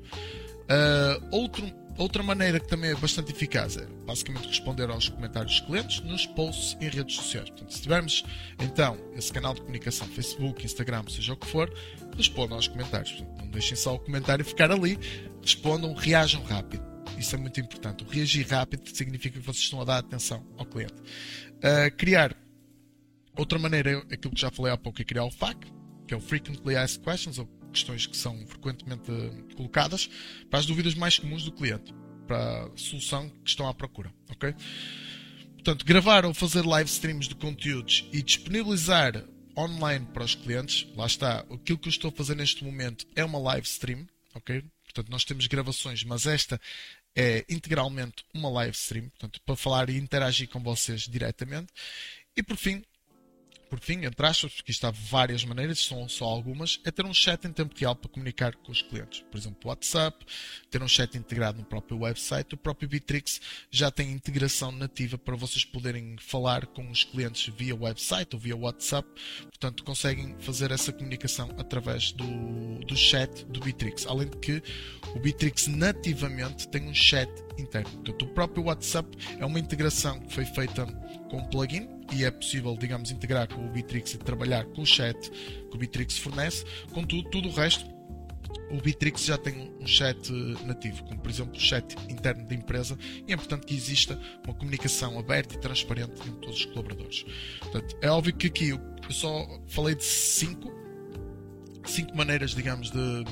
Uh, 0.63 1.27
outro 1.29 1.69
Outra 1.97 2.23
maneira 2.23 2.59
que 2.59 2.67
também 2.67 2.89
é 2.89 2.95
bastante 2.95 3.31
eficaz 3.31 3.77
é 3.77 3.85
basicamente 4.05 4.47
responder 4.47 4.89
aos 4.89 5.09
comentários 5.09 5.59
dos 5.59 5.67
clientes 5.67 5.99
nos 6.01 6.25
posts 6.25 6.75
em 6.81 6.89
redes 6.89 7.15
sociais. 7.15 7.49
Portanto, 7.51 7.71
se 7.71 7.81
tivermos 7.81 8.23
então 8.59 8.97
esse 9.15 9.31
canal 9.31 9.53
de 9.53 9.61
comunicação, 9.61 10.07
Facebook, 10.07 10.65
Instagram, 10.65 11.03
seja 11.07 11.33
o 11.33 11.37
que 11.37 11.45
for, 11.45 11.71
respondam 12.17 12.57
aos 12.57 12.67
comentários. 12.67 13.11
Portanto, 13.11 13.37
não 13.37 13.51
deixem 13.51 13.77
só 13.77 13.93
o 13.93 13.99
comentário 13.99 14.43
ficar 14.43 14.71
ali, 14.71 14.97
respondam, 15.41 15.93
reajam 15.93 16.43
rápido. 16.43 16.83
Isso 17.17 17.35
é 17.35 17.37
muito 17.37 17.59
importante. 17.59 18.03
O 18.03 18.07
reagir 18.07 18.47
rápido 18.47 18.89
significa 18.89 19.39
que 19.39 19.45
vocês 19.45 19.63
estão 19.63 19.79
a 19.79 19.85
dar 19.85 19.99
atenção 19.99 20.43
ao 20.57 20.65
cliente. 20.65 20.95
Uh, 20.95 21.95
criar 21.95 22.35
outra 23.37 23.59
maneira, 23.59 24.03
é 24.09 24.15
aquilo 24.15 24.33
que 24.33 24.41
já 24.41 24.49
falei 24.49 24.73
há 24.73 24.77
pouco, 24.77 24.99
é 24.99 25.05
criar 25.05 25.25
o 25.25 25.31
FAQ, 25.31 25.67
que 26.07 26.13
é 26.13 26.17
o 26.17 26.19
Frequently 26.19 26.75
Asked 26.75 27.03
Questions, 27.03 27.37
ou 27.37 27.47
questões 27.73 28.05
que 28.05 28.15
são 28.15 28.45
frequentemente 28.47 29.11
colocadas 29.55 30.09
para 30.49 30.59
as 30.59 30.65
dúvidas 30.65 30.95
mais 30.95 31.19
comuns 31.19 31.43
do 31.43 31.51
cliente, 31.51 31.93
para 32.27 32.65
a 32.65 32.77
solução 32.77 33.29
que 33.29 33.49
estão 33.49 33.67
à 33.67 33.73
procura. 33.73 34.13
ok? 34.29 34.55
Portanto, 35.55 35.85
gravar 35.85 36.25
ou 36.25 36.33
fazer 36.33 36.65
live 36.65 36.89
streams 36.89 37.27
de 37.27 37.35
conteúdos 37.35 38.07
e 38.11 38.21
disponibilizar 38.21 39.23
online 39.57 40.05
para 40.13 40.23
os 40.23 40.35
clientes, 40.35 40.87
lá 40.95 41.05
está, 41.05 41.39
aquilo 41.39 41.77
que 41.77 41.87
eu 41.87 41.91
estou 41.91 42.09
a 42.09 42.11
fazer 42.11 42.35
neste 42.35 42.63
momento 42.63 43.05
é 43.15 43.23
uma 43.23 43.39
live 43.39 43.65
stream, 43.65 44.07
ok? 44.35 44.63
Portanto, 44.83 45.09
nós 45.09 45.23
temos 45.23 45.47
gravações, 45.47 46.03
mas 46.03 46.25
esta 46.25 46.59
é 47.15 47.45
integralmente 47.49 48.25
uma 48.33 48.49
live 48.49 48.75
stream, 48.75 49.09
portanto, 49.09 49.39
para 49.45 49.55
falar 49.55 49.89
e 49.89 49.97
interagir 49.97 50.49
com 50.49 50.59
vocês 50.59 51.01
diretamente. 51.01 51.71
E 52.35 52.43
por 52.43 52.57
fim, 52.57 52.83
por 53.73 53.79
fim, 53.79 54.05
entre 54.05 54.23
aspas, 54.27 54.53
porque 54.53 54.71
isto 54.71 54.85
há 54.85 54.91
várias 54.91 55.43
maneiras, 55.43 55.79
são 55.79 56.07
só 56.07 56.25
algumas, 56.25 56.79
é 56.85 56.91
ter 56.91 57.03
um 57.07 57.13
chat 57.13 57.43
em 57.47 57.51
tempo 57.51 57.73
real 57.75 57.95
para 57.95 58.07
comunicar 58.07 58.55
com 58.57 58.71
os 58.71 58.83
clientes. 58.83 59.25
Por 59.31 59.35
exemplo, 59.35 59.67
WhatsApp, 59.67 60.23
ter 60.69 60.83
um 60.83 60.87
chat 60.87 61.17
integrado 61.17 61.57
no 61.57 61.65
próprio 61.65 61.97
website. 61.97 62.53
O 62.53 62.57
próprio 62.57 62.87
Bitrix 62.87 63.41
já 63.71 63.89
tem 63.89 64.11
integração 64.11 64.71
nativa 64.71 65.17
para 65.17 65.35
vocês 65.35 65.65
poderem 65.65 66.17
falar 66.19 66.67
com 66.67 66.87
os 66.91 67.03
clientes 67.03 67.51
via 67.57 67.75
website 67.75 68.35
ou 68.35 68.39
via 68.39 68.55
WhatsApp. 68.55 69.09
Portanto, 69.41 69.83
conseguem 69.83 70.35
fazer 70.37 70.69
essa 70.69 70.93
comunicação 70.93 71.49
através 71.57 72.11
do, 72.11 72.77
do 72.85 72.95
chat 72.95 73.43
do 73.45 73.59
Bitrix. 73.59 74.05
Além 74.05 74.29
de 74.29 74.37
que 74.37 74.61
o 75.15 75.19
Bitrix 75.19 75.65
nativamente 75.65 76.67
tem 76.67 76.87
um 76.87 76.93
chat 76.93 77.27
interno. 77.57 77.89
Portanto, 77.89 78.21
o 78.23 78.27
próprio 78.29 78.63
WhatsApp 78.65 79.17
é 79.39 79.45
uma 79.45 79.59
integração 79.59 80.19
que 80.19 80.33
foi 80.33 80.45
feita 80.45 80.85
com 81.29 81.37
um 81.37 81.45
plugin 81.45 81.87
e 82.13 82.23
é 82.23 82.31
possível, 82.31 82.75
digamos, 82.77 83.11
integrar 83.11 83.47
com 83.47 83.65
o 83.65 83.69
Bitrix 83.69 84.13
e 84.13 84.17
trabalhar 84.17 84.65
com 84.65 84.81
o 84.81 84.85
chat 84.85 85.29
que 85.29 85.75
o 85.75 85.77
Bitrix 85.77 86.17
fornece. 86.17 86.65
Contudo, 86.91 87.29
tudo 87.29 87.49
o 87.49 87.51
resto, 87.51 87.85
o 88.71 88.77
Bitrix 88.81 89.25
já 89.25 89.37
tem 89.37 89.71
um 89.79 89.85
chat 89.85 90.31
nativo, 90.65 91.03
como 91.03 91.19
por 91.19 91.29
exemplo 91.29 91.55
o 91.55 91.59
chat 91.59 91.95
interno 92.09 92.45
da 92.45 92.55
empresa, 92.55 92.97
e 93.27 93.31
é 93.31 93.35
importante 93.35 93.65
que 93.65 93.75
exista 93.75 94.19
uma 94.45 94.53
comunicação 94.53 95.17
aberta 95.17 95.55
e 95.55 95.59
transparente 95.59 96.11
entre 96.11 96.31
todos 96.41 96.59
os 96.59 96.65
colaboradores. 96.65 97.25
Portanto, 97.59 97.97
é 98.01 98.09
óbvio 98.09 98.35
que 98.35 98.47
aqui 98.47 98.69
eu 98.69 98.79
só 99.09 99.47
falei 99.67 99.95
de 99.95 100.03
cinco, 100.03 100.71
cinco 101.85 102.15
maneiras, 102.15 102.51
digamos, 102.51 102.91
de 102.91 103.23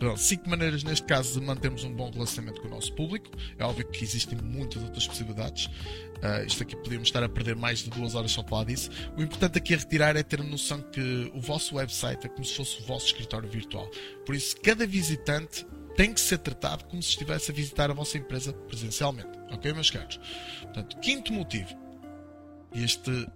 Pronto, 0.00 0.18
cinco 0.18 0.48
maneiras, 0.48 0.82
neste 0.82 1.06
caso, 1.06 1.38
de 1.38 1.46
mantermos 1.46 1.84
um 1.84 1.92
bom 1.92 2.10
relacionamento 2.10 2.62
com 2.62 2.68
o 2.68 2.70
nosso 2.70 2.90
público. 2.94 3.30
É 3.58 3.64
óbvio 3.64 3.86
que 3.86 4.02
existem 4.02 4.38
muitas 4.38 4.82
outras 4.82 5.06
possibilidades. 5.06 5.66
Uh, 5.66 6.46
isto 6.46 6.62
aqui 6.62 6.74
podíamos 6.74 7.08
estar 7.08 7.22
a 7.22 7.28
perder 7.28 7.54
mais 7.54 7.80
de 7.80 7.90
duas 7.90 8.14
horas 8.14 8.32
só 8.32 8.40
a 8.40 8.44
falar 8.44 8.64
disso. 8.64 8.88
O 9.14 9.20
importante 9.20 9.58
aqui 9.58 9.74
a 9.74 9.76
retirar 9.76 10.16
é 10.16 10.22
ter 10.22 10.40
a 10.40 10.42
noção 10.42 10.80
que 10.80 11.30
o 11.34 11.40
vosso 11.40 11.76
website 11.76 12.24
é 12.24 12.30
como 12.30 12.46
se 12.46 12.56
fosse 12.56 12.80
o 12.80 12.86
vosso 12.86 13.06
escritório 13.08 13.46
virtual. 13.46 13.90
Por 14.24 14.34
isso, 14.34 14.56
cada 14.62 14.86
visitante 14.86 15.66
tem 15.94 16.14
que 16.14 16.20
ser 16.20 16.38
tratado 16.38 16.86
como 16.86 17.02
se 17.02 17.10
estivesse 17.10 17.50
a 17.50 17.54
visitar 17.54 17.90
a 17.90 17.94
vossa 17.94 18.16
empresa 18.16 18.54
presencialmente. 18.54 19.38
Ok, 19.52 19.70
meus 19.74 19.90
caros? 19.90 20.18
Portanto, 20.62 20.98
quinto 21.00 21.30
motivo. 21.30 21.76
Este, 22.74 23.26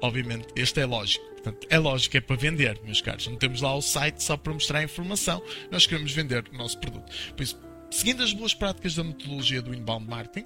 obviamente, 0.00 0.46
este 0.54 0.78
é 0.78 0.86
lógico 0.86 1.35
Portanto, 1.46 1.68
é 1.70 1.78
lógico 1.78 2.10
que 2.10 2.18
é 2.18 2.20
para 2.20 2.34
vender, 2.34 2.80
meus 2.82 3.00
caros. 3.00 3.28
Não 3.28 3.36
temos 3.36 3.60
lá 3.60 3.72
o 3.72 3.80
site 3.80 4.20
só 4.20 4.36
para 4.36 4.52
mostrar 4.52 4.80
a 4.80 4.82
informação. 4.82 5.40
Nós 5.70 5.86
queremos 5.86 6.10
vender 6.10 6.44
o 6.52 6.56
nosso 6.56 6.76
produto. 6.78 7.12
Por 7.36 7.42
isso, 7.44 7.56
seguindo 7.88 8.20
as 8.20 8.32
boas 8.32 8.52
práticas 8.52 8.96
da 8.96 9.04
metodologia 9.04 9.62
do 9.62 9.72
inbound 9.72 10.08
marketing, 10.08 10.44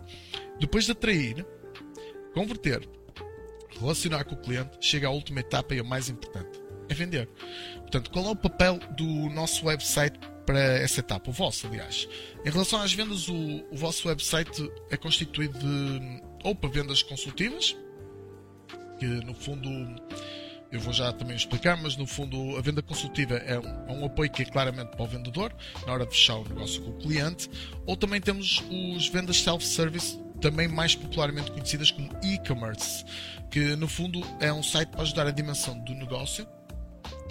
depois 0.58 0.84
de 0.84 0.92
atrair, 0.92 1.46
converter, 2.34 2.86
relacionar 3.80 4.24
com 4.24 4.34
o 4.34 4.38
cliente, 4.38 4.76
chega 4.78 5.08
à 5.08 5.10
última 5.10 5.40
etapa 5.40 5.74
e 5.74 5.80
a 5.80 5.82
mais 5.82 6.10
importante: 6.10 6.60
é 6.86 6.92
vender. 6.92 7.30
Portanto, 7.76 8.10
qual 8.10 8.26
é 8.26 8.30
o 8.30 8.36
papel 8.36 8.78
do 8.94 9.30
nosso 9.30 9.64
website 9.64 10.18
para 10.44 10.60
essa 10.60 11.00
etapa? 11.00 11.30
O 11.30 11.32
vosso, 11.32 11.66
aliás. 11.66 12.06
Em 12.44 12.50
relação 12.50 12.78
às 12.78 12.92
vendas, 12.92 13.26
o, 13.26 13.64
o 13.70 13.76
vosso 13.76 14.06
website 14.06 14.70
é 14.90 14.98
constituído 14.98 15.58
de 15.58 16.22
ou 16.44 16.54
para 16.54 16.68
vendas 16.68 17.02
consultivas, 17.02 17.74
que 18.98 19.06
no 19.06 19.34
fundo 19.34 19.70
eu 20.72 20.80
vou 20.80 20.92
já 20.92 21.12
também 21.12 21.36
explicar, 21.36 21.76
mas 21.76 21.96
no 21.96 22.06
fundo 22.06 22.56
a 22.56 22.60
venda 22.60 22.80
consultiva 22.80 23.34
é 23.36 23.58
um, 23.58 23.88
é 23.88 23.92
um, 23.92 24.04
apoio 24.04 24.30
que 24.30 24.42
é 24.42 24.44
claramente 24.44 24.90
para 24.90 25.02
o 25.02 25.06
vendedor 25.06 25.52
na 25.86 25.92
hora 25.92 26.06
de 26.06 26.12
fechar 26.12 26.36
o 26.36 26.48
negócio 26.48 26.80
com 26.82 26.90
o 26.90 26.98
cliente, 26.98 27.50
ou 27.86 27.96
também 27.96 28.20
temos 28.20 28.62
os 28.70 29.08
vendas 29.08 29.42
self-service, 29.42 30.18
também 30.40 30.68
mais 30.68 30.94
popularmente 30.94 31.50
conhecidas 31.50 31.90
como 31.90 32.08
e-commerce, 32.22 33.04
que 33.50 33.74
no 33.76 33.88
fundo 33.88 34.22
é 34.38 34.52
um 34.52 34.62
site 34.62 34.90
para 34.90 35.02
ajudar 35.02 35.26
a 35.26 35.30
dimensão 35.30 35.78
do 35.80 35.94
negócio 35.94 36.46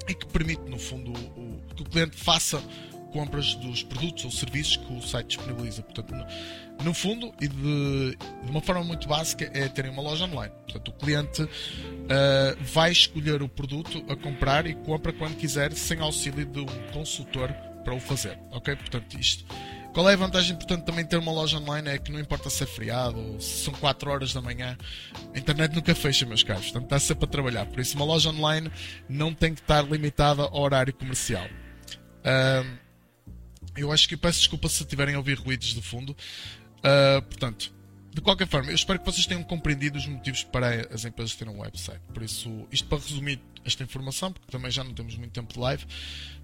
e 0.08 0.14
que 0.14 0.26
permite 0.28 0.64
no 0.70 0.78
fundo 0.78 1.12
o, 1.12 1.62
que 1.76 1.82
o 1.82 1.86
cliente 1.86 2.18
faça 2.18 2.62
compras 3.10 3.56
dos 3.56 3.84
produtos 3.84 4.26
ou 4.26 4.32
serviços 4.32 4.78
que 4.78 4.94
o 4.94 5.02
site 5.02 5.28
disponibiliza. 5.28 5.82
Portanto, 5.82 6.14
no, 6.16 6.26
no 6.84 6.94
fundo, 6.94 7.34
e 7.42 7.48
de, 7.48 8.18
de, 8.44 8.50
uma 8.50 8.62
forma 8.62 8.84
muito 8.84 9.08
básica, 9.08 9.50
é 9.54 9.68
terem 9.68 9.92
uma 9.92 10.02
loja 10.02 10.26
online. 10.26 10.54
Portanto, 10.66 10.88
o 10.90 10.94
cliente 10.94 11.44
uh, 11.44 11.50
vai 12.62 12.92
escolher 12.92 13.42
o 13.42 13.50
produto 13.50 14.04
a 14.10 14.16
comprar 14.16 14.66
e 14.66 14.76
compra 14.76 15.12
quando 15.12 15.36
quiser, 15.36 15.72
sem 15.74 16.00
auxílio 16.00 16.46
de 16.46 16.60
um 16.60 16.92
consultor 16.94 17.52
para 17.84 17.94
o 17.94 18.00
fazer. 18.00 18.40
Ok? 18.52 18.76
Portanto, 18.76 19.20
isto. 19.20 19.46
Qual 19.94 20.08
é 20.08 20.14
a 20.14 20.18
vantagem, 20.18 20.56
portanto, 20.56 20.86
também 20.86 21.04
ter 21.04 21.18
uma 21.18 21.32
loja 21.32 21.58
online? 21.58 21.90
É 21.90 21.98
que 21.98 22.12
não 22.12 22.20
importa 22.20 22.50
se 22.50 22.64
é 22.64 22.66
feriado 22.66 23.18
ou 23.18 23.40
se 23.42 23.64
são 23.64 23.74
4 23.74 24.10
horas 24.10 24.34
da 24.34 24.42
manhã, 24.42 24.78
a 25.34 25.38
internet 25.38 25.74
nunca 25.74 25.96
fecha, 25.96 26.26
meus 26.26 26.44
caros. 26.44 26.66
Portanto, 26.66 26.84
está 26.84 27.00
sempre 27.00 27.26
a 27.26 27.28
trabalhar. 27.28 27.66
Por 27.66 27.80
isso, 27.80 27.96
uma 27.96 28.06
loja 28.06 28.30
online 28.30 28.72
não 29.10 29.34
tem 29.34 29.54
que 29.54 29.62
estar 29.62 29.82
limitada 29.82 30.44
ao 30.44 30.62
horário 30.62 30.94
comercial. 30.94 31.46
Uh, 32.20 32.79
eu 33.76 33.92
acho 33.92 34.08
que 34.08 34.18
peço 34.18 34.40
desculpa 34.40 34.68
se 34.70 34.84
tiverem 34.86 35.16
a 35.16 35.18
ouvir 35.18 35.38
ruídos 35.38 35.74
de 35.74 35.82
fundo. 35.82 36.16
Uh, 36.80 37.22
portanto, 37.24 37.74
de 38.14 38.22
qualquer 38.22 38.48
forma, 38.48 38.72
eu 38.72 38.76
espero 38.76 39.00
que 39.00 39.06
vocês 39.06 39.26
tenham 39.26 39.44
compreendido 39.44 39.98
os 39.98 40.08
motivos 40.08 40.44
para 40.44 40.88
as 40.94 41.06
empresas 41.06 41.36
terem 41.36 41.54
um 41.54 41.60
website. 41.60 42.02
Por 42.14 42.24
isso, 42.24 42.68
isto 42.72 42.88
para 42.88 42.98
resumir 42.98 43.40
esta 43.64 43.84
informação, 43.84 44.32
porque 44.32 44.52
também 44.52 44.72
já 44.72 44.84
não 44.84 44.94
temos 44.94 45.16
muito 45.16 45.32
tempo 45.32 45.54
de 45.54 45.60
live, 45.60 45.86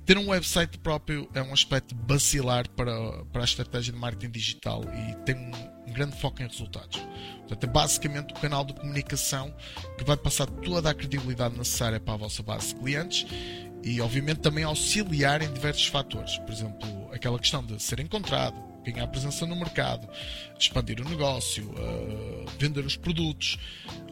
ter 0.06 0.18
um 0.18 0.30
website 0.30 0.78
próprio 0.78 1.28
é 1.34 1.42
um 1.42 1.52
aspecto 1.52 1.96
bacilar 1.96 2.70
para, 2.70 3.26
para 3.26 3.42
a 3.42 3.46
estratégia 3.46 3.92
de 3.92 3.98
marketing 3.98 4.32
digital 4.32 4.84
e 4.84 5.16
tem 5.26 5.36
um, 5.36 5.90
um 5.90 5.94
grande 5.94 6.16
foco 6.22 6.44
em 6.44 6.48
resultados. 6.48 7.00
Portanto, 7.40 7.64
é 7.64 7.68
basicamente 7.68 8.32
o 8.32 8.40
canal 8.40 8.64
de 8.64 8.74
comunicação 8.74 9.52
que 9.98 10.04
vai 10.04 10.16
passar 10.16 10.46
toda 10.46 10.92
a 10.92 10.94
credibilidade 10.94 11.58
necessária 11.58 12.00
para 12.00 12.14
a 12.14 12.18
vossa 12.18 12.44
base 12.44 12.68
de 12.68 12.76
clientes 12.76 13.26
e, 13.86 14.02
obviamente, 14.02 14.40
também 14.40 14.64
auxiliar 14.64 15.44
em 15.44 15.54
diversos 15.54 15.86
fatores. 15.86 16.40
Por 16.40 16.52
exemplo, 16.52 16.90
aquela 17.14 17.38
questão 17.38 17.64
de 17.64 17.80
ser 17.80 18.00
encontrado, 18.00 18.58
ganhar 18.84 19.06
presença 19.08 19.46
no 19.46 19.56
mercado, 19.56 20.10
expandir 20.60 21.00
o 21.00 21.08
negócio, 21.08 21.70
uh, 21.70 22.46
vender 22.58 22.84
os 22.84 22.98
produtos, 22.98 23.60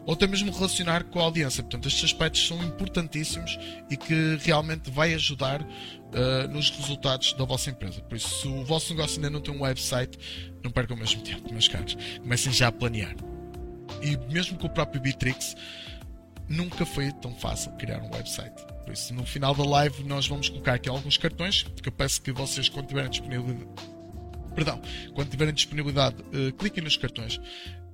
ou 0.06 0.14
até 0.14 0.28
mesmo 0.28 0.52
relacionar 0.52 1.02
com 1.04 1.18
a 1.18 1.24
audiência. 1.24 1.60
Portanto, 1.60 1.88
estes 1.88 2.04
aspectos 2.04 2.46
são 2.46 2.62
importantíssimos 2.62 3.58
e 3.90 3.96
que 3.96 4.38
realmente 4.42 4.92
vai 4.92 5.12
ajudar 5.12 5.60
uh, 5.60 6.48
nos 6.52 6.70
resultados 6.70 7.32
da 7.32 7.44
vossa 7.44 7.70
empresa. 7.70 8.00
Por 8.02 8.16
isso, 8.16 8.42
se 8.42 8.46
o 8.46 8.64
vosso 8.64 8.94
negócio 8.94 9.16
ainda 9.16 9.30
não 9.30 9.40
tem 9.40 9.52
um 9.52 9.62
website, 9.62 10.16
não 10.62 10.70
percam 10.70 10.96
o 10.96 11.00
mesmo 11.00 11.20
tempo, 11.20 11.50
meus 11.52 11.66
caros. 11.66 11.96
Comecem 12.20 12.52
já 12.52 12.68
a 12.68 12.72
planear. 12.72 13.16
E 14.00 14.16
mesmo 14.32 14.56
com 14.56 14.68
o 14.68 14.70
próprio 14.70 15.00
Bitrix, 15.00 15.56
nunca 16.48 16.86
foi 16.86 17.10
tão 17.10 17.34
fácil 17.34 17.72
criar 17.72 18.00
um 18.00 18.14
website. 18.14 18.73
Por 18.84 18.92
isso, 18.92 19.14
no 19.14 19.24
final 19.24 19.54
da 19.54 19.64
live, 19.64 20.04
nós 20.04 20.26
vamos 20.26 20.48
colocar 20.48 20.74
aqui 20.74 20.88
alguns 20.88 21.16
cartões, 21.16 21.64
que 21.82 21.88
eu 21.88 21.92
peço 21.92 22.20
que 22.20 22.32
vocês, 22.32 22.68
quando 22.68 22.86
tiverem 22.86 23.10
disponibilidade, 23.10 23.66
perdão, 24.54 24.80
quando 25.14 25.30
tiverem 25.30 25.54
disponibilidade, 25.54 26.16
uh, 26.22 26.52
cliquem 26.52 26.82
nos 26.82 26.96
cartões. 26.96 27.40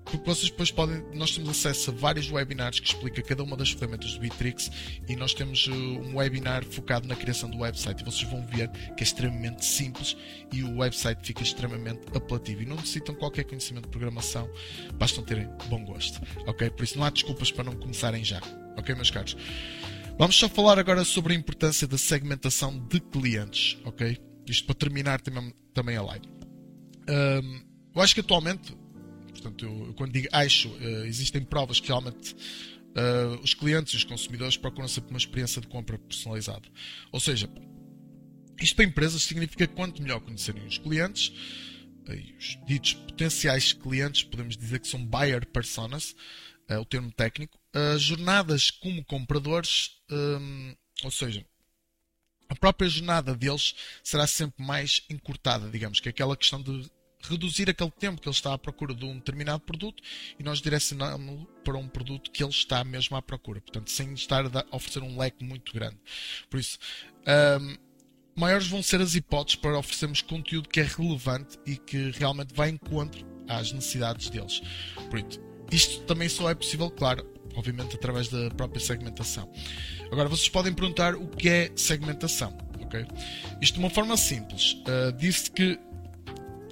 Porque 0.05 0.27
vocês 0.27 0.51
depois 0.51 0.71
podem, 0.71 1.05
nós 1.15 1.31
temos 1.31 1.51
acesso 1.51 1.91
a 1.91 1.95
vários 1.95 2.31
webinars 2.31 2.81
que 2.81 2.89
explica 2.89 3.23
cada 3.23 3.45
uma 3.45 3.57
das 3.57 3.71
ferramentas 3.71 4.15
do 4.15 4.21
Bitrix 4.21 4.71
e 5.09 5.15
nós 5.15 5.35
temos 5.35 5.69
uh, 5.69 5.73
um 5.73 6.17
webinar 6.17 6.65
focado 6.65 7.07
na 7.07 7.15
criação 7.15 7.49
do 7.49 7.59
website 7.59 8.03
e 8.03 8.05
vocês 8.05 8.29
vão 8.29 8.45
ver 8.47 8.69
que 8.97 9.03
é 9.03 9.05
extremamente 9.05 9.65
simples 9.65 10.17
e 10.53 10.65
o 10.65 10.79
website 10.79 11.21
fica 11.23 11.43
extremamente 11.43 12.01
apelativo 12.15 12.63
e 12.63 12.67
não 12.67 12.77
necessitam 12.77 13.15
qualquer 13.15 13.45
conhecimento 13.45 13.85
de 13.85 13.91
programação, 13.91 14.51
bastam 14.95 15.23
terem 15.23 15.49
bom 15.69 15.85
gosto, 15.85 16.21
ok? 16.47 16.71
Por 16.71 16.83
isso 16.83 16.99
não 16.99 17.05
há 17.05 17.11
desculpas 17.11 17.53
para 17.53 17.65
não 17.65 17.77
começarem 17.77 18.25
já, 18.25 18.41
ok 18.77 18.95
meus 18.95 19.11
caros? 19.11 19.37
Vamos 20.21 20.37
só 20.37 20.51
falar 20.51 20.79
agora 20.79 21.03
sobre 21.03 21.33
a 21.33 21.37
importância 21.37 21.89
da 21.89 21.97
segmentação 21.97 22.79
de 22.79 23.01
clientes, 23.01 23.79
ok? 23.87 24.19
Isto 24.47 24.67
para 24.67 24.75
terminar 24.75 25.19
também, 25.23 25.51
também 25.73 25.97
a 25.97 26.03
live. 26.03 26.27
Um, 27.09 27.63
eu 27.95 28.03
acho 28.03 28.15
que 28.15 28.21
atualmente, 28.21 28.77
portanto, 29.31 29.65
eu, 29.65 29.95
quando 29.95 30.13
digo 30.13 30.29
acho, 30.31 30.69
uh, 30.69 31.07
existem 31.07 31.43
provas 31.43 31.81
que 31.81 31.89
realmente 31.89 32.35
uh, 32.35 33.41
os 33.43 33.55
clientes 33.55 33.95
e 33.95 33.97
os 33.97 34.05
consumidores 34.05 34.59
procuram 34.59 34.89
sempre 34.89 35.09
uma 35.09 35.17
experiência 35.17 35.59
de 35.59 35.69
compra 35.69 35.97
personalizada. 35.99 36.69
Ou 37.11 37.19
seja, 37.19 37.49
isto 38.61 38.77
para 38.77 38.85
empresas 38.85 39.23
significa 39.23 39.67
quanto 39.69 40.03
melhor 40.03 40.21
conhecerem 40.21 40.67
os 40.67 40.77
clientes, 40.77 41.33
e 42.11 42.35
os 42.39 42.59
ditos 42.67 42.93
potenciais 42.93 43.73
clientes, 43.73 44.23
podemos 44.23 44.55
dizer 44.55 44.81
que 44.81 44.87
são 44.87 45.03
buyer 45.03 45.47
personas, 45.47 46.15
é 46.69 46.79
o 46.79 46.85
termo 46.85 47.11
técnico, 47.11 47.59
as 47.73 48.03
jornadas 48.03 48.71
como 48.71 49.05
compradores, 49.05 49.93
hum, 50.11 50.75
ou 51.05 51.11
seja, 51.11 51.45
a 52.49 52.55
própria 52.57 52.89
jornada 52.89 53.35
deles 53.35 53.75
será 54.03 54.27
sempre 54.27 54.65
mais 54.65 55.03
encurtada, 55.09 55.71
digamos, 55.71 56.01
que 56.01 56.09
é 56.09 56.11
aquela 56.11 56.37
questão 56.37 56.61
de 56.61 56.91
reduzir 57.23 57.69
aquele 57.69 57.91
tempo 57.91 58.21
que 58.21 58.29
ele 58.29 58.35
está 58.35 58.55
à 58.55 58.59
procura 58.59 58.95
de 58.95 59.05
um 59.05 59.17
determinado 59.17 59.61
produto 59.61 60.03
e 60.39 60.43
nós 60.43 60.61
direcionamos 60.61 61.47
para 61.63 61.77
um 61.77 61.87
produto 61.87 62.31
que 62.31 62.43
ele 62.43 62.51
está 62.51 62.83
mesmo 62.83 63.17
à 63.17 63.23
procura, 63.23 63.61
portanto, 63.61 63.91
sem 63.91 64.13
estar 64.15 64.45
a 64.47 64.65
oferecer 64.73 65.03
um 65.03 65.19
leque 65.19 65.45
muito 65.45 65.73
grande. 65.73 65.99
Por 66.49 66.59
isso, 66.59 66.79
um, 67.61 67.77
maiores 68.35 68.67
vão 68.67 68.83
ser 68.83 69.01
as 69.01 69.15
hipóteses 69.15 69.57
para 69.57 69.79
oferecermos 69.79 70.23
conteúdo 70.23 70.69
que 70.69 70.81
é 70.81 70.85
relevante 70.85 71.59
e 71.67 71.77
que 71.77 72.11
realmente 72.11 72.55
vai 72.55 72.71
em 72.71 72.75
encontro 72.75 73.25
às 73.49 73.71
necessidades 73.71 74.31
deles. 74.31 74.61
Por 75.09 75.19
isso, 75.19 75.41
isto 75.71 76.03
também 76.05 76.29
só 76.29 76.51
é 76.51 76.55
possível, 76.55 76.91
claro, 76.91 77.25
obviamente 77.55 77.97
através 77.97 78.29
da 78.29 78.51
própria 78.51 78.81
segmentação. 78.81 79.51
Agora, 80.11 80.29
vocês 80.29 80.49
podem 80.49 80.73
perguntar 80.73 81.15
o 81.15 81.27
que 81.27 81.49
é 81.49 81.71
segmentação. 81.77 82.57
Okay? 82.83 83.07
Isto 83.61 83.75
de 83.75 83.81
uma 83.81 83.91
forma 83.91 84.17
simples. 84.17 84.75
Uh, 84.87 85.13
disse 85.17 85.51
que. 85.51 85.79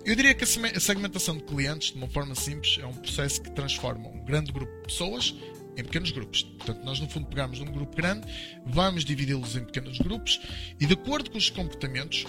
Eu 0.05 0.17
diria 0.17 0.33
que 0.33 0.43
a 0.43 0.81
segmentação 0.81 1.37
de 1.37 1.43
clientes, 1.43 1.93
de 1.93 1.99
uma 1.99 2.09
forma 2.09 2.35
simples, 2.35 2.79
é 2.81 2.87
um 2.87 2.95
processo 2.95 3.43
que 3.43 3.51
transforma 3.51 4.09
um 4.09 4.25
grande 4.25 4.51
grupo 4.51 4.73
de 4.77 4.83
pessoas 4.85 5.35
em 5.77 5.85
pequenos 5.85 6.11
grupos. 6.11 6.43
Portanto, 6.43 6.83
nós 6.83 6.99
no 6.99 7.09
fundo 7.09 7.27
pegamos 7.27 7.61
um 7.61 7.67
grupo 7.67 7.95
grande, 7.95 8.27
vamos 8.65 9.05
dividi-los 9.05 9.55
em 9.55 9.65
pequenos 9.65 9.99
grupos 9.99 10.41
e, 10.81 10.87
de 10.87 10.95
acordo 10.95 11.31
com 11.31 11.37
os 11.37 11.51
comportamentos 11.51 12.27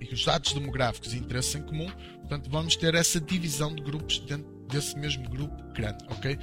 e 0.00 0.12
os 0.14 0.24
dados 0.24 0.52
demográficos 0.52 1.12
e 1.12 1.18
interesses 1.18 1.54
em 1.54 1.62
comum, 1.62 1.90
portanto, 2.20 2.48
vamos 2.50 2.74
ter 2.74 2.94
essa 2.94 3.20
divisão 3.20 3.74
de 3.74 3.82
grupos 3.82 4.18
dentro 4.20 4.58
desse 4.68 4.98
mesmo 4.98 5.28
grupo 5.28 5.56
grande, 5.72 6.04
ok? 6.08 6.38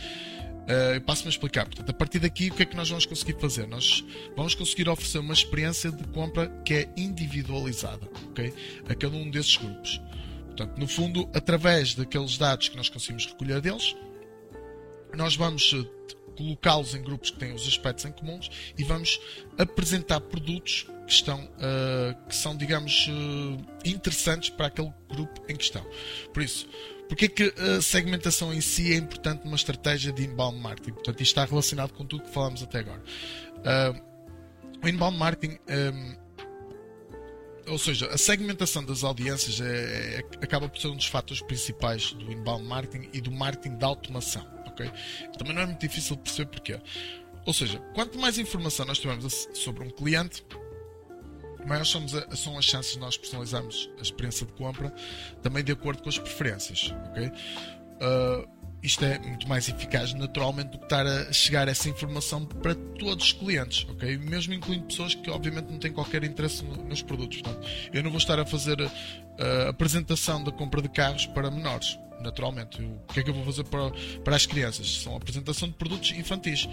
Uh, 0.66 1.00
Passo-me 1.02 1.28
a 1.28 1.30
explicar. 1.30 1.66
Portanto, 1.66 1.90
a 1.90 1.94
partir 1.94 2.20
daqui, 2.20 2.50
o 2.50 2.54
que 2.54 2.64
é 2.64 2.66
que 2.66 2.76
nós 2.76 2.90
vamos 2.90 3.06
conseguir 3.06 3.40
fazer? 3.40 3.68
Nós 3.68 4.04
vamos 4.36 4.56
conseguir 4.56 4.90
oferecer 4.90 5.20
uma 5.20 5.34
experiência 5.34 5.92
de 5.92 6.04
compra 6.06 6.48
que 6.66 6.74
é 6.74 6.90
individualizada, 6.98 8.10
ok? 8.30 8.54
A 8.90 8.96
cada 8.96 9.16
um 9.16 9.30
desses 9.30 9.58
grupos. 9.58 10.02
Portanto, 10.46 10.78
no 10.80 10.88
fundo, 10.88 11.30
através 11.34 11.94
daqueles 11.94 12.38
dados 12.38 12.70
que 12.70 12.78
nós 12.78 12.90
conseguimos 12.90 13.26
recolher 13.26 13.62
deles, 13.62 13.96
nós 15.14 15.36
vamos 15.36 15.74
eh, 15.74 16.16
colocá-los 16.38 16.94
em 16.96 17.02
grupos 17.02 17.30
que 17.30 17.38
têm 17.38 17.54
os 17.54 17.68
aspectos 17.68 18.06
em 18.06 18.12
comuns 18.12 18.50
e 18.78 18.84
vamos 18.84 19.20
apresentar 19.58 20.20
produtos 20.22 20.88
que 21.06 21.14
estão 21.14 21.40
uh, 21.44 22.28
que 22.28 22.36
são 22.36 22.58
digamos 22.58 23.08
uh, 23.08 23.66
interessantes 23.86 24.50
para 24.50 24.68
aquele 24.68 24.92
grupo 25.08 25.42
em 25.48 25.56
questão 25.56 25.86
por 26.34 26.42
isso 26.42 26.68
porque 27.08 27.26
é 27.26 27.28
que 27.28 27.54
a 27.62 27.82
segmentação 27.82 28.54
em 28.54 28.62
si 28.62 28.94
é 28.94 28.98
importante 28.98 29.44
numa 29.46 29.56
estratégia 29.56 30.12
de 30.12 30.24
inbound 30.24 30.60
marketing? 30.60 30.94
Portanto, 30.94 31.22
isto 31.22 31.32
está 31.32 31.46
relacionado 31.46 31.94
com 31.94 32.06
tudo 32.06 32.24
que 32.24 32.32
falamos 32.32 32.64
até 32.64 32.80
agora. 32.80 33.02
Uh, 33.58 34.16
o 34.84 34.88
inbound 34.88 35.18
marketing, 35.18 35.58
um, 35.70 36.16
ou 37.72 37.80
seja, 37.80 38.08
a 38.08 38.18
segmentação 38.18 38.84
das 38.84 39.04
audiências 39.04 39.60
é, 39.60 40.20
é, 40.20 40.20
acaba 40.44 40.70
por 40.70 40.80
ser 40.80 40.88
um 40.88 40.96
dos 40.96 41.08
fatores 41.08 41.42
principais 41.42 42.14
do 42.14 42.32
inbound 42.32 42.64
marketing 42.64 43.10
e 43.14 43.22
do 43.22 43.32
marketing 43.32 43.78
de 43.78 43.86
automação. 43.86 44.46
Okay? 44.68 44.92
Também 45.38 45.54
não 45.54 45.62
é 45.62 45.66
muito 45.66 45.80
difícil 45.80 46.18
perceber 46.18 46.50
porquê. 46.50 46.80
Ou 47.46 47.54
seja, 47.54 47.80
quanto 47.94 48.18
mais 48.20 48.38
informação 48.38 48.86
nós 48.86 49.00
tivermos 49.00 49.48
sobre 49.54 49.84
um 49.84 49.90
cliente, 49.90 50.44
maiores 51.66 51.90
são, 51.90 52.06
são 52.08 52.58
as 52.58 52.66
chances 52.66 52.94
de 52.94 53.00
nós 53.00 53.18
personalizarmos 53.18 53.90
a 53.98 54.02
experiência 54.02 54.46
de 54.46 54.54
compra 54.54 54.94
também 55.42 55.64
de 55.64 55.72
acordo 55.72 56.04
com 56.04 56.10
as 56.10 56.18
preferências. 56.18 56.94
Okay? 57.12 57.28
Uh, 57.28 58.56
isto 58.86 59.04
é 59.04 59.18
muito 59.18 59.50
mais 59.50 59.68
eficaz 59.68 60.14
naturalmente 60.14 60.70
do 60.70 60.78
que 60.78 60.84
estar 60.84 61.08
a 61.08 61.34
chegar 61.34 61.68
essa 61.68 61.90
informação 61.90 62.46
para 62.46 62.76
todos 62.76 63.26
os 63.26 63.32
clientes, 63.34 63.84
ok? 63.90 64.16
Mesmo 64.18 64.54
incluindo 64.54 64.86
pessoas 64.86 65.16
que 65.16 65.28
obviamente 65.32 65.72
não 65.72 65.80
têm 65.80 65.92
qualquer 65.92 66.24
interesse 66.24 66.64
nos 66.64 67.02
produtos. 67.02 67.42
Portanto, 67.42 67.68
eu 67.92 68.04
não 68.04 68.12
vou 68.12 68.20
estar 68.20 68.40
a 68.40 68.46
fazer 68.46 68.78
a 69.40 69.70
apresentação 69.70 70.44
da 70.44 70.52
compra 70.52 70.84
de 70.84 70.90
carros 70.90 71.26
para 71.26 71.50
menores, 71.50 71.98
naturalmente. 72.22 72.80
o 72.80 73.12
que 73.12 73.22
é 73.22 73.24
que 73.24 73.30
eu 73.32 73.34
vou 73.34 73.44
fazer 73.44 73.64
para, 73.64 73.90
para 74.24 74.36
as 74.36 74.46
crianças? 74.46 75.02
São 75.02 75.16
apresentação 75.16 75.68
de 75.68 75.74
produtos 75.74 76.12
infantis 76.12 76.70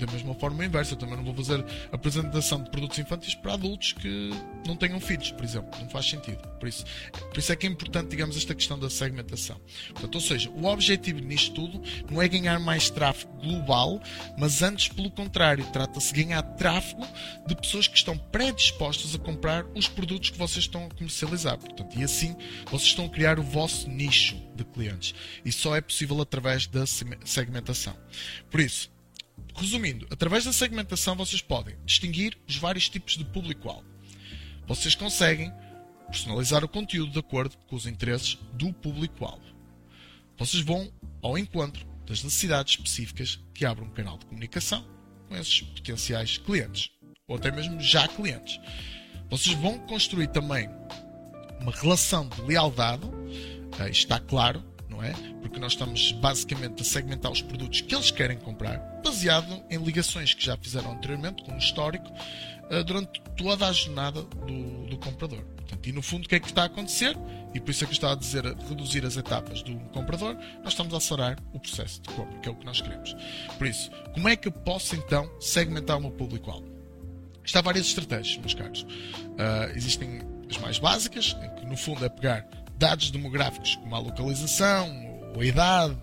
da 0.00 0.10
mesma 0.12 0.34
forma 0.34 0.64
inversa. 0.64 0.94
Eu 0.94 0.98
também 0.98 1.16
não 1.16 1.24
vou 1.24 1.34
fazer 1.34 1.64
apresentação 1.92 2.62
de 2.62 2.70
produtos 2.70 2.98
infantis 2.98 3.34
para 3.34 3.54
adultos 3.54 3.92
que 3.92 4.30
não 4.66 4.76
tenham 4.76 5.00
filhos, 5.00 5.30
por 5.32 5.44
exemplo. 5.44 5.70
Não 5.80 5.88
faz 5.88 6.08
sentido. 6.08 6.46
Por 6.58 6.68
isso, 6.68 6.84
por 7.12 7.38
isso 7.38 7.52
é 7.52 7.56
que 7.56 7.66
é 7.66 7.70
importante, 7.70 8.08
digamos, 8.08 8.36
esta 8.36 8.54
questão 8.54 8.78
da 8.78 8.90
segmentação. 8.90 9.60
Portanto, 9.92 10.14
ou 10.14 10.20
seja, 10.20 10.50
o 10.50 10.64
objetivo 10.64 11.20
nisto 11.20 11.54
tudo 11.54 11.82
não 12.10 12.20
é 12.20 12.28
ganhar 12.28 12.58
mais 12.58 12.90
tráfego 12.90 13.32
global, 13.40 14.00
mas 14.38 14.62
antes, 14.62 14.88
pelo 14.88 15.10
contrário, 15.10 15.64
trata-se 15.72 16.12
de 16.12 16.24
ganhar 16.24 16.42
tráfego 16.42 17.06
de 17.46 17.54
pessoas 17.56 17.88
que 17.88 17.96
estão 17.96 18.16
predispostas 18.16 19.14
a 19.14 19.18
comprar 19.18 19.64
os 19.74 19.88
produtos 19.88 20.30
que 20.30 20.38
vocês 20.38 20.64
estão 20.64 20.86
a 20.86 20.88
comercializar. 20.94 21.58
Portanto, 21.58 21.98
e 21.98 22.04
assim 22.04 22.36
vocês 22.66 22.90
estão 22.90 23.06
a 23.06 23.08
criar 23.08 23.38
o 23.38 23.42
vosso 23.42 23.88
nicho 23.88 24.36
de 24.54 24.64
clientes. 24.64 25.14
E 25.44 25.52
só 25.52 25.76
é 25.76 25.80
possível 25.80 26.20
através 26.20 26.66
da 26.66 26.84
segmentação. 26.86 27.96
Por 28.50 28.60
isso, 28.60 28.90
resumindo, 29.54 30.06
através 30.10 30.44
da 30.44 30.52
segmentação 30.52 31.16
vocês 31.16 31.42
podem 31.42 31.76
distinguir 31.84 32.36
os 32.48 32.56
vários 32.56 32.88
tipos 32.88 33.16
de 33.16 33.24
público-alvo. 33.24 33.84
Vocês 34.66 34.94
conseguem 34.94 35.52
personalizar 36.06 36.64
o 36.64 36.68
conteúdo 36.68 37.12
de 37.12 37.18
acordo 37.18 37.56
com 37.66 37.76
os 37.76 37.86
interesses 37.86 38.38
do 38.54 38.72
público-alvo. 38.72 39.44
Vocês 40.38 40.62
vão 40.62 40.90
ao 41.22 41.36
encontro 41.36 41.86
das 42.06 42.24
necessidades 42.24 42.74
específicas 42.74 43.38
que 43.54 43.64
abrem 43.64 43.86
um 43.86 43.92
canal 43.92 44.18
de 44.18 44.26
comunicação 44.26 44.84
com 45.28 45.36
esses 45.36 45.60
potenciais 45.60 46.38
clientes, 46.38 46.90
ou 47.28 47.36
até 47.36 47.50
mesmo 47.50 47.80
já 47.80 48.08
clientes. 48.08 48.60
Vocês 49.28 49.54
vão 49.56 49.78
construir 49.80 50.26
também 50.28 50.68
uma 51.60 51.70
relação 51.70 52.28
de 52.28 52.40
lealdade, 52.42 53.06
está 53.90 54.18
claro, 54.18 54.64
não 55.00 55.04
é? 55.04 55.12
Porque 55.40 55.58
nós 55.58 55.72
estamos 55.72 56.12
basicamente 56.12 56.82
a 56.82 56.84
segmentar 56.84 57.32
os 57.32 57.40
produtos 57.40 57.80
que 57.80 57.94
eles 57.94 58.10
querem 58.10 58.36
comprar, 58.36 58.78
baseado 59.02 59.62
em 59.70 59.78
ligações 59.78 60.34
que 60.34 60.44
já 60.44 60.56
fizeram 60.56 60.92
anteriormente, 60.92 61.42
com 61.42 61.52
um 61.52 61.58
histórico, 61.58 62.06
eh, 62.70 62.84
durante 62.84 63.20
toda 63.36 63.66
a 63.66 63.72
jornada 63.72 64.22
do, 64.22 64.86
do 64.86 64.98
comprador. 64.98 65.42
Portanto, 65.56 65.88
e 65.88 65.92
no 65.92 66.02
fundo, 66.02 66.26
o 66.26 66.28
que 66.28 66.34
é 66.34 66.40
que 66.40 66.48
está 66.48 66.62
a 66.62 66.66
acontecer? 66.66 67.16
E 67.54 67.60
por 67.60 67.70
isso 67.70 67.82
é 67.82 67.86
que 67.86 67.92
eu 67.92 67.94
estava 67.94 68.12
a 68.12 68.16
dizer 68.16 68.44
reduzir 68.44 69.04
as 69.04 69.16
etapas 69.16 69.62
do 69.62 69.74
comprador, 69.92 70.36
nós 70.62 70.72
estamos 70.72 70.92
a 70.92 70.98
acelerar 70.98 71.38
o 71.52 71.58
processo 71.58 72.02
de 72.02 72.10
compra, 72.10 72.38
que 72.38 72.48
é 72.48 72.52
o 72.52 72.54
que 72.54 72.66
nós 72.66 72.80
queremos. 72.80 73.16
Por 73.56 73.66
isso, 73.66 73.90
como 74.12 74.28
é 74.28 74.36
que 74.36 74.48
eu 74.48 74.52
posso 74.52 74.94
então 74.94 75.30
segmentar 75.40 75.96
o 75.96 76.00
meu 76.00 76.10
público-alvo? 76.10 76.68
Há 77.52 77.60
várias 77.62 77.86
estratégias, 77.86 78.38
meus 78.38 78.54
caros. 78.54 78.82
Uh, 78.82 79.76
existem 79.76 80.20
as 80.48 80.58
mais 80.58 80.78
básicas, 80.78 81.36
em 81.42 81.54
que 81.56 81.66
no 81.66 81.76
fundo 81.76 82.04
é 82.04 82.08
pegar 82.08 82.46
dados 82.80 83.10
demográficos 83.10 83.76
como 83.76 83.94
a 83.94 83.98
localização, 83.98 84.88
a 85.38 85.44
idade, 85.44 85.96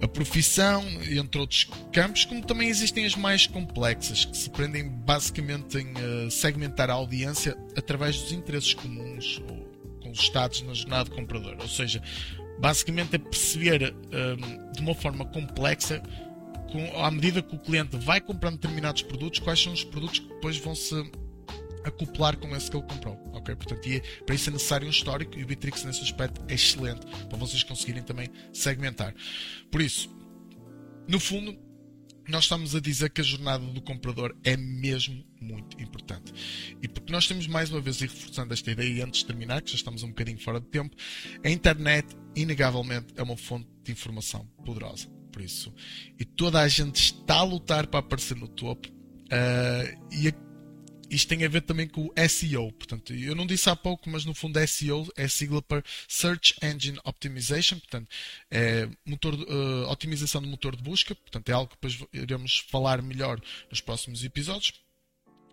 a 0.00 0.06
profissão, 0.06 0.82
entre 1.10 1.40
outros 1.40 1.68
campos, 1.92 2.24
como 2.24 2.40
também 2.40 2.68
existem 2.68 3.04
as 3.04 3.16
mais 3.16 3.46
complexas, 3.48 4.24
que 4.24 4.36
se 4.36 4.48
prendem 4.48 4.88
basicamente 4.88 5.76
em 5.76 5.92
uh, 5.92 6.30
segmentar 6.30 6.88
a 6.88 6.94
audiência 6.94 7.56
através 7.76 8.18
dos 8.18 8.32
interesses 8.32 8.72
comuns 8.72 9.42
ou 9.50 9.68
com 10.00 10.10
os 10.10 10.20
estados 10.20 10.62
na 10.62 10.72
jornada 10.72 11.10
compradora. 11.10 11.58
Ou 11.60 11.68
seja, 11.68 12.00
basicamente 12.60 13.16
é 13.16 13.18
perceber 13.18 13.92
uh, 13.92 14.72
de 14.72 14.80
uma 14.80 14.94
forma 14.94 15.24
complexa, 15.26 16.00
com, 16.70 17.02
à 17.02 17.10
medida 17.10 17.42
que 17.42 17.56
o 17.56 17.58
cliente 17.58 17.96
vai 17.96 18.20
comprando 18.20 18.54
determinados 18.54 19.02
produtos, 19.02 19.40
quais 19.40 19.60
são 19.60 19.72
os 19.72 19.82
produtos 19.82 20.20
que 20.20 20.28
depois 20.28 20.56
vão 20.58 20.76
se 20.76 20.94
acoplar 21.84 22.36
com 22.36 22.54
esse 22.54 22.70
que 22.70 22.76
ele 22.76 22.86
comprou. 22.86 23.18
ok? 23.32 23.54
Portanto, 23.56 23.86
e 23.88 24.00
para 24.24 24.34
isso 24.34 24.50
é 24.50 24.52
necessário 24.52 24.86
um 24.86 24.90
histórico 24.90 25.38
e 25.38 25.42
o 25.42 25.46
Bitrix 25.46 25.84
nesse 25.84 26.02
aspecto 26.02 26.42
é 26.48 26.54
excelente 26.54 27.06
para 27.28 27.38
vocês 27.38 27.62
conseguirem 27.62 28.02
também 28.02 28.30
segmentar. 28.52 29.14
Por 29.70 29.80
isso, 29.80 30.10
no 31.08 31.18
fundo, 31.18 31.58
nós 32.28 32.44
estamos 32.44 32.74
a 32.74 32.80
dizer 32.80 33.10
que 33.10 33.20
a 33.20 33.24
jornada 33.24 33.64
do 33.64 33.80
comprador 33.82 34.34
é 34.44 34.56
mesmo 34.56 35.24
muito 35.40 35.80
importante. 35.82 36.32
E 36.80 36.88
porque 36.88 37.12
nós 37.12 37.26
temos 37.26 37.46
mais 37.46 37.70
uma 37.70 37.80
vez, 37.80 38.00
e 38.00 38.06
reforçando 38.06 38.54
esta 38.54 38.70
ideia, 38.70 38.88
e 38.88 39.02
antes 39.02 39.20
de 39.20 39.26
terminar, 39.26 39.62
que 39.62 39.70
já 39.70 39.76
estamos 39.76 40.02
um 40.02 40.08
bocadinho 40.08 40.38
fora 40.38 40.60
de 40.60 40.66
tempo, 40.66 40.94
a 41.44 41.50
internet, 41.50 42.16
inegavelmente, 42.36 43.08
é 43.16 43.22
uma 43.22 43.36
fonte 43.36 43.68
de 43.82 43.92
informação 43.92 44.46
poderosa. 44.64 45.08
Por 45.32 45.42
isso, 45.42 45.72
e 46.18 46.24
toda 46.24 46.60
a 46.60 46.68
gente 46.68 46.96
está 46.96 47.36
a 47.36 47.42
lutar 47.44 47.86
para 47.86 48.00
aparecer 48.00 48.36
no 48.36 48.48
topo. 48.48 48.88
Uh, 48.88 50.12
e 50.12 50.28
a 50.28 50.32
isto 51.10 51.28
tem 51.28 51.44
a 51.44 51.48
ver 51.48 51.62
também 51.62 51.88
com 51.88 52.06
o 52.06 52.28
SEO. 52.28 52.72
Portanto, 52.72 53.12
eu 53.12 53.34
não 53.34 53.46
disse 53.46 53.68
há 53.68 53.76
pouco, 53.76 54.08
mas 54.08 54.24
no 54.24 54.32
fundo 54.32 54.58
SEO 54.66 55.06
é 55.16 55.26
sigla 55.26 55.60
para 55.60 55.82
Search 56.08 56.54
Engine 56.62 56.98
Optimization, 57.04 57.78
portanto, 57.78 58.08
é 58.50 58.88
motor, 59.04 59.34
uh, 59.34 59.90
otimização 59.90 60.40
do 60.40 60.48
motor 60.48 60.76
de 60.76 60.82
busca, 60.82 61.14
portanto, 61.14 61.48
é 61.48 61.52
algo 61.52 61.70
que 61.70 61.76
depois 61.76 62.08
iremos 62.12 62.58
falar 62.70 63.02
melhor 63.02 63.40
nos 63.68 63.80
próximos 63.80 64.24
episódios. 64.24 64.72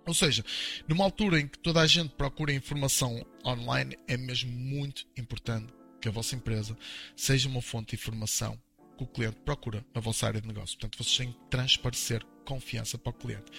Ou 0.05 0.14
seja, 0.14 0.45
numa 0.88 1.03
altura 1.03 1.39
em 1.39 1.47
que 1.47 1.60
toda 1.60 1.82
a 1.82 1.88
gente 1.88 2.12
procura 2.12 2.53
informação 2.53 3.26
online, 3.45 3.97
é 4.08 4.16
mesmo 4.16 4.51
muito 4.51 5.05
importante 5.18 5.74
que 5.99 6.08
a 6.08 6.12
vossa 6.12 6.36
empresa 6.36 6.78
seja 7.16 7.49
uma 7.49 7.62
fonte 7.62 7.89
de 7.89 7.95
informação 7.95 8.58
que 8.98 9.04
o 9.04 9.08
cliente 9.08 9.38
procura 9.45 9.86
na 9.93 10.02
vossa 10.02 10.26
área 10.28 10.41
de 10.41 10.48
negócio. 10.48 10.78
Portanto, 10.78 10.98
vocês 11.04 11.18
têm 11.18 11.32
que 11.32 11.39
transparecer 11.50 12.24
confiança 12.45 12.98
para 12.98 13.12
o 13.12 13.14
cliente. 13.14 13.52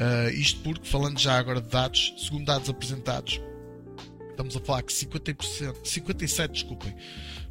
Uh, 0.00 0.30
isto 0.30 0.60
porque, 0.60 0.86
falando 0.88 1.18
já 1.18 1.36
agora 1.38 1.60
de 1.60 1.68
dados, 1.68 2.14
segundo 2.16 2.44
dados 2.46 2.68
apresentados, 2.70 3.40
estamos 4.30 4.56
a 4.56 4.60
falar 4.60 4.82
que 4.82 4.92
50%, 4.92 5.82
57% 5.82 6.48
desculpem, 6.48 6.96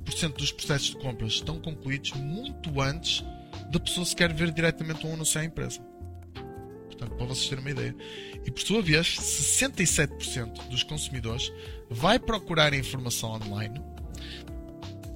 por 0.04 0.14
cento 0.14 0.38
dos 0.38 0.52
processos 0.52 0.90
de 0.90 0.98
compras 0.98 1.34
estão 1.34 1.60
concluídos 1.60 2.14
muito 2.14 2.82
antes 2.82 3.24
da 3.72 3.80
pessoa 3.80 4.06
sequer 4.06 4.34
ver 4.34 4.52
diretamente 4.52 5.06
um 5.06 5.14
anúncio 5.14 5.40
à 5.40 5.46
empresa. 5.46 5.80
Portanto, 6.86 7.16
para 7.16 7.26
vocês 7.28 7.48
terem 7.48 7.64
uma 7.64 7.72
ideia. 7.72 7.96
E 8.46 8.52
por 8.52 8.62
sua 8.62 8.82
vez, 8.82 9.18
67% 9.18 10.70
dos 10.70 10.84
consumidores 10.84 11.52
vai 11.90 12.18
procurar 12.18 12.74
informação 12.74 13.32
online 13.32 13.80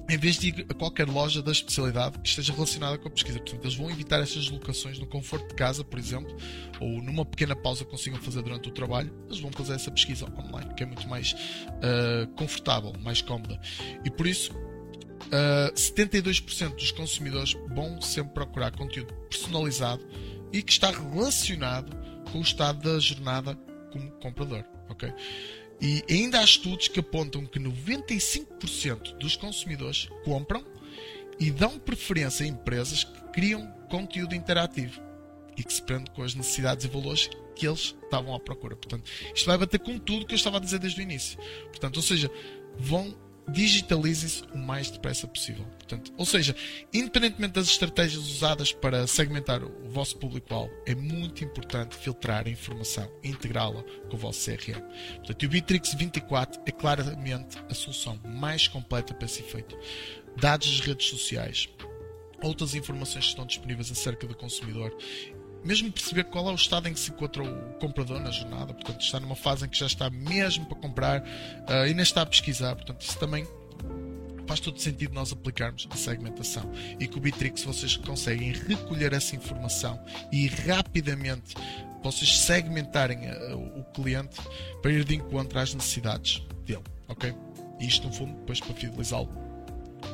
em 0.08 0.18
vez 0.18 0.38
de 0.38 0.48
ir 0.48 0.66
a 0.68 0.74
qualquer 0.74 1.08
loja 1.08 1.42
da 1.42 1.52
especialidade 1.52 2.18
que 2.18 2.28
esteja 2.28 2.52
relacionada 2.52 2.98
com 2.98 3.08
a 3.08 3.10
pesquisa. 3.10 3.38
Portanto, 3.38 3.64
eles 3.64 3.74
vão 3.74 3.90
evitar 3.90 4.20
estas 4.20 4.48
locações 4.50 4.98
no 4.98 5.06
conforto 5.06 5.48
de 5.48 5.54
casa, 5.54 5.82
por 5.82 5.98
exemplo, 5.98 6.36
ou 6.80 7.02
numa 7.02 7.24
pequena 7.24 7.56
pausa 7.56 7.84
que 7.84 7.90
consigam 7.90 8.20
fazer 8.20 8.42
durante 8.42 8.68
o 8.68 8.72
trabalho, 8.72 9.12
eles 9.26 9.40
vão 9.40 9.50
fazer 9.50 9.74
essa 9.74 9.90
pesquisa 9.90 10.26
online, 10.38 10.74
que 10.74 10.82
é 10.82 10.86
muito 10.86 11.08
mais 11.08 11.32
uh, 11.32 12.26
confortável, 12.36 12.92
mais 13.00 13.22
cómoda. 13.22 13.58
E 14.04 14.10
por 14.10 14.26
isso, 14.26 14.52
uh, 14.52 15.70
eh, 15.70 15.72
72% 15.74 16.74
dos 16.74 16.90
consumidores 16.90 17.54
vão 17.74 18.00
sempre 18.00 18.34
procurar 18.34 18.72
conteúdo 18.72 19.14
personalizado 19.30 20.06
e 20.52 20.62
que 20.62 20.72
está 20.72 20.90
relacionado 20.90 21.96
com 22.30 22.38
o 22.38 22.42
estado 22.42 22.82
da 22.82 22.98
jornada 22.98 23.58
como 23.90 24.10
comprador. 24.12 24.64
ok? 24.88 25.12
E 25.84 26.02
ainda 26.08 26.40
há 26.40 26.42
estudos 26.42 26.88
que 26.88 26.98
apontam 26.98 27.44
que 27.44 27.60
95% 27.60 29.18
dos 29.18 29.36
consumidores 29.36 30.08
compram 30.24 30.64
e 31.38 31.50
dão 31.50 31.78
preferência 31.78 32.46
a 32.46 32.48
empresas 32.48 33.04
que 33.04 33.20
criam 33.34 33.70
conteúdo 33.90 34.34
interativo 34.34 34.98
e 35.58 35.62
que 35.62 35.74
se 35.74 35.82
prende 35.82 36.10
com 36.12 36.22
as 36.22 36.34
necessidades 36.34 36.86
e 36.86 36.88
valores 36.88 37.28
que 37.54 37.66
eles 37.66 37.94
estavam 38.02 38.34
à 38.34 38.40
procura. 38.40 38.74
Portanto, 38.74 39.04
isto 39.34 39.44
vai 39.44 39.58
bater 39.58 39.78
com 39.78 39.98
tudo 39.98 40.24
que 40.24 40.32
eu 40.32 40.36
estava 40.36 40.56
a 40.56 40.60
dizer 40.60 40.78
desde 40.78 41.00
o 41.00 41.02
início. 41.02 41.38
Portanto, 41.66 41.98
ou 41.98 42.02
seja, 42.02 42.30
vão 42.78 43.14
digitalizem-se 43.48 44.42
o 44.52 44.58
mais 44.58 44.90
depressa 44.90 45.26
possível. 45.26 45.64
Portanto, 45.78 46.12
ou 46.16 46.24
seja, 46.24 46.54
independentemente 46.92 47.54
das 47.54 47.68
estratégias 47.68 48.22
usadas 48.24 48.72
para 48.72 49.06
segmentar 49.06 49.62
o 49.62 49.90
vosso 49.90 50.16
público-alvo, 50.16 50.72
é 50.86 50.94
muito 50.94 51.44
importante 51.44 51.96
filtrar 51.96 52.46
a 52.46 52.50
informação 52.50 53.10
e 53.22 53.28
integrá-la 53.28 53.82
com 54.08 54.16
o 54.16 54.18
vosso 54.18 54.44
CRM. 54.44 54.80
Portanto, 55.16 55.42
o 55.42 55.48
Bitrix 55.48 55.94
24 55.94 56.62
é 56.66 56.70
claramente 56.70 57.58
a 57.68 57.74
solução 57.74 58.18
mais 58.24 58.66
completa 58.66 59.14
para 59.14 59.26
esse 59.26 59.40
efeito. 59.40 59.76
Dados 60.36 60.68
das 60.70 60.86
redes 60.86 61.08
sociais, 61.08 61.68
outras 62.42 62.74
informações 62.74 63.24
que 63.24 63.30
estão 63.30 63.46
disponíveis 63.46 63.90
acerca 63.90 64.26
do 64.26 64.34
consumidor 64.34 64.96
mesmo 65.64 65.90
perceber 65.90 66.24
qual 66.24 66.48
é 66.48 66.52
o 66.52 66.54
estado 66.54 66.88
em 66.88 66.92
que 66.92 67.00
se 67.00 67.10
encontra 67.10 67.42
o 67.42 67.74
comprador 67.74 68.20
na 68.20 68.30
jornada, 68.30 68.74
portanto, 68.74 69.00
está 69.00 69.18
numa 69.18 69.36
fase 69.36 69.64
em 69.64 69.68
que 69.68 69.78
já 69.78 69.86
está 69.86 70.10
mesmo 70.10 70.66
para 70.66 70.76
comprar 70.76 71.20
uh, 71.20 71.24
e 71.68 71.88
ainda 71.88 72.02
está 72.02 72.22
a 72.22 72.26
pesquisar, 72.26 72.74
portanto, 72.76 73.00
isso 73.00 73.18
também 73.18 73.46
faz 74.46 74.60
todo 74.60 74.78
sentido 74.78 75.14
nós 75.14 75.32
aplicarmos 75.32 75.88
a 75.90 75.96
segmentação 75.96 76.70
e 77.00 77.08
com 77.08 77.16
o 77.18 77.20
Bitrix 77.20 77.64
vocês 77.64 77.96
conseguem 77.96 78.52
recolher 78.52 79.14
essa 79.14 79.34
informação 79.34 79.98
e 80.30 80.46
rapidamente 80.48 81.54
vocês 82.02 82.38
segmentarem 82.38 83.30
uh, 83.30 83.80
o 83.80 83.84
cliente 83.94 84.36
para 84.82 84.92
ir 84.92 85.04
de 85.04 85.14
encontro 85.14 85.58
às 85.58 85.72
necessidades 85.72 86.42
dele, 86.66 86.84
ok? 87.08 87.34
E 87.80 87.86
isto 87.86 88.06
no 88.06 88.12
fundo 88.12 88.34
depois 88.34 88.60
para 88.60 88.74
fidelizá-lo 88.74 89.28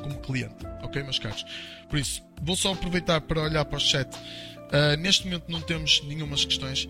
como 0.01 0.17
cliente, 0.19 0.65
ok 0.81 1.03
meus 1.03 1.19
caros? 1.19 1.45
Por 1.89 1.99
isso, 1.99 2.23
vou 2.41 2.55
só 2.55 2.71
aproveitar 2.71 3.19
para 3.19 3.41
olhar 3.41 3.65
para 3.65 3.75
o 3.75 3.79
chat 3.79 4.09
Uh, 4.71 4.95
neste 4.97 5.25
momento 5.25 5.49
não 5.49 5.61
temos 5.61 6.01
nenhumas 6.03 6.45
questões. 6.45 6.87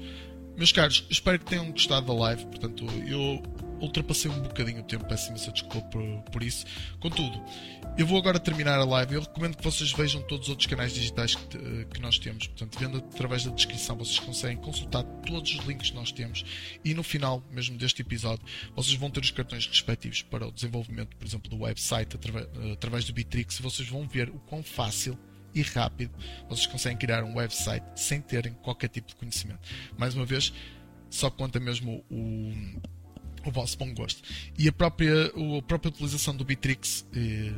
Meus 0.55 0.71
caros, 0.71 1.05
espero 1.09 1.39
que 1.39 1.45
tenham 1.45 1.71
gostado 1.71 2.05
da 2.05 2.13
live. 2.13 2.45
Portanto, 2.45 2.85
eu 3.07 3.41
ultrapassei 3.79 4.29
um 4.29 4.41
bocadinho 4.41 4.81
o 4.81 4.83
tempo, 4.83 5.05
peço 5.05 5.29
imensa 5.29 5.51
desculpa 5.51 5.81
por, 5.87 6.03
por 6.31 6.43
isso. 6.43 6.65
Contudo, 6.99 7.43
eu 7.97 8.05
vou 8.05 8.17
agora 8.17 8.39
terminar 8.39 8.77
a 8.77 8.85
live. 8.85 9.15
Eu 9.15 9.21
recomendo 9.21 9.57
que 9.57 9.63
vocês 9.63 9.91
vejam 9.91 10.21
todos 10.21 10.45
os 10.45 10.49
outros 10.49 10.67
canais 10.67 10.93
digitais 10.93 11.35
que, 11.35 11.85
que 11.85 11.99
nós 11.99 12.19
temos. 12.19 12.47
Portanto, 12.47 12.77
vendo 12.79 12.97
através 12.97 13.43
da 13.43 13.51
descrição, 13.51 13.95
vocês 13.97 14.19
conseguem 14.19 14.57
consultar 14.57 15.03
todos 15.25 15.55
os 15.55 15.65
links 15.65 15.89
que 15.89 15.95
nós 15.95 16.11
temos. 16.11 16.45
E 16.85 16.93
no 16.93 17.01
final, 17.01 17.43
mesmo 17.51 17.77
deste 17.77 18.01
episódio, 18.01 18.45
vocês 18.75 18.95
vão 18.95 19.09
ter 19.09 19.21
os 19.21 19.31
cartões 19.31 19.65
respectivos 19.65 20.21
para 20.21 20.47
o 20.47 20.51
desenvolvimento, 20.51 21.15
por 21.17 21.25
exemplo, 21.25 21.49
do 21.49 21.63
website 21.63 22.15
através, 22.15 22.47
através 22.71 23.05
do 23.05 23.13
Bitrix. 23.13 23.59
Vocês 23.59 23.89
vão 23.89 24.07
ver 24.07 24.29
o 24.29 24.39
quão 24.39 24.61
fácil 24.61 25.17
e 25.53 25.61
rápido 25.61 26.11
vocês 26.49 26.67
conseguem 26.67 26.97
criar 26.97 27.23
um 27.23 27.35
website 27.35 27.85
sem 27.95 28.21
terem 28.21 28.53
qualquer 28.53 28.89
tipo 28.89 29.07
de 29.07 29.15
conhecimento. 29.15 29.59
Mais 29.97 30.15
uma 30.15 30.25
vez, 30.25 30.53
só 31.09 31.29
conta 31.29 31.59
mesmo 31.59 32.03
o, 32.09 32.53
o 33.45 33.51
vosso 33.51 33.77
bom 33.77 33.93
gosto. 33.93 34.21
E 34.57 34.67
a 34.67 34.71
própria, 34.71 35.27
a 35.27 35.61
própria 35.61 35.89
utilização 35.89 36.35
do 36.35 36.45
Bitrix 36.45 37.05
eh, 37.15 37.53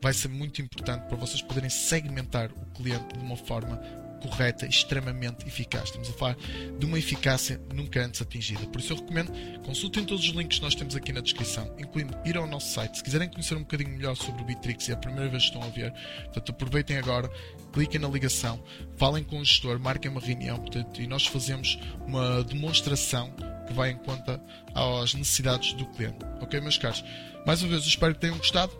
vai 0.00 0.12
ser 0.12 0.28
muito 0.28 0.60
importante 0.60 1.06
para 1.06 1.16
vocês 1.16 1.40
poderem 1.40 1.70
segmentar 1.70 2.50
o 2.50 2.66
cliente 2.72 3.16
de 3.16 3.24
uma 3.24 3.36
forma 3.36 3.80
correta 4.22 4.66
extremamente 4.66 5.46
eficaz. 5.46 5.84
Estamos 5.84 6.08
a 6.08 6.12
falar 6.12 6.36
de 6.78 6.86
uma 6.86 6.98
eficácia 6.98 7.60
nunca 7.74 8.04
antes 8.04 8.22
atingida. 8.22 8.66
Por 8.66 8.80
isso 8.80 8.92
eu 8.92 8.96
recomendo 8.96 9.32
consultem 9.64 10.04
todos 10.04 10.24
os 10.24 10.34
links 10.34 10.58
que 10.58 10.64
nós 10.64 10.74
temos 10.74 10.94
aqui 10.94 11.12
na 11.12 11.20
descrição, 11.20 11.74
incluindo 11.78 12.16
ir 12.24 12.36
ao 12.36 12.46
nosso 12.46 12.72
site. 12.72 12.98
Se 12.98 13.04
quiserem 13.04 13.28
conhecer 13.28 13.56
um 13.56 13.60
bocadinho 13.60 13.90
melhor 13.90 14.16
sobre 14.16 14.42
o 14.42 14.44
Bitrix 14.44 14.88
e 14.88 14.92
é 14.92 14.94
a 14.94 14.96
primeira 14.96 15.28
vez 15.28 15.42
que 15.44 15.48
estão 15.50 15.62
a 15.62 15.70
ver, 15.70 15.92
portanto, 16.24 16.50
aproveitem 16.50 16.96
agora, 16.96 17.30
cliquem 17.72 18.00
na 18.00 18.08
ligação, 18.08 18.62
falem 18.96 19.24
com 19.24 19.38
o 19.38 19.44
gestor, 19.44 19.78
marquem 19.78 20.10
uma 20.10 20.20
reunião 20.20 20.58
portanto, 20.58 21.00
e 21.00 21.06
nós 21.06 21.26
fazemos 21.26 21.78
uma 22.06 22.42
demonstração 22.44 23.32
que 23.66 23.72
vai 23.72 23.90
em 23.90 23.96
conta 23.96 24.40
às 24.74 25.14
necessidades 25.14 25.72
do 25.74 25.86
cliente. 25.86 26.24
Ok, 26.40 26.60
meus 26.60 26.78
caros? 26.78 27.04
Mais 27.46 27.62
uma 27.62 27.70
vez, 27.70 27.82
eu 27.82 27.88
espero 27.88 28.14
que 28.14 28.20
tenham 28.20 28.36
gostado. 28.36 28.72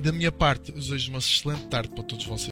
Da 0.00 0.10
minha 0.10 0.32
parte, 0.32 0.72
desejo 0.72 1.10
uma 1.10 1.18
excelente 1.18 1.66
tarde 1.66 1.90
para 1.90 2.02
todos 2.02 2.24
vocês. 2.24 2.51